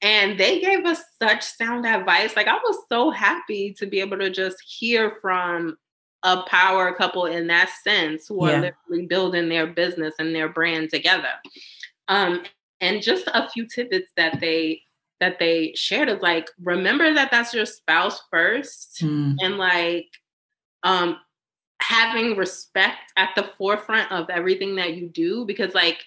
And 0.00 0.40
they 0.40 0.60
gave 0.60 0.84
us 0.86 1.02
such 1.22 1.44
sound 1.44 1.86
advice. 1.86 2.34
Like, 2.34 2.48
I 2.48 2.54
was 2.54 2.78
so 2.88 3.10
happy 3.10 3.74
to 3.74 3.86
be 3.86 4.00
able 4.00 4.18
to 4.18 4.30
just 4.30 4.56
hear 4.66 5.18
from 5.20 5.76
a 6.24 6.42
power 6.42 6.92
couple 6.94 7.26
in 7.26 7.46
that 7.46 7.70
sense 7.84 8.26
who 8.26 8.44
are 8.44 8.60
literally 8.60 9.06
building 9.06 9.48
their 9.48 9.68
business 9.68 10.14
and 10.18 10.34
their 10.34 10.48
brand 10.48 10.90
together. 10.90 11.34
Um, 12.08 12.42
and 12.80 13.02
just 13.02 13.28
a 13.28 13.48
few 13.50 13.66
tidbits 13.66 14.10
that 14.16 14.40
they 14.40 14.82
that 15.20 15.38
they 15.38 15.72
shared 15.74 16.08
is 16.08 16.20
like 16.20 16.48
remember 16.62 17.12
that 17.12 17.30
that's 17.30 17.54
your 17.54 17.66
spouse 17.66 18.20
first 18.30 18.98
mm. 19.02 19.34
and 19.40 19.58
like 19.58 20.06
um 20.82 21.18
having 21.80 22.36
respect 22.36 23.12
at 23.16 23.30
the 23.36 23.50
forefront 23.56 24.10
of 24.12 24.28
everything 24.30 24.76
that 24.76 24.94
you 24.94 25.08
do 25.08 25.44
because 25.44 25.74
like 25.74 25.98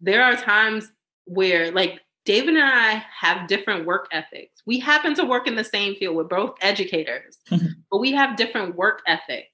there 0.00 0.22
are 0.22 0.36
times 0.36 0.90
where 1.26 1.70
like 1.72 2.00
David 2.26 2.54
and 2.54 2.64
I 2.64 3.02
have 3.20 3.48
different 3.48 3.86
work 3.86 4.08
ethics. 4.12 4.62
We 4.66 4.78
happen 4.78 5.14
to 5.14 5.24
work 5.24 5.46
in 5.46 5.54
the 5.54 5.64
same 5.64 5.94
field. 5.96 6.16
We're 6.16 6.24
both 6.24 6.56
educators, 6.60 7.38
mm-hmm. 7.50 7.66
but 7.90 7.98
we 7.98 8.12
have 8.12 8.36
different 8.36 8.76
work 8.76 9.02
ethic. 9.06 9.46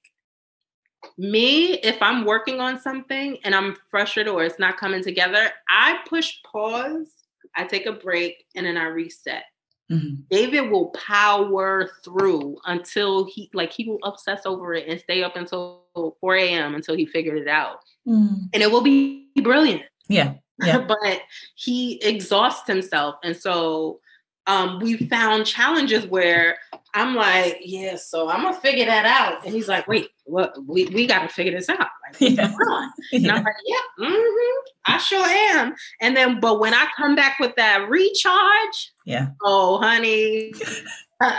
Me, 1.17 1.73
if 1.75 2.01
I'm 2.01 2.25
working 2.25 2.59
on 2.59 2.79
something 2.79 3.37
and 3.43 3.55
I'm 3.55 3.75
frustrated 3.89 4.33
or 4.33 4.43
it's 4.43 4.59
not 4.59 4.77
coming 4.77 5.01
together, 5.01 5.49
I 5.69 5.99
push 6.07 6.33
pause, 6.43 7.13
I 7.57 7.65
take 7.65 7.85
a 7.85 7.93
break, 7.93 8.45
and 8.55 8.65
then 8.65 8.77
I 8.77 8.85
reset. 8.85 9.43
Mm-hmm. 9.91 10.21
David 10.29 10.69
will 10.69 10.87
power 10.87 11.89
through 12.03 12.57
until 12.65 13.25
he 13.25 13.49
like 13.53 13.71
he 13.71 13.85
will 13.85 13.99
obsess 14.03 14.45
over 14.45 14.73
it 14.73 14.87
and 14.87 14.99
stay 14.99 15.23
up 15.23 15.37
until 15.37 15.85
4 16.19 16.35
a.m. 16.35 16.75
until 16.75 16.95
he 16.95 17.05
figured 17.05 17.37
it 17.37 17.47
out. 17.47 17.77
Mm. 18.05 18.49
And 18.53 18.63
it 18.63 18.69
will 18.69 18.81
be 18.81 19.29
brilliant. 19.41 19.83
Yeah. 20.09 20.33
Yeah. 20.61 20.79
but 20.87 21.21
he 21.55 22.03
exhausts 22.03 22.67
himself. 22.67 23.15
And 23.23 23.35
so 23.35 24.01
um, 24.45 24.79
we 24.79 24.97
found 25.07 25.45
challenges 25.45 26.05
where 26.05 26.57
I'm 26.97 27.13
like, 27.13 27.59
yeah, 27.63 27.95
so 27.95 28.27
I'm 28.27 28.41
gonna 28.41 28.59
figure 28.59 28.85
that 28.85 29.05
out. 29.05 29.45
And 29.45 29.53
he's 29.53 29.67
like, 29.67 29.87
wait, 29.87 30.09
what? 30.23 30.55
We, 30.65 30.87
we 30.87 31.05
got 31.05 31.21
to 31.21 31.29
figure 31.29 31.51
this 31.51 31.69
out. 31.69 31.77
Like, 31.79 32.19
yeah. 32.19 32.51
And 33.13 33.23
yeah. 33.23 33.35
I'm 33.35 33.43
like, 33.43 33.53
yeah, 33.67 34.05
mm-hmm, 34.07 34.61
I 34.87 34.97
sure 34.97 35.23
am. 35.23 35.75
And 36.01 36.17
then, 36.17 36.39
but 36.39 36.59
when 36.59 36.73
I 36.73 36.87
come 36.97 37.15
back 37.15 37.37
with 37.39 37.55
that 37.55 37.87
recharge, 37.87 38.93
yeah, 39.05 39.29
oh, 39.43 39.77
honey. 39.77 40.53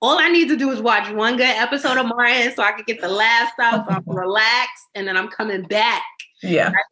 all 0.00 0.20
I 0.20 0.28
need 0.28 0.48
to 0.48 0.56
do 0.56 0.70
is 0.70 0.80
watch 0.80 1.12
one 1.12 1.36
good 1.36 1.56
episode 1.56 1.98
of 1.98 2.06
Martin 2.06 2.54
so 2.54 2.62
I 2.62 2.70
can 2.70 2.84
get 2.86 3.00
the 3.00 3.08
last 3.08 3.54
out, 3.60 3.88
so 3.88 3.96
I'm 3.96 4.04
relaxed, 4.06 4.86
and 4.94 5.08
then 5.08 5.16
I'm 5.16 5.28
coming 5.28 5.62
back. 5.62 6.04
Yeah. 6.40 6.66
Right? 6.66 6.84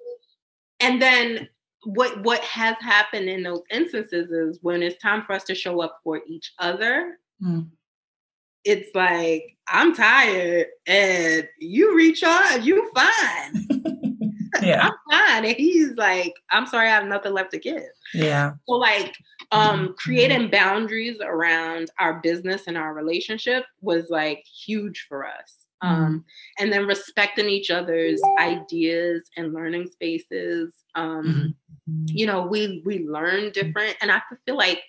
And 0.80 1.00
then 1.00 1.48
what 1.84 2.20
what 2.24 2.40
has 2.40 2.74
happened 2.80 3.28
in 3.28 3.44
those 3.44 3.62
instances 3.70 4.32
is 4.32 4.58
when 4.60 4.82
it's 4.82 5.00
time 5.00 5.22
for 5.24 5.34
us 5.34 5.44
to 5.44 5.54
show 5.54 5.80
up 5.80 6.00
for 6.02 6.20
each 6.26 6.52
other 6.58 7.18
mm. 7.40 7.68
It's 8.64 8.94
like 8.94 9.56
i'm 9.68 9.94
tired 9.94 10.66
and 10.86 11.48
you 11.58 11.94
recharge 11.94 12.64
you 12.64 12.90
fine. 12.94 13.68
Yeah. 14.60 14.90
I'm 14.90 14.92
fine 15.10 15.44
and 15.46 15.56
he's 15.56 15.92
like 15.94 16.34
i'm 16.50 16.66
sorry 16.66 16.86
i 16.86 16.90
have 16.90 17.06
nothing 17.06 17.32
left 17.32 17.52
to 17.52 17.58
give. 17.58 17.82
Yeah. 18.14 18.52
So 18.68 18.74
like 18.74 19.16
um 19.50 19.80
mm-hmm. 19.80 19.92
creating 19.96 20.50
boundaries 20.50 21.16
around 21.22 21.90
our 21.98 22.20
business 22.20 22.66
and 22.66 22.76
our 22.76 22.92
relationship 22.92 23.64
was 23.80 24.10
like 24.10 24.44
huge 24.44 25.06
for 25.08 25.26
us. 25.26 25.66
Um, 25.80 26.24
and 26.60 26.72
then 26.72 26.86
respecting 26.86 27.48
each 27.48 27.70
other's 27.70 28.20
ideas 28.38 29.22
and 29.36 29.52
learning 29.52 29.88
spaces 29.90 30.72
um, 30.94 31.56
mm-hmm. 31.90 32.04
you 32.06 32.26
know 32.26 32.46
we 32.46 32.82
we 32.84 33.00
learn 33.00 33.50
different 33.50 33.96
and 34.00 34.12
i 34.12 34.22
feel 34.46 34.56
like 34.56 34.80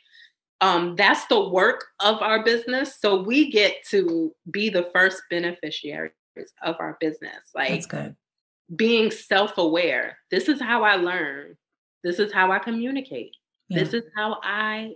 um, 0.64 0.96
that's 0.96 1.26
the 1.26 1.50
work 1.50 1.84
of 2.00 2.22
our 2.22 2.42
business. 2.44 2.98
So 2.98 3.22
we 3.22 3.52
get 3.52 3.86
to 3.90 4.34
be 4.50 4.70
the 4.70 4.90
first 4.96 5.22
beneficiaries 5.30 6.12
of 6.64 6.78
our 6.80 6.98
business. 7.02 7.52
Like 7.54 7.72
that's 7.72 7.86
good. 7.86 8.16
being 8.74 9.12
self-aware. 9.12 10.18
This 10.32 10.48
is 10.48 10.62
how 10.62 10.84
i 10.84 10.96
learn. 10.96 11.58
This 12.04 12.18
is 12.18 12.32
how 12.32 12.52
i 12.52 12.60
communicate. 12.60 13.36
Yeah. 13.68 13.80
this 13.80 13.94
is 13.94 14.04
how 14.16 14.40
i 14.42 14.94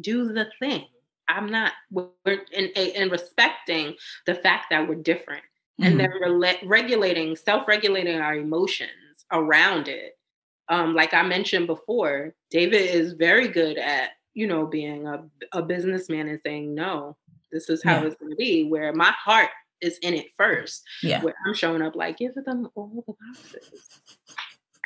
do 0.00 0.32
the 0.32 0.46
thing. 0.60 0.84
I'm 1.28 1.50
not 1.50 1.72
we're 1.90 2.10
in, 2.52 2.66
in 2.66 3.08
respecting 3.08 3.94
the 4.26 4.36
fact 4.36 4.66
that 4.70 4.88
we're 4.88 4.94
different 4.94 5.42
mm-hmm. 5.80 5.90
and 5.90 6.00
then 6.00 6.10
re- 6.38 6.60
regulating 6.64 7.34
self-regulating 7.34 8.20
our 8.20 8.36
emotions 8.36 9.26
around 9.32 9.88
it. 9.88 10.12
Um, 10.68 10.94
like 10.94 11.14
I 11.14 11.22
mentioned 11.22 11.66
before, 11.66 12.34
David 12.52 12.94
is 12.94 13.14
very 13.14 13.48
good 13.48 13.76
at, 13.76 14.10
you 14.34 14.46
know, 14.46 14.66
being 14.66 15.06
a, 15.06 15.24
a 15.52 15.62
businessman 15.62 16.28
and 16.28 16.40
saying, 16.44 16.74
no, 16.74 17.16
this 17.52 17.68
is 17.68 17.82
how 17.82 18.00
yeah. 18.00 18.06
it's 18.06 18.16
going 18.16 18.30
to 18.30 18.36
be, 18.36 18.64
where 18.64 18.92
my 18.92 19.12
heart 19.12 19.50
is 19.80 19.98
in 19.98 20.14
it 20.14 20.26
first. 20.36 20.82
Yeah. 21.02 21.22
Where 21.22 21.34
I'm 21.46 21.54
showing 21.54 21.82
up 21.82 21.96
like, 21.96 22.18
give 22.18 22.34
them 22.34 22.68
all 22.74 23.04
the 23.06 23.12
boxes. 23.12 23.88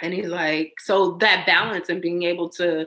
And 0.03 0.13
he's 0.13 0.27
like, 0.27 0.75
so 0.81 1.13
that 1.21 1.47
balance 1.47 1.89
and 1.89 2.03
being 2.03 2.25
able 2.25 2.49
to, 2.51 2.87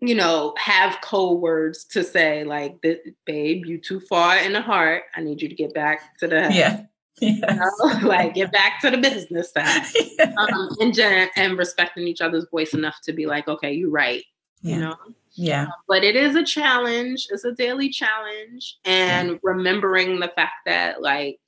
you 0.00 0.14
know, 0.14 0.54
have 0.58 1.00
code 1.00 1.40
words 1.40 1.84
to 1.86 2.04
say, 2.04 2.44
like, 2.44 2.76
babe, 2.80 3.66
you 3.66 3.78
too 3.78 4.00
far 4.00 4.36
in 4.36 4.52
the 4.52 4.60
heart. 4.60 5.04
I 5.14 5.20
need 5.20 5.40
you 5.40 5.48
to 5.48 5.54
get 5.54 5.74
back 5.74 6.18
to 6.18 6.28
the 6.28 6.48
yeah. 6.52 6.84
Yes. 7.20 7.40
You 7.48 7.56
know? 7.56 8.08
like 8.08 8.34
get 8.34 8.50
back 8.50 8.80
to 8.80 8.90
the 8.90 8.96
business 8.96 9.52
side 9.52 9.84
yeah. 10.18 10.34
um, 10.38 10.68
and 10.80 11.30
and 11.36 11.58
respecting 11.58 12.08
each 12.08 12.20
other's 12.20 12.46
voice 12.50 12.72
enough 12.72 12.96
to 13.04 13.12
be 13.12 13.26
like 13.26 13.46
okay 13.46 13.70
you're 13.70 13.90
right 13.90 14.24
yeah. 14.62 14.74
you 14.74 14.80
know 14.80 14.96
yeah. 15.34 15.62
Um, 15.62 15.72
but 15.88 16.04
it 16.04 16.16
is 16.16 16.36
a 16.36 16.44
challenge. 16.44 17.26
It's 17.30 17.44
a 17.44 17.52
daily 17.52 17.88
challenge. 17.88 18.78
And 18.84 19.30
yeah. 19.30 19.36
remembering 19.42 20.20
the 20.20 20.28
fact 20.28 20.54
that, 20.66 21.02
like, 21.02 21.38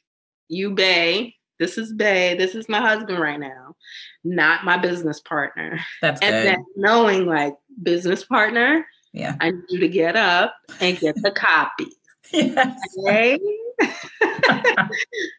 you, 0.48 0.70
Bay, 0.70 1.36
this 1.58 1.78
is 1.78 1.92
Bay, 1.92 2.34
this 2.36 2.54
is 2.54 2.68
my 2.68 2.80
husband 2.80 3.18
right 3.18 3.38
now, 3.38 3.76
not 4.22 4.64
my 4.64 4.78
business 4.78 5.20
partner. 5.20 5.80
That's 6.00 6.20
and 6.20 6.34
good. 6.34 6.46
then 6.46 6.64
knowing, 6.76 7.26
like, 7.26 7.54
business 7.82 8.24
partner, 8.24 8.86
yeah. 9.12 9.36
I 9.40 9.50
need 9.50 9.64
you 9.68 9.80
to 9.80 9.88
get 9.88 10.16
up 10.16 10.54
and 10.80 10.98
get 10.98 11.14
the 11.22 11.30
copy. 11.30 11.86
Yes. 12.32 12.80
Okay? 12.98 13.38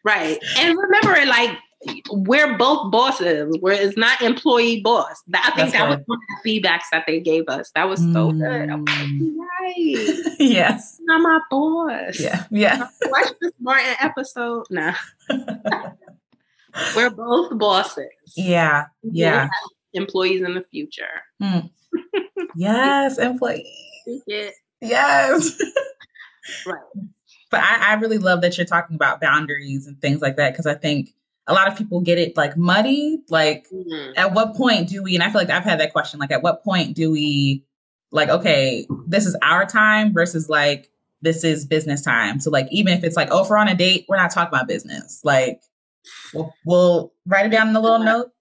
right. 0.06 0.38
And 0.60 0.78
remember, 0.78 1.26
like, 1.26 1.58
we're 2.12 2.58
both 2.58 2.92
bosses. 2.92 3.58
Where 3.60 3.74
it's 3.74 3.98
not 3.98 4.22
employee 4.22 4.82
boss. 4.82 5.22
I 5.34 5.52
think 5.52 5.56
That's 5.58 5.72
that 5.74 5.90
was 5.90 6.00
one 6.06 6.20
of 6.20 6.44
the 6.44 6.62
feedbacks 6.62 6.86
that 6.92 7.04
they 7.08 7.20
gave 7.20 7.48
us. 7.48 7.72
That 7.76 7.90
was 7.90 8.00
so 8.00 8.32
mm. 8.32 8.40
good. 8.40 8.70
I 8.70 8.76
was 8.76 8.86
like, 8.88 9.08
mm. 9.08 9.36
right. 9.38 10.36
yes. 10.40 10.98
Not 11.02 11.22
my 11.22 11.40
boss. 11.50 12.20
Yeah. 12.20 12.44
Yeah. 12.50 12.88
Watch 13.06 13.34
this 13.42 13.52
Martin 13.60 13.96
episode. 14.00 14.66
Nah. 14.70 14.96
we're 16.96 17.10
both 17.10 17.58
bosses. 17.58 18.08
Yeah. 18.36 18.86
Yeah. 19.04 19.50
Employees 19.94 20.42
in 20.42 20.56
the 20.56 20.66
future. 20.72 21.22
Mm. 21.42 21.70
Yes, 22.58 23.18
employees. 23.18 23.68
Yeah. 24.26 24.50
Yes. 24.80 25.60
right. 26.66 26.80
But 27.52 27.60
I, 27.62 27.92
I 27.92 27.94
really 27.96 28.18
love 28.18 28.42
that 28.42 28.58
you're 28.58 28.66
talking 28.66 28.96
about 28.96 29.20
boundaries 29.20 29.88
and 29.88 30.00
things 30.00 30.22
like 30.22 30.38
that 30.38 30.54
because 30.54 30.66
I 30.66 30.76
think 30.76 31.10
a 31.48 31.54
lot 31.54 31.68
of 31.68 31.78
people 31.78 32.02
get 32.02 32.18
it 32.18 32.36
like 32.36 32.58
muddy. 32.58 33.20
Like, 33.30 33.68
mm-hmm. 33.70 34.14
at 34.18 34.34
what 34.34 34.56
point 34.56 34.89
do 34.89 35.04
we, 35.04 35.16
and 35.16 35.24
I 35.24 35.30
feel 35.30 35.41
like 35.41 35.50
I've 35.50 35.64
had 35.64 35.80
that 35.80 35.93
question, 35.93 36.20
like, 36.20 36.32
at 36.32 36.41
what 36.41 36.64
point 36.64 36.96
do 36.96 37.12
we, 37.12 37.64
like, 38.12 38.30
okay, 38.30 38.88
this 39.08 39.26
is 39.26 39.36
our 39.41 39.66
time 39.66 40.14
versus 40.14 40.50
like, 40.50 40.89
this 41.22 41.43
is 41.43 41.66
business 41.66 42.02
time. 42.02 42.39
So, 42.39 42.50
like, 42.52 42.68
even 42.72 42.93
if 42.93 43.04
it's 43.04 43.16
like, 43.16 43.30
oh, 43.32 43.43
if 43.43 43.50
we're 43.50 43.58
on 43.58 43.68
a 43.68 43.76
date, 43.76 44.06
we're 44.08 44.18
not 44.18 44.32
talking 44.32 44.56
about 44.56 44.68
business. 44.68 45.22
Like, 45.24 45.62
we'll, 46.34 46.54
we'll 46.66 47.14
write 47.26 47.46
it 47.46 47.50
down 47.50 47.68
in 47.68 47.74
the 47.74 47.82
little 47.82 48.00
note. 48.00 48.32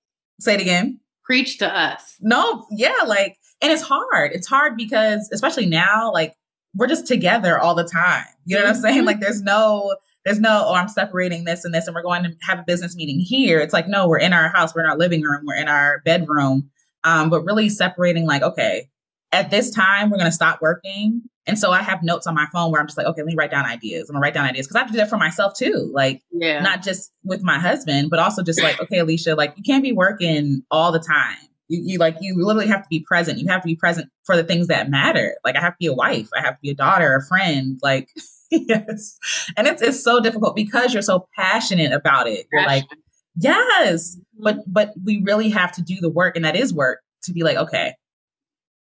Say 0.40 0.54
it 0.54 0.60
again. 0.60 1.00
Preach 1.24 1.58
to 1.58 1.66
us. 1.66 2.16
No, 2.20 2.66
yeah, 2.70 2.92
like, 3.06 3.38
and 3.62 3.72
it's 3.72 3.82
hard. 3.82 4.32
It's 4.32 4.46
hard 4.46 4.76
because, 4.76 5.30
especially 5.32 5.66
now, 5.66 6.12
like, 6.12 6.36
we're 6.74 6.88
just 6.88 7.06
together 7.06 7.58
all 7.58 7.74
the 7.74 7.84
time. 7.84 8.26
You 8.44 8.56
know 8.56 8.64
what 8.64 8.74
I'm 8.74 8.82
saying? 8.82 8.96
Mm-hmm. 8.98 9.06
Like, 9.06 9.20
there's 9.20 9.40
no, 9.40 9.96
there's 10.24 10.40
no, 10.40 10.64
oh, 10.66 10.74
I'm 10.74 10.88
separating 10.88 11.44
this 11.44 11.64
and 11.64 11.74
this, 11.74 11.86
and 11.86 11.94
we're 11.94 12.02
going 12.02 12.24
to 12.24 12.34
have 12.42 12.58
a 12.58 12.64
business 12.66 12.96
meeting 12.96 13.20
here. 13.20 13.60
It's 13.60 13.72
like, 13.72 13.88
no, 13.88 14.08
we're 14.08 14.18
in 14.18 14.32
our 14.32 14.48
house, 14.48 14.74
we're 14.74 14.84
in 14.84 14.90
our 14.90 14.96
living 14.96 15.22
room, 15.22 15.44
we're 15.44 15.56
in 15.56 15.68
our 15.68 16.00
bedroom. 16.04 16.70
Um, 17.04 17.28
but 17.28 17.44
really 17.44 17.68
separating, 17.68 18.26
like, 18.26 18.42
okay, 18.42 18.88
at 19.32 19.50
this 19.50 19.70
time, 19.70 20.10
we're 20.10 20.16
going 20.16 20.30
to 20.30 20.32
stop 20.32 20.62
working. 20.62 21.22
And 21.46 21.58
so 21.58 21.72
I 21.72 21.82
have 21.82 22.02
notes 22.02 22.26
on 22.26 22.34
my 22.34 22.46
phone 22.52 22.72
where 22.72 22.80
I'm 22.80 22.86
just 22.86 22.96
like, 22.96 23.06
okay, 23.06 23.20
let 23.20 23.26
me 23.26 23.34
write 23.34 23.50
down 23.50 23.66
ideas. 23.66 24.08
I'm 24.08 24.14
gonna 24.14 24.22
write 24.22 24.34
down 24.34 24.46
ideas 24.46 24.66
because 24.66 24.76
I 24.76 24.78
have 24.78 24.88
to 24.88 24.92
do 24.92 24.98
that 24.98 25.10
for 25.10 25.18
myself 25.18 25.54
too. 25.54 25.90
Like, 25.92 26.22
yeah. 26.32 26.60
not 26.60 26.82
just 26.82 27.12
with 27.22 27.42
my 27.42 27.58
husband, 27.58 28.08
but 28.08 28.18
also 28.18 28.42
just 28.42 28.62
like, 28.62 28.80
okay, 28.80 28.98
Alecia, 28.98 29.36
like 29.36 29.52
you 29.56 29.62
can't 29.62 29.82
be 29.82 29.92
working 29.92 30.62
all 30.70 30.90
the 30.90 31.00
time. 31.00 31.36
You, 31.68 31.82
you 31.84 31.98
like 31.98 32.16
you 32.20 32.34
literally 32.42 32.68
have 32.68 32.82
to 32.82 32.88
be 32.88 33.00
present. 33.00 33.38
You 33.38 33.48
have 33.48 33.60
to 33.60 33.66
be 33.66 33.76
present 33.76 34.10
for 34.24 34.36
the 34.36 34.44
things 34.44 34.68
that 34.68 34.90
matter. 34.90 35.36
Like 35.44 35.56
I 35.56 35.60
have 35.60 35.74
to 35.74 35.78
be 35.78 35.86
a 35.86 35.92
wife. 35.92 36.28
I 36.34 36.40
have 36.40 36.54
to 36.54 36.60
be 36.62 36.70
a 36.70 36.74
daughter, 36.74 37.14
a 37.14 37.22
friend. 37.26 37.78
Like 37.82 38.08
yes. 38.68 39.18
And 39.56 39.66
it's 39.66 39.82
it's 39.82 40.02
so 40.02 40.20
difficult 40.20 40.56
because 40.56 40.92
you're 40.92 41.02
so 41.02 41.28
passionate 41.36 41.92
about 41.92 42.28
it. 42.28 42.46
You're 42.52 42.66
like, 42.66 42.84
yes. 43.36 44.16
Mm-hmm. 44.16 44.42
But 44.42 44.58
but 44.66 44.92
we 45.04 45.22
really 45.22 45.50
have 45.50 45.72
to 45.72 45.82
do 45.82 45.96
the 46.00 46.10
work, 46.10 46.36
and 46.36 46.44
that 46.44 46.56
is 46.56 46.72
work 46.72 47.00
to 47.24 47.32
be 47.32 47.42
like, 47.42 47.56
okay, 47.56 47.94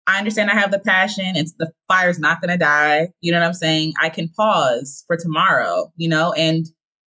I 0.07 0.17
understand 0.17 0.49
I 0.49 0.55
have 0.55 0.71
the 0.71 0.79
passion. 0.79 1.35
It's 1.35 1.53
the 1.53 1.71
fire's 1.87 2.19
not 2.19 2.41
gonna 2.41 2.57
die. 2.57 3.09
You 3.21 3.31
know 3.31 3.39
what 3.39 3.47
I'm 3.47 3.53
saying? 3.53 3.93
I 4.01 4.09
can 4.09 4.29
pause 4.29 5.03
for 5.07 5.17
tomorrow, 5.17 5.91
you 5.95 6.09
know, 6.09 6.33
and 6.33 6.65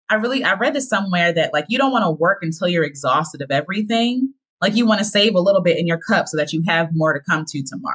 I 0.08 0.16
really 0.16 0.42
I 0.42 0.54
read 0.54 0.74
this 0.74 0.88
somewhere 0.88 1.32
that 1.32 1.52
like 1.52 1.66
you 1.68 1.78
don't 1.78 1.92
want 1.92 2.04
to 2.04 2.10
work 2.10 2.38
until 2.42 2.68
you're 2.68 2.84
exhausted 2.84 3.42
of 3.42 3.50
everything. 3.50 4.34
Like 4.60 4.74
you 4.74 4.86
want 4.86 4.98
to 4.98 5.04
save 5.04 5.34
a 5.34 5.40
little 5.40 5.62
bit 5.62 5.78
in 5.78 5.86
your 5.86 5.98
cup 5.98 6.28
so 6.28 6.36
that 6.36 6.52
you 6.52 6.62
have 6.66 6.88
more 6.92 7.14
to 7.14 7.20
come 7.20 7.44
to 7.48 7.62
tomorrow. 7.62 7.94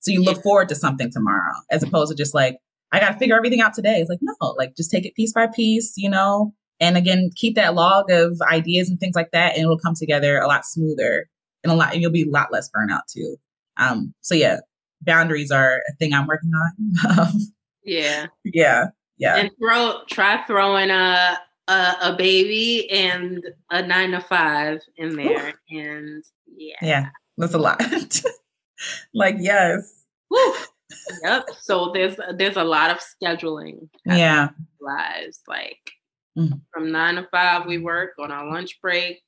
So 0.00 0.12
you 0.12 0.22
look 0.22 0.40
forward 0.42 0.68
to 0.68 0.76
something 0.76 1.10
tomorrow 1.10 1.54
as 1.68 1.82
opposed 1.82 2.12
to 2.12 2.16
just 2.16 2.32
like, 2.32 2.58
I 2.96 3.00
got 3.00 3.12
to 3.12 3.18
figure 3.18 3.36
everything 3.36 3.60
out 3.60 3.74
today. 3.74 3.98
It's 4.00 4.08
like, 4.08 4.20
no, 4.22 4.34
like 4.56 4.74
just 4.76 4.90
take 4.90 5.04
it 5.04 5.14
piece 5.14 5.32
by 5.32 5.46
piece, 5.48 5.94
you 5.96 6.08
know, 6.08 6.54
and 6.80 6.96
again, 6.96 7.30
keep 7.34 7.54
that 7.56 7.74
log 7.74 8.10
of 8.10 8.40
ideas 8.50 8.88
and 8.88 8.98
things 8.98 9.14
like 9.14 9.30
that, 9.32 9.54
and 9.54 9.62
it'll 9.62 9.78
come 9.78 9.94
together 9.94 10.38
a 10.38 10.46
lot 10.46 10.64
smoother 10.64 11.28
and 11.62 11.72
a 11.72 11.76
lot, 11.76 11.92
and 11.92 12.02
you'll 12.02 12.10
be 12.10 12.22
a 12.22 12.30
lot 12.30 12.52
less 12.52 12.70
burnout 12.70 13.02
too. 13.12 13.36
Um, 13.76 14.14
so 14.20 14.34
yeah, 14.34 14.60
boundaries 15.02 15.50
are 15.50 15.82
a 15.88 15.96
thing 15.96 16.14
I'm 16.14 16.26
working 16.26 16.50
on. 16.54 17.30
yeah. 17.84 18.26
Yeah. 18.44 18.86
Yeah. 19.18 19.36
And 19.36 19.50
throw, 19.58 20.00
try 20.08 20.42
throwing 20.46 20.90
a, 20.90 21.38
a, 21.68 21.94
a 22.02 22.16
baby 22.16 22.90
and 22.90 23.42
a 23.70 23.82
nine 23.86 24.12
to 24.12 24.20
five 24.20 24.80
in 24.96 25.16
there. 25.16 25.48
Ooh. 25.48 25.78
And 25.78 26.24
yeah. 26.46 26.76
Yeah. 26.80 27.06
That's 27.36 27.54
a 27.54 27.58
lot. 27.58 27.82
like, 29.14 29.36
yes. 29.38 30.04
Woo 30.30 30.54
yep. 31.22 31.48
So 31.60 31.90
there's 31.92 32.16
there's 32.36 32.56
a 32.56 32.64
lot 32.64 32.90
of 32.90 32.98
scheduling. 32.98 33.88
Yeah. 34.04 34.50
Lives 34.80 35.40
like 35.48 35.92
mm. 36.38 36.60
from 36.72 36.92
nine 36.92 37.16
to 37.16 37.28
five 37.30 37.66
we 37.66 37.78
work 37.78 38.12
on 38.18 38.30
our 38.30 38.48
lunch 38.50 38.80
break. 38.80 39.20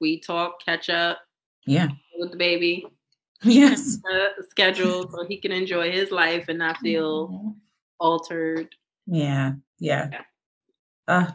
We 0.00 0.20
talk, 0.20 0.64
catch 0.64 0.90
up. 0.90 1.18
Yeah. 1.66 1.88
With 2.18 2.32
the 2.32 2.36
baby. 2.36 2.86
Yes. 3.42 3.98
Uh, 4.12 4.28
schedule 4.50 5.10
so 5.10 5.26
he 5.26 5.38
can 5.38 5.52
enjoy 5.52 5.90
his 5.90 6.10
life 6.10 6.46
and 6.48 6.58
not 6.58 6.78
feel 6.78 7.28
mm-hmm. 7.28 7.48
altered. 7.98 8.68
Yeah. 9.06 9.52
Yeah. 9.78 10.08
yeah. 10.12 10.22
Uh, 11.08 11.30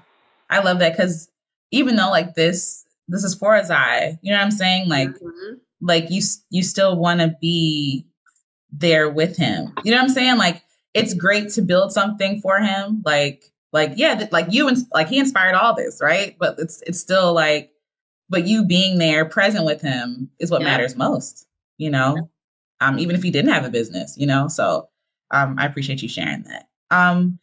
I 0.49 0.59
love 0.59 0.79
that 0.79 0.93
because 0.93 1.29
even 1.71 1.95
though 1.95 2.09
like 2.09 2.35
this 2.35 2.85
this 3.07 3.23
is 3.23 3.35
for 3.35 3.53
Azai, 3.53 4.17
you 4.21 4.31
know 4.31 4.37
what 4.37 4.43
I'm 4.43 4.51
saying? 4.51 4.87
Like 4.87 5.09
mm-hmm. 5.09 5.55
like 5.81 6.09
you 6.09 6.21
you 6.49 6.63
still 6.63 6.97
want 6.97 7.19
to 7.21 7.35
be 7.41 8.05
there 8.71 9.09
with 9.09 9.37
him. 9.37 9.73
You 9.83 9.91
know 9.91 9.97
what 9.97 10.03
I'm 10.03 10.09
saying? 10.09 10.37
Like 10.37 10.63
it's 10.93 11.13
great 11.13 11.49
to 11.51 11.61
build 11.61 11.91
something 11.91 12.41
for 12.41 12.59
him. 12.59 13.01
Like 13.05 13.45
like 13.73 13.93
yeah, 13.95 14.27
like 14.31 14.47
you 14.49 14.67
and 14.67 14.77
like 14.93 15.07
he 15.07 15.19
inspired 15.19 15.55
all 15.55 15.75
this, 15.75 15.99
right? 16.01 16.35
But 16.39 16.55
it's 16.59 16.81
it's 16.85 16.99
still 16.99 17.33
like 17.33 17.71
but 18.29 18.47
you 18.47 18.65
being 18.65 18.97
there 18.97 19.25
present 19.25 19.65
with 19.65 19.81
him 19.81 20.29
is 20.39 20.51
what 20.51 20.61
yeah. 20.61 20.67
matters 20.67 20.95
most, 20.95 21.47
you 21.77 21.89
know? 21.89 22.15
Yeah. 22.15 22.87
Um 22.87 22.99
even 22.99 23.15
if 23.15 23.23
he 23.23 23.31
didn't 23.31 23.51
have 23.51 23.65
a 23.65 23.69
business, 23.69 24.15
you 24.17 24.27
know? 24.27 24.47
So 24.47 24.89
um 25.31 25.55
I 25.57 25.65
appreciate 25.65 26.01
you 26.01 26.09
sharing 26.09 26.43
that. 26.43 26.67
Um 26.89 27.39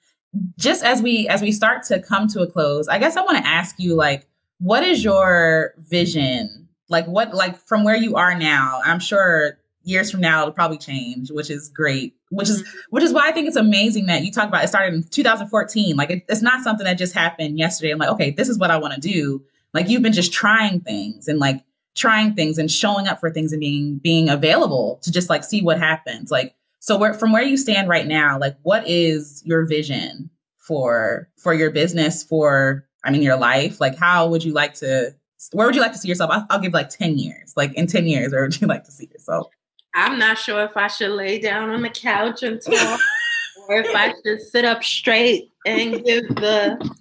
just 0.59 0.85
as 0.85 1.01
we 1.01 1.29
as 1.29 1.41
we 1.41 1.53
start 1.53 1.85
to 1.85 2.01
come 2.01 2.29
to 2.29 2.41
a 2.43 2.47
close, 2.47 2.89
I 2.89 2.99
guess 2.99 3.17
I 3.17 3.23
want 3.23 3.39
to 3.39 3.47
ask 3.47 3.77
you 3.79 3.95
like 3.95 4.27
what 4.59 4.83
is 4.83 5.05
your 5.05 5.75
vision? 5.79 6.69
Like 6.89 7.07
what 7.07 7.35
like 7.35 7.57
from 7.57 7.85
where 7.85 7.97
you 7.97 8.17
are 8.17 8.37
now? 8.37 8.81
I'm 8.85 9.01
sure 9.01 9.59
years 9.89 10.11
from 10.11 10.21
now 10.21 10.43
it'll 10.43 10.53
probably 10.53 10.79
change 10.79 11.31
which 11.31 11.51
is 11.51 11.69
great 11.69 12.15
which 12.31 12.49
is 12.49 12.63
mm-hmm. 12.63 12.79
which 12.91 13.03
is 13.03 13.13
why 13.13 13.29
i 13.29 13.33
think 13.33 13.47
it's 13.47 13.57
amazing 13.57 14.07
that 14.07 14.23
you 14.23 14.31
talk 14.31 14.49
about 14.49 14.63
it 14.63 14.69
started 14.69 14.95
in 14.95 15.03
2014 15.03 15.97
like 15.97 16.11
it, 16.11 16.25
it's 16.29 16.43
not 16.43 16.63
something 16.63 16.85
that 16.85 16.99
just 16.99 17.15
happened 17.15 17.59
yesterday. 17.59 17.91
I'm 17.91 17.99
like 17.99 18.11
okay 18.11 18.31
this 18.31 18.49
is 18.49 18.59
what 18.59 18.71
i 18.71 18.77
want 18.77 18.95
to 18.95 19.01
do. 19.01 19.43
Like 19.75 19.89
you've 19.89 20.03
been 20.03 20.13
just 20.13 20.33
trying 20.33 20.81
things 20.81 21.29
and 21.29 21.39
like 21.39 21.63
trying 21.95 22.35
things 22.35 22.59
and 22.59 22.71
showing 22.71 23.09
up 23.09 23.21
for 23.21 23.31
things 23.31 23.53
and 23.53 23.61
being 23.61 23.99
being 23.99 24.29
available 24.29 25.01
to 25.03 25.11
just 25.11 25.29
like 25.29 25.45
see 25.45 25.63
what 25.63 25.79
happens. 25.79 26.31
Like 26.31 26.55
so 26.81 26.97
where 26.97 27.15
from 27.15 27.33
where 27.33 27.43
you 27.43 27.57
stand 27.57 27.89
right 27.89 28.07
now 28.07 28.39
like 28.39 28.57
what 28.63 28.87
is 28.87 29.43
your 29.45 29.67
vision 29.67 30.31
for 30.59 31.29
for 31.37 31.53
your 31.53 31.71
business 31.71 32.23
for 32.23 32.87
i 33.05 33.11
mean 33.11 33.23
your 33.23 33.39
life? 33.39 33.81
Like 33.81 33.97
how 33.97 34.29
would 34.29 34.45
you 34.45 34.53
like 34.53 34.75
to 34.75 35.15
where 35.53 35.67
would 35.67 35.77
you 35.77 35.81
like 35.81 35.93
to 35.93 35.99
see 35.99 36.09
yourself? 36.09 36.31
I'll, 36.33 36.47
I'll 36.51 36.61
give 36.61 36.73
like 36.73 36.89
10 36.89 37.19
years. 37.19 37.53
Like 37.57 37.73
in 37.75 37.87
10 37.87 38.07
years 38.07 38.33
where 38.33 38.43
would 38.43 38.61
you 38.61 38.67
like 38.67 38.85
to 38.85 38.91
see 38.91 39.09
yourself 39.13 39.49
I'm 39.95 40.19
not 40.19 40.39
sure 40.39 40.65
if 40.65 40.77
I 40.77 40.89
should 40.89 41.11
lay 41.11 41.39
down 41.41 41.71
on 41.71 41.83
the 41.83 41.91
couch 41.91 42.43
and 42.43 42.61
talk 42.61 43.01
or 43.69 43.77
if 43.77 43.95
I 43.95 44.15
should 44.25 44.41
sit 44.41 44.65
up 44.65 44.85
straight 44.85 45.51
and 45.67 46.05
give 46.05 46.29
the 46.29 46.95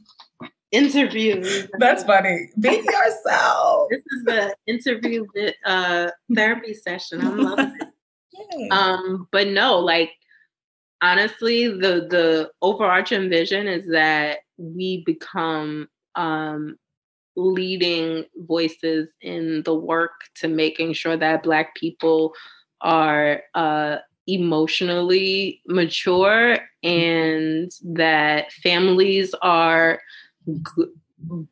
interview. 0.72 1.68
That's 1.80 2.04
funny. 2.04 2.50
Be 2.60 2.70
yourself. 2.70 3.90
This 3.90 4.02
is 4.12 4.24
the 4.26 4.56
interview 4.68 5.26
uh, 5.66 6.12
therapy 6.34 6.74
session. 6.74 7.22
I'm 7.22 7.38
loving 7.38 7.76
it. 7.80 7.88
Um, 8.72 9.28
but 9.32 9.48
no, 9.48 9.80
like 9.80 10.12
honestly, 11.02 11.68
the 11.68 12.08
the 12.10 12.52
overarching 12.62 13.30
vision 13.30 13.68
is 13.68 13.88
that 13.88 14.40
we 14.58 15.04
become 15.06 15.88
um, 16.16 16.78
leading 17.36 18.26
voices 18.36 19.10
in 19.22 19.64
the 19.64 19.74
work 19.74 20.12
to 20.36 20.48
making 20.48 20.94
sure 20.94 21.18
that 21.18 21.44
Black 21.44 21.76
people 21.76 22.34
are 22.82 23.44
uh, 23.54 23.98
emotionally 24.28 25.62
mature 25.68 26.60
and 26.84 27.72
that 27.84 28.52
families 28.52 29.34
are 29.42 30.02
g- 30.48 30.86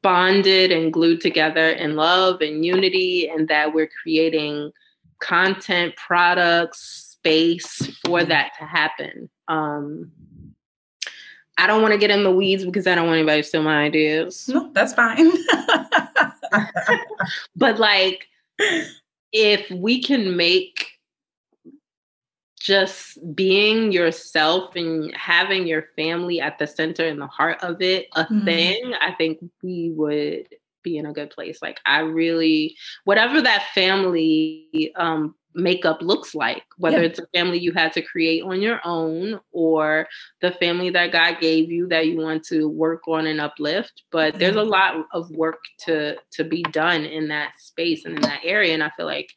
bonded 0.01 0.71
and 0.71 0.93
glued 0.93 1.21
together 1.21 1.69
in 1.69 1.95
love 1.95 2.41
and 2.41 2.65
unity, 2.65 3.27
and 3.27 3.47
that 3.47 3.73
we're 3.73 3.89
creating 4.01 4.71
content, 5.19 5.95
products, 5.95 7.17
space 7.17 7.97
for 8.05 8.23
that 8.23 8.51
to 8.59 8.65
happen. 8.65 9.29
Um, 9.47 10.11
I 11.57 11.67
don't 11.67 11.81
want 11.81 11.93
to 11.93 11.97
get 11.97 12.11
in 12.11 12.23
the 12.23 12.31
weeds 12.31 12.65
because 12.65 12.85
I 12.85 12.95
don't 12.95 13.07
want 13.07 13.17
anybody 13.17 13.41
to 13.41 13.47
steal 13.47 13.63
my 13.63 13.83
ideas. 13.83 14.47
No, 14.47 14.71
that's 14.73 14.93
fine. 14.93 15.31
but 17.55 17.79
like, 17.79 18.27
if 19.31 19.69
we 19.71 20.01
can 20.01 20.35
make 20.35 20.94
just 22.65 23.19
being 23.35 23.91
yourself 23.91 24.75
and 24.75 25.15
having 25.15 25.67
your 25.67 25.85
family 25.95 26.41
at 26.41 26.57
the 26.57 26.65
center 26.65 27.05
and 27.05 27.21
the 27.21 27.27
heart 27.27 27.63
of 27.63 27.79
it 27.79 28.07
a 28.15 28.23
mm-hmm. 28.23 28.43
thing, 28.43 28.93
I 28.99 29.11
think 29.11 29.37
we 29.61 29.91
would 29.91 30.47
be 30.81 30.97
in 30.97 31.05
a 31.05 31.13
good 31.13 31.29
place. 31.29 31.59
Like 31.61 31.79
I 31.85 31.99
really, 31.99 32.75
whatever 33.03 33.39
that 33.39 33.67
family 33.75 34.91
um, 34.95 35.35
makeup 35.53 36.01
looks 36.01 36.33
like, 36.33 36.63
whether 36.79 37.01
yeah. 37.01 37.03
it's 37.03 37.19
a 37.19 37.27
family 37.35 37.59
you 37.59 37.71
had 37.71 37.93
to 37.93 38.01
create 38.01 38.41
on 38.41 38.59
your 38.63 38.81
own 38.83 39.39
or 39.51 40.07
the 40.41 40.49
family 40.53 40.89
that 40.89 41.11
God 41.11 41.37
gave 41.39 41.69
you 41.69 41.87
that 41.89 42.07
you 42.07 42.17
want 42.17 42.45
to 42.45 42.67
work 42.67 43.07
on 43.07 43.27
and 43.27 43.39
uplift. 43.39 44.01
But 44.11 44.31
mm-hmm. 44.31 44.39
there's 44.39 44.55
a 44.55 44.63
lot 44.63 45.05
of 45.13 45.29
work 45.29 45.59
to 45.81 46.15
to 46.31 46.43
be 46.43 46.63
done 46.71 47.05
in 47.05 47.27
that 47.27 47.59
space 47.59 48.05
and 48.05 48.15
in 48.15 48.21
that 48.21 48.41
area. 48.43 48.73
And 48.73 48.81
I 48.83 48.89
feel 48.97 49.05
like 49.05 49.29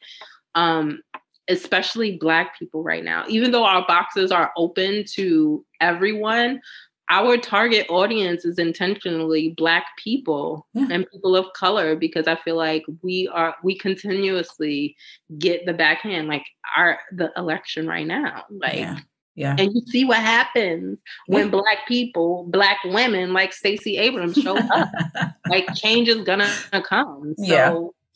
um 0.55 1.03
especially 1.49 2.17
black 2.17 2.57
people 2.57 2.83
right 2.83 3.03
now, 3.03 3.25
even 3.27 3.51
though 3.51 3.65
our 3.65 3.85
boxes 3.87 4.31
are 4.31 4.51
open 4.55 5.03
to 5.15 5.65
everyone, 5.81 6.61
our 7.09 7.37
target 7.37 7.87
audience 7.89 8.45
is 8.45 8.59
intentionally 8.59 9.53
black 9.57 9.85
people 9.97 10.67
yeah. 10.73 10.87
and 10.91 11.09
people 11.11 11.35
of 11.35 11.51
color 11.53 11.95
because 11.95 12.27
i 12.27 12.35
feel 12.35 12.55
like 12.55 12.83
we 13.01 13.27
are 13.33 13.55
we 13.63 13.75
continuously 13.75 14.95
get 15.39 15.65
the 15.65 15.73
backhand 15.73 16.27
like 16.27 16.45
our 16.77 16.99
the 17.11 17.31
election 17.35 17.87
right 17.87 18.07
now 18.07 18.45
like 18.51 18.77
yeah. 18.77 18.99
Yeah. 19.35 19.55
And 19.57 19.73
you 19.73 19.81
see 19.87 20.03
what 20.03 20.17
happens 20.17 20.99
when 21.27 21.45
yeah. 21.45 21.51
black 21.51 21.87
people, 21.87 22.45
black 22.49 22.77
women 22.83 23.31
like 23.31 23.53
Stacey 23.53 23.95
Abrams 23.95 24.35
show 24.35 24.57
up. 24.57 24.89
like 25.49 25.73
change 25.75 26.09
is 26.09 26.25
gonna 26.25 26.51
come. 26.83 27.35
So 27.37 27.45
yeah. 27.45 27.73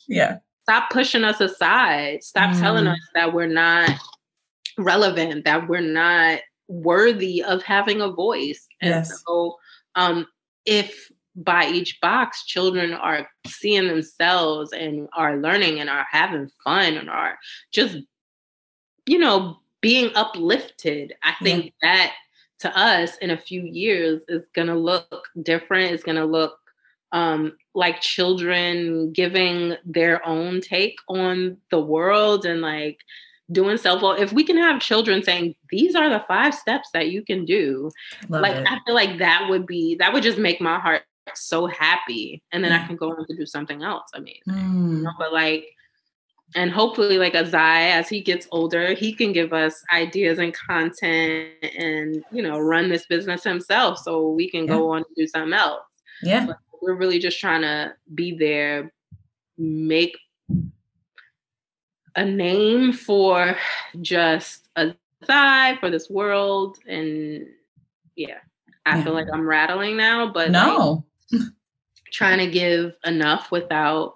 yeah. 0.10 0.38
Stop 0.64 0.90
pushing 0.90 1.24
us 1.24 1.42
aside. 1.42 2.24
Stop 2.24 2.56
mm. 2.56 2.60
telling 2.60 2.88
us 2.88 3.00
that 3.16 3.34
we're 3.34 3.48
not 3.48 3.90
relevant, 4.78 5.46
that 5.46 5.68
we're 5.68 5.82
not 5.82 6.40
worthy 6.68 7.44
of 7.44 7.62
having 7.64 8.02
a 8.02 8.12
voice. 8.12 8.66
And 8.82 8.92
yes. 8.92 9.24
so 9.26 9.58
um, 9.96 10.26
if 10.66 11.12
by 11.36 11.66
each 11.66 12.00
box 12.02 12.46
children 12.46 12.94
are 12.94 13.28
seeing 13.48 13.88
themselves 13.88 14.72
and 14.72 15.10
are 15.14 15.38
learning 15.38 15.80
and 15.80 15.90
are 15.90 16.06
having 16.10 16.50
fun 16.64 16.94
and 16.96 17.10
are 17.10 17.38
just, 17.72 17.98
you 19.06 19.18
know, 19.18 19.58
being 19.82 20.12
uplifted, 20.16 21.14
I 21.24 21.34
think 21.44 21.66
yeah. 21.66 21.72
that 21.82 22.14
to 22.60 22.78
us 22.78 23.18
in 23.18 23.32
a 23.32 23.38
few 23.38 23.64
years 23.64 24.22
is 24.30 24.46
going 24.56 24.70
to 24.70 24.76
look 24.76 25.28
different. 25.42 25.92
It's 25.92 26.04
going 26.04 26.16
to 26.16 26.26
look 26.26 26.58
um, 27.12 27.58
like 27.76 28.02
children 28.02 29.12
giving 29.14 29.76
their 29.86 30.26
own 30.28 30.62
take 30.62 30.98
on 31.08 31.58
the 31.72 31.80
world 31.80 32.46
and 32.46 32.62
like 32.62 33.00
doing 33.52 33.78
self 33.78 34.02
well 34.02 34.14
If 34.14 34.32
we 34.32 34.44
can 34.44 34.58
have 34.58 34.82
children 34.82 35.24
saying 35.24 35.56
these 35.70 35.96
are 35.96 36.10
the 36.10 36.24
five 36.28 36.54
steps 36.54 36.90
that 36.94 37.10
you 37.10 37.24
can 37.24 37.46
do, 37.46 37.90
Love 38.30 38.42
like 38.42 38.56
it. 38.56 38.68
I 38.70 38.80
feel 38.86 38.96
like 38.96 39.18
that 39.20 39.48
would 39.50 39.66
be 39.66 39.96
that 39.96 40.14
would 40.14 40.24
just 40.24 40.38
make 40.38 40.62
my 40.62 40.80
heart 40.80 41.04
so 41.36 41.68
happy, 41.68 42.44
and 42.52 42.64
then 42.64 42.72
I 42.72 42.86
can 42.86 42.96
go 42.96 43.12
on 43.12 43.26
to 43.28 43.36
do 43.36 43.46
something 43.46 43.82
else. 43.84 44.10
I 44.14 44.20
mean, 44.20 44.42
mm. 44.48 44.98
you 44.98 45.04
know, 45.04 45.12
but 45.18 45.34
like. 45.34 45.66
And 46.56 46.70
hopefully, 46.70 47.18
like 47.18 47.34
Azai, 47.34 47.90
as 47.90 48.08
he 48.08 48.22
gets 48.22 48.48
older, 48.52 48.94
he 48.94 49.12
can 49.12 49.34
give 49.34 49.54
us 49.54 49.82
ideas 49.92 50.38
and 50.38 50.54
content 50.54 51.50
and, 51.76 52.24
you 52.32 52.44
know, 52.44 52.60
run 52.60 52.90
this 52.90 53.08
business 53.08 53.44
himself 53.44 53.98
so 53.98 54.30
we 54.30 54.52
can 54.52 54.66
yeah. 54.66 54.76
go 54.76 54.92
on 54.92 55.04
to 55.04 55.10
do 55.16 55.26
something 55.26 55.54
else. 55.54 55.82
Yeah. 56.22 56.46
But 56.46 56.60
we're 56.84 56.96
really 56.96 57.20
just 57.20 57.40
trying 57.40 57.62
to 57.62 57.94
be 58.14 58.38
there, 58.38 58.92
make 59.58 60.18
a 62.16 62.26
name 62.26 62.94
for 62.94 63.56
just 64.02 64.70
a 64.76 64.94
side 65.26 65.80
for 65.80 65.90
this 65.90 66.10
world 66.10 66.78
and 66.88 67.46
yeah 68.16 68.38
i 68.86 68.98
yeah. 68.98 69.04
feel 69.04 69.14
like 69.14 69.28
i'm 69.34 69.48
rattling 69.48 69.96
now 69.96 70.32
but 70.32 70.52
no 70.52 71.04
like, 71.32 71.42
trying 72.12 72.38
to 72.38 72.50
give 72.50 72.94
enough 73.06 73.52
without 73.52 74.16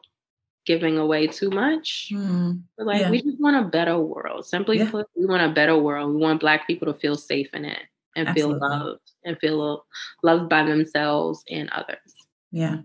giving 0.66 0.98
away 0.98 1.26
too 1.26 1.50
much 1.50 2.10
mm. 2.12 2.60
like 2.78 3.02
yeah. 3.02 3.10
we 3.10 3.22
just 3.22 3.40
want 3.40 3.56
a 3.56 3.70
better 3.70 3.98
world 3.98 4.46
simply 4.46 4.80
yeah. 4.80 4.92
put 4.92 5.08
we 5.16 5.26
want 5.26 5.42
a 5.42 5.54
better 5.54 5.78
world 5.78 6.14
we 6.14 6.22
want 6.22 6.42
black 6.42 6.68
people 6.68 6.92
to 6.92 7.00
feel 7.00 7.16
safe 7.16 7.50
in 7.54 7.64
it 7.64 7.84
and 8.16 8.28
Absolutely. 8.28 8.60
feel 8.60 8.70
loved 8.70 9.12
and 9.24 9.40
feel 9.40 9.86
loved 10.24 10.50
by 10.50 10.64
themselves 10.64 11.44
and 11.50 11.70
others 11.70 12.27
yeah 12.52 12.78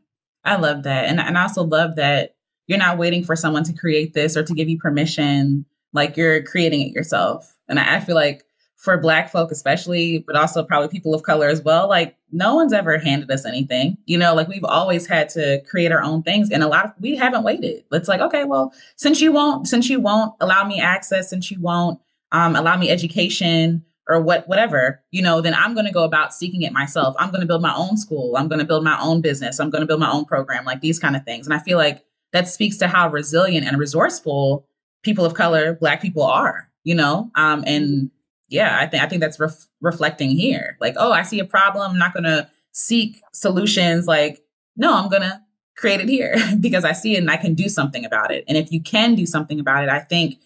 i 0.44 0.56
love 0.56 0.82
that 0.82 1.06
and, 1.06 1.20
and 1.20 1.38
i 1.38 1.42
also 1.42 1.62
love 1.62 1.96
that 1.96 2.34
you're 2.66 2.78
not 2.78 2.98
waiting 2.98 3.24
for 3.24 3.36
someone 3.36 3.64
to 3.64 3.72
create 3.72 4.14
this 4.14 4.36
or 4.36 4.42
to 4.42 4.54
give 4.54 4.68
you 4.68 4.78
permission. 4.78 5.64
Like 5.92 6.16
you're 6.16 6.42
creating 6.42 6.80
it 6.80 6.92
yourself. 6.92 7.56
And 7.68 7.78
I, 7.78 7.96
I 7.96 8.00
feel 8.00 8.14
like 8.14 8.44
for 8.76 8.96
Black 8.98 9.30
folk, 9.30 9.52
especially, 9.52 10.24
but 10.26 10.34
also 10.34 10.64
probably 10.64 10.88
people 10.88 11.14
of 11.14 11.22
color 11.22 11.48
as 11.48 11.62
well, 11.62 11.88
like 11.88 12.16
no 12.32 12.54
one's 12.54 12.72
ever 12.72 12.98
handed 12.98 13.30
us 13.30 13.44
anything. 13.44 13.96
You 14.06 14.18
know, 14.18 14.34
like 14.34 14.48
we've 14.48 14.64
always 14.64 15.06
had 15.06 15.28
to 15.30 15.60
create 15.68 15.92
our 15.92 16.02
own 16.02 16.22
things. 16.22 16.50
And 16.50 16.62
a 16.62 16.68
lot 16.68 16.86
of 16.86 16.92
we 16.98 17.14
haven't 17.14 17.44
waited. 17.44 17.84
It's 17.92 18.08
like, 18.08 18.20
okay, 18.20 18.44
well, 18.44 18.72
since 18.96 19.20
you 19.20 19.32
won't, 19.32 19.68
since 19.68 19.88
you 19.88 20.00
won't 20.00 20.34
allow 20.40 20.64
me 20.64 20.80
access, 20.80 21.30
since 21.30 21.50
you 21.50 21.60
won't 21.60 22.00
um, 22.32 22.56
allow 22.56 22.76
me 22.76 22.88
education 22.88 23.84
or 24.09 24.20
what 24.20 24.46
whatever 24.48 25.00
you 25.11 25.22
know 25.22 25.40
then 25.40 25.55
i'm 25.55 25.74
going 25.74 25.86
to 25.86 25.92
go 25.92 26.05
about 26.05 26.34
seeking 26.34 26.62
it 26.62 26.72
myself 26.72 27.14
i'm 27.18 27.30
going 27.30 27.40
to 27.40 27.46
build 27.46 27.62
my 27.62 27.74
own 27.74 27.96
school 27.96 28.36
i'm 28.36 28.48
going 28.48 28.59
to 28.59 28.64
build 28.64 28.82
my 28.82 29.00
own 29.00 29.20
business 29.20 29.61
i'm 29.61 29.70
going 29.70 29.80
to 29.80 29.86
build 29.86 30.00
my 30.00 30.11
own 30.11 30.24
program 30.24 30.64
like 30.64 30.80
these 30.80 30.98
kind 30.98 31.14
of 31.14 31.24
things 31.24 31.46
and 31.46 31.55
i 31.55 31.59
feel 31.59 31.78
like 31.78 32.05
that 32.32 32.48
speaks 32.48 32.76
to 32.78 32.88
how 32.88 33.09
resilient 33.09 33.66
and 33.66 33.78
resourceful 33.78 34.66
people 35.03 35.24
of 35.24 35.34
color, 35.34 35.74
Black 35.74 36.00
people 36.00 36.22
are, 36.22 36.68
you 36.84 36.94
know? 36.94 37.30
Um, 37.34 37.62
and 37.66 38.11
yeah, 38.48 38.78
I 38.80 38.86
think 38.86 39.03
I 39.03 39.07
think 39.07 39.20
that's 39.20 39.38
ref- 39.38 39.68
reflecting 39.80 40.30
here. 40.30 40.76
Like, 40.80 40.94
oh, 40.96 41.12
I 41.12 41.22
see 41.22 41.38
a 41.38 41.44
problem. 41.44 41.90
I'm 41.90 41.98
not 41.98 42.12
going 42.12 42.24
to 42.24 42.48
seek 42.72 43.20
solutions. 43.32 44.07
Like, 44.07 44.42
no, 44.76 44.94
I'm 44.94 45.09
going 45.09 45.22
to 45.22 45.40
create 45.76 46.00
it 46.00 46.09
here 46.09 46.36
because 46.61 46.84
I 46.84 46.92
see 46.92 47.14
it 47.14 47.18
and 47.18 47.30
I 47.30 47.36
can 47.36 47.55
do 47.55 47.68
something 47.68 48.05
about 48.05 48.30
it. 48.32 48.44
And 48.48 48.57
if 48.57 48.72
you 48.72 48.80
can 48.80 49.14
do 49.14 49.26
something 49.26 49.61
about 49.61 49.84
it, 49.84 49.90
I 49.90 50.00
think 50.00 50.36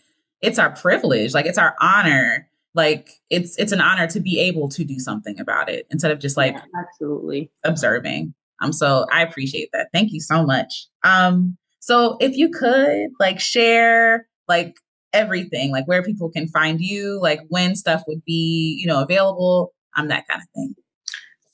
it's 0.41 0.59
our 0.59 0.71
privilege. 0.71 1.35
Like, 1.35 1.47
it's 1.47 1.59
our 1.59 1.75
honor. 1.81 2.49
Like, 2.77 3.09
it's 3.31 3.57
it's 3.59 3.73
an 3.73 3.81
honor 3.81 4.07
to 4.09 4.21
be 4.21 4.39
able 4.39 4.69
to 4.69 4.85
do 4.85 4.99
something 5.01 5.41
about 5.41 5.69
it 5.69 5.87
instead 5.91 6.11
of 6.13 6.21
just 6.21 6.37
like 6.37 6.55
yeah, 6.55 6.63
absolutely 6.79 7.51
observing. 7.65 8.35
Um, 8.61 8.73
so 8.73 9.07
I 9.13 9.23
appreciate 9.23 9.71
that. 9.73 9.89
Thank 9.93 10.13
you 10.13 10.21
so 10.21 10.45
much. 10.45 10.87
Um, 11.03 11.57
so 11.81 12.17
if 12.21 12.37
you 12.37 12.49
could 12.51 13.09
like 13.19 13.41
share 13.41 14.29
like 14.49 14.77
everything, 15.13 15.73
like 15.73 15.87
where 15.87 16.03
people 16.03 16.31
can 16.31 16.49
find 16.49 16.81
you, 16.81 17.21
like 17.21 17.41
when 17.49 17.75
stuff 17.75 18.03
would 18.07 18.25
be, 18.25 18.77
you 18.79 18.87
know, 18.87 19.03
available, 19.03 19.73
um, 19.97 20.09
that 20.09 20.27
kind 20.29 20.43
of 20.43 20.49
thing. 20.55 20.75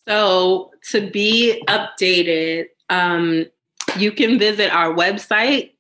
So 0.09 0.71
to 0.91 1.11
be 1.11 1.63
updated, 1.69 2.67
um, 2.91 3.47
you 3.97 4.11
can 4.13 4.39
visit 4.39 4.73
our 4.73 4.93
website, 4.95 5.71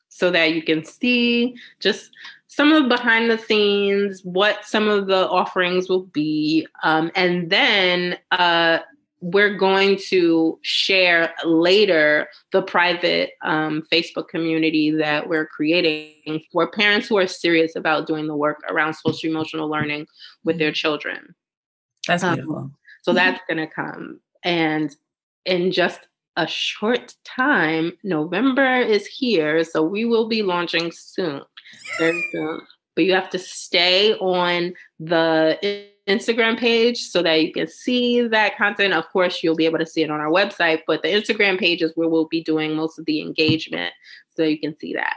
so 0.09 0.31
that 0.31 0.55
you 0.55 0.63
can 0.63 0.85
see 0.85 1.55
just 1.81 2.11
some 2.47 2.73
of 2.73 2.83
the 2.83 2.89
behind 2.89 3.31
the 3.31 3.39
scenes, 3.39 4.25
what 4.25 4.65
some 4.65 4.89
of 4.89 5.07
the 5.07 5.29
offerings 5.29 5.89
will 5.89 6.07
be, 6.07 6.67
um, 6.83 7.11
and 7.15 7.49
then 7.49 8.19
uh, 8.33 8.81
we're 9.21 9.55
going 9.55 9.99
to 10.09 10.59
share 10.63 11.35
later 11.45 12.29
the 12.53 12.63
private 12.63 13.33
um, 13.43 13.83
Facebook 13.93 14.29
community 14.29 14.91
that 14.91 15.29
we're 15.29 15.47
creating 15.47 16.43
for 16.53 16.71
parents 16.71 17.07
who 17.07 17.19
are 17.19 17.27
serious 17.27 17.77
about 17.77 18.07
doing 18.07 18.27
the 18.27 18.37
work 18.37 18.61
around 18.69 18.95
social 18.95 19.31
emotional 19.31 19.69
learning 19.69 20.07
with 20.45 20.59
their 20.59 20.73
children. 20.73 21.35
That's 22.07 22.23
um, 22.23 22.35
beautiful. 22.35 22.57
Um, 22.57 22.75
so 23.03 23.13
that's 23.13 23.41
going 23.49 23.59
to 23.59 23.67
come. 23.67 24.21
And 24.43 24.95
in 25.45 25.71
just 25.71 26.01
a 26.37 26.47
short 26.47 27.15
time, 27.25 27.93
November 28.03 28.77
is 28.77 29.07
here. 29.07 29.65
So 29.65 29.83
we 29.83 30.05
will 30.05 30.29
be 30.29 30.43
launching 30.43 30.93
soon, 30.93 31.43
very 31.99 32.25
soon. 32.33 32.61
But 32.95 33.05
you 33.05 33.15
have 33.15 33.31
to 33.31 33.39
stay 33.39 34.15
on 34.15 34.75
the 34.99 35.59
Instagram 36.19 36.59
page 36.59 37.03
so 37.03 37.23
that 37.23 37.43
you 37.43 37.53
can 37.53 37.67
see 37.67 38.27
that 38.29 38.57
content. 38.57 38.95
Of 38.95 39.09
course, 39.11 39.43
you'll 39.43 39.57
be 39.57 39.67
able 39.67 39.79
to 39.79 39.87
see 39.87 40.03
it 40.03 40.11
on 40.11 40.21
our 40.21 40.31
website, 40.31 40.81
but 40.87 41.03
the 41.03 41.09
Instagram 41.09 41.59
page 41.59 41.83
is 41.83 41.93
where 41.95 42.09
we'll 42.09 42.29
be 42.29 42.43
doing 42.43 42.75
most 42.75 42.99
of 42.99 43.07
the 43.07 43.21
engagement 43.21 43.93
so 44.37 44.43
you 44.43 44.59
can 44.59 44.77
see 44.79 44.95
that. 44.95 45.15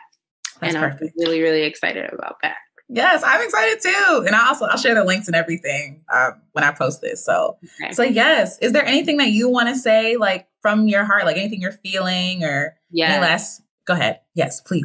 That's 0.60 0.76
and 0.76 0.84
perfect. 0.84 1.16
I'm 1.18 1.24
really, 1.26 1.42
really 1.42 1.64
excited 1.64 2.12
about 2.14 2.38
that. 2.42 2.56
Yes, 2.90 3.24
I'm 3.26 3.42
excited 3.42 3.82
too. 3.82 4.24
And 4.28 4.36
I 4.36 4.48
also 4.48 4.66
I'll 4.66 4.78
share 4.78 4.94
the 4.94 5.04
links 5.04 5.28
and 5.28 5.36
everything 5.36 6.04
um, 6.14 6.42
when 6.52 6.64
I 6.64 6.72
post 6.72 7.02
this. 7.02 7.26
So 7.26 7.58
okay. 7.82 7.94
so 7.94 8.04
yes, 8.04 8.60
is 8.60 8.72
there 8.72 8.86
anything 8.86 9.18
that 9.18 9.30
you 9.30 9.50
want 9.50 9.70
to 9.70 9.76
say 9.76 10.18
like 10.18 10.48
from 10.62 10.88
your 10.88 11.04
heart, 11.04 11.26
like 11.26 11.38
anything 11.38 11.62
you're 11.62 11.72
feeling 11.72 12.44
or 12.44 12.76
yeah. 12.92 13.14
any 13.14 13.22
last? 13.22 13.62
Go 13.86 13.94
ahead. 13.94 14.20
Yes, 14.36 14.62
please. 14.62 14.84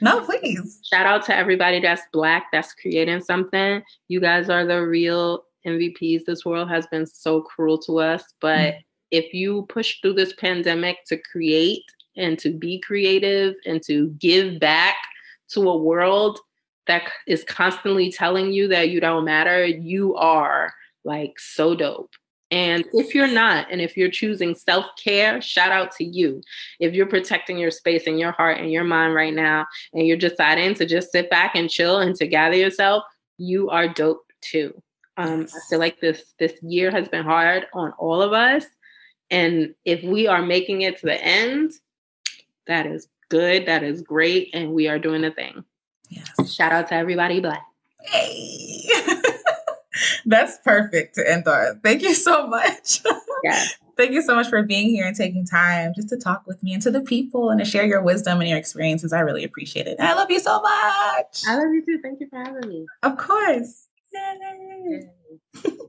No, 0.00 0.20
please. 0.20 0.80
Shout 0.84 1.06
out 1.06 1.24
to 1.26 1.36
everybody 1.36 1.80
that's 1.80 2.02
black 2.12 2.46
that's 2.52 2.74
creating 2.74 3.22
something. 3.22 3.82
You 4.08 4.20
guys 4.20 4.48
are 4.48 4.64
the 4.64 4.86
real 4.86 5.44
MVPs. 5.66 6.24
This 6.24 6.44
world 6.44 6.68
has 6.68 6.86
been 6.86 7.06
so 7.06 7.42
cruel 7.42 7.78
to 7.78 7.98
us, 7.98 8.24
but 8.40 8.74
mm 8.74 8.78
if 9.10 9.32
you 9.32 9.66
push 9.68 10.00
through 10.00 10.14
this 10.14 10.32
pandemic 10.34 10.98
to 11.06 11.16
create 11.16 11.84
and 12.16 12.38
to 12.38 12.50
be 12.50 12.78
creative 12.80 13.54
and 13.64 13.82
to 13.84 14.08
give 14.18 14.60
back 14.60 14.96
to 15.48 15.68
a 15.68 15.76
world 15.76 16.38
that 16.86 17.10
is 17.26 17.44
constantly 17.44 18.10
telling 18.10 18.52
you 18.52 18.68
that 18.68 18.90
you 18.90 19.00
don't 19.00 19.24
matter, 19.24 19.64
you 19.64 20.14
are 20.16 20.72
like 21.04 21.38
so 21.38 21.74
dope. 21.74 22.10
And 22.50 22.84
if 22.94 23.14
you're 23.14 23.26
not, 23.26 23.66
and 23.70 23.80
if 23.80 23.96
you're 23.96 24.10
choosing 24.10 24.54
self 24.54 24.86
care, 25.02 25.40
shout 25.42 25.70
out 25.70 25.92
to 25.96 26.04
you. 26.04 26.42
If 26.80 26.94
you're 26.94 27.06
protecting 27.06 27.58
your 27.58 27.70
space 27.70 28.06
and 28.06 28.18
your 28.18 28.32
heart 28.32 28.58
and 28.58 28.72
your 28.72 28.84
mind 28.84 29.14
right 29.14 29.34
now, 29.34 29.66
and 29.92 30.06
you're 30.06 30.16
deciding 30.16 30.74
to 30.76 30.86
just 30.86 31.12
sit 31.12 31.28
back 31.28 31.54
and 31.54 31.68
chill 31.68 31.98
and 31.98 32.14
to 32.16 32.26
gather 32.26 32.56
yourself, 32.56 33.04
you 33.36 33.68
are 33.68 33.88
dope 33.88 34.24
too. 34.40 34.80
Um, 35.18 35.46
I 35.54 35.58
feel 35.68 35.78
like 35.78 36.00
this 36.00 36.34
this 36.38 36.54
year 36.62 36.90
has 36.90 37.08
been 37.08 37.24
hard 37.24 37.66
on 37.74 37.92
all 37.98 38.22
of 38.22 38.32
us, 38.32 38.64
and 39.30 39.74
if 39.84 40.02
we 40.02 40.26
are 40.26 40.42
making 40.42 40.82
it 40.82 40.98
to 41.00 41.06
the 41.06 41.22
end, 41.22 41.72
that 42.66 42.86
is 42.86 43.08
good. 43.28 43.66
That 43.66 43.82
is 43.82 44.00
great, 44.00 44.50
and 44.54 44.72
we 44.72 44.88
are 44.88 44.98
doing 44.98 45.20
the 45.20 45.32
thing. 45.32 45.64
Yes. 46.08 46.54
Shout 46.54 46.72
out 46.72 46.88
to 46.88 46.94
everybody 46.94 47.40
black. 47.40 47.64
Hey. 48.04 48.88
That's 50.26 50.58
perfect 50.64 51.14
to 51.16 51.30
end 51.30 51.46
on. 51.48 51.80
Thank 51.82 52.02
you 52.02 52.14
so 52.14 52.46
much. 52.46 53.00
Yes. 53.44 53.74
Thank 53.96 54.12
you 54.12 54.22
so 54.22 54.36
much 54.36 54.48
for 54.48 54.62
being 54.62 54.90
here 54.90 55.06
and 55.06 55.16
taking 55.16 55.44
time 55.44 55.92
just 55.92 56.08
to 56.10 56.16
talk 56.16 56.46
with 56.46 56.62
me 56.62 56.72
and 56.72 56.80
to 56.82 56.90
the 56.92 57.00
people 57.00 57.50
and 57.50 57.58
to 57.58 57.64
share 57.64 57.84
your 57.84 58.00
wisdom 58.00 58.40
and 58.40 58.48
your 58.48 58.56
experiences. 58.56 59.12
I 59.12 59.20
really 59.20 59.42
appreciate 59.42 59.88
it. 59.88 59.96
And 59.98 60.06
I 60.06 60.14
love 60.14 60.30
you 60.30 60.38
so 60.38 60.60
much. 60.62 61.42
I 61.48 61.56
love 61.56 61.72
you 61.72 61.84
too. 61.84 61.98
Thank 62.00 62.20
you 62.20 62.28
for 62.28 62.38
having 62.38 62.68
me. 62.68 62.86
Of 63.02 63.16
course. 63.16 63.88
Yay. 64.14 65.00
Yay. 65.64 65.72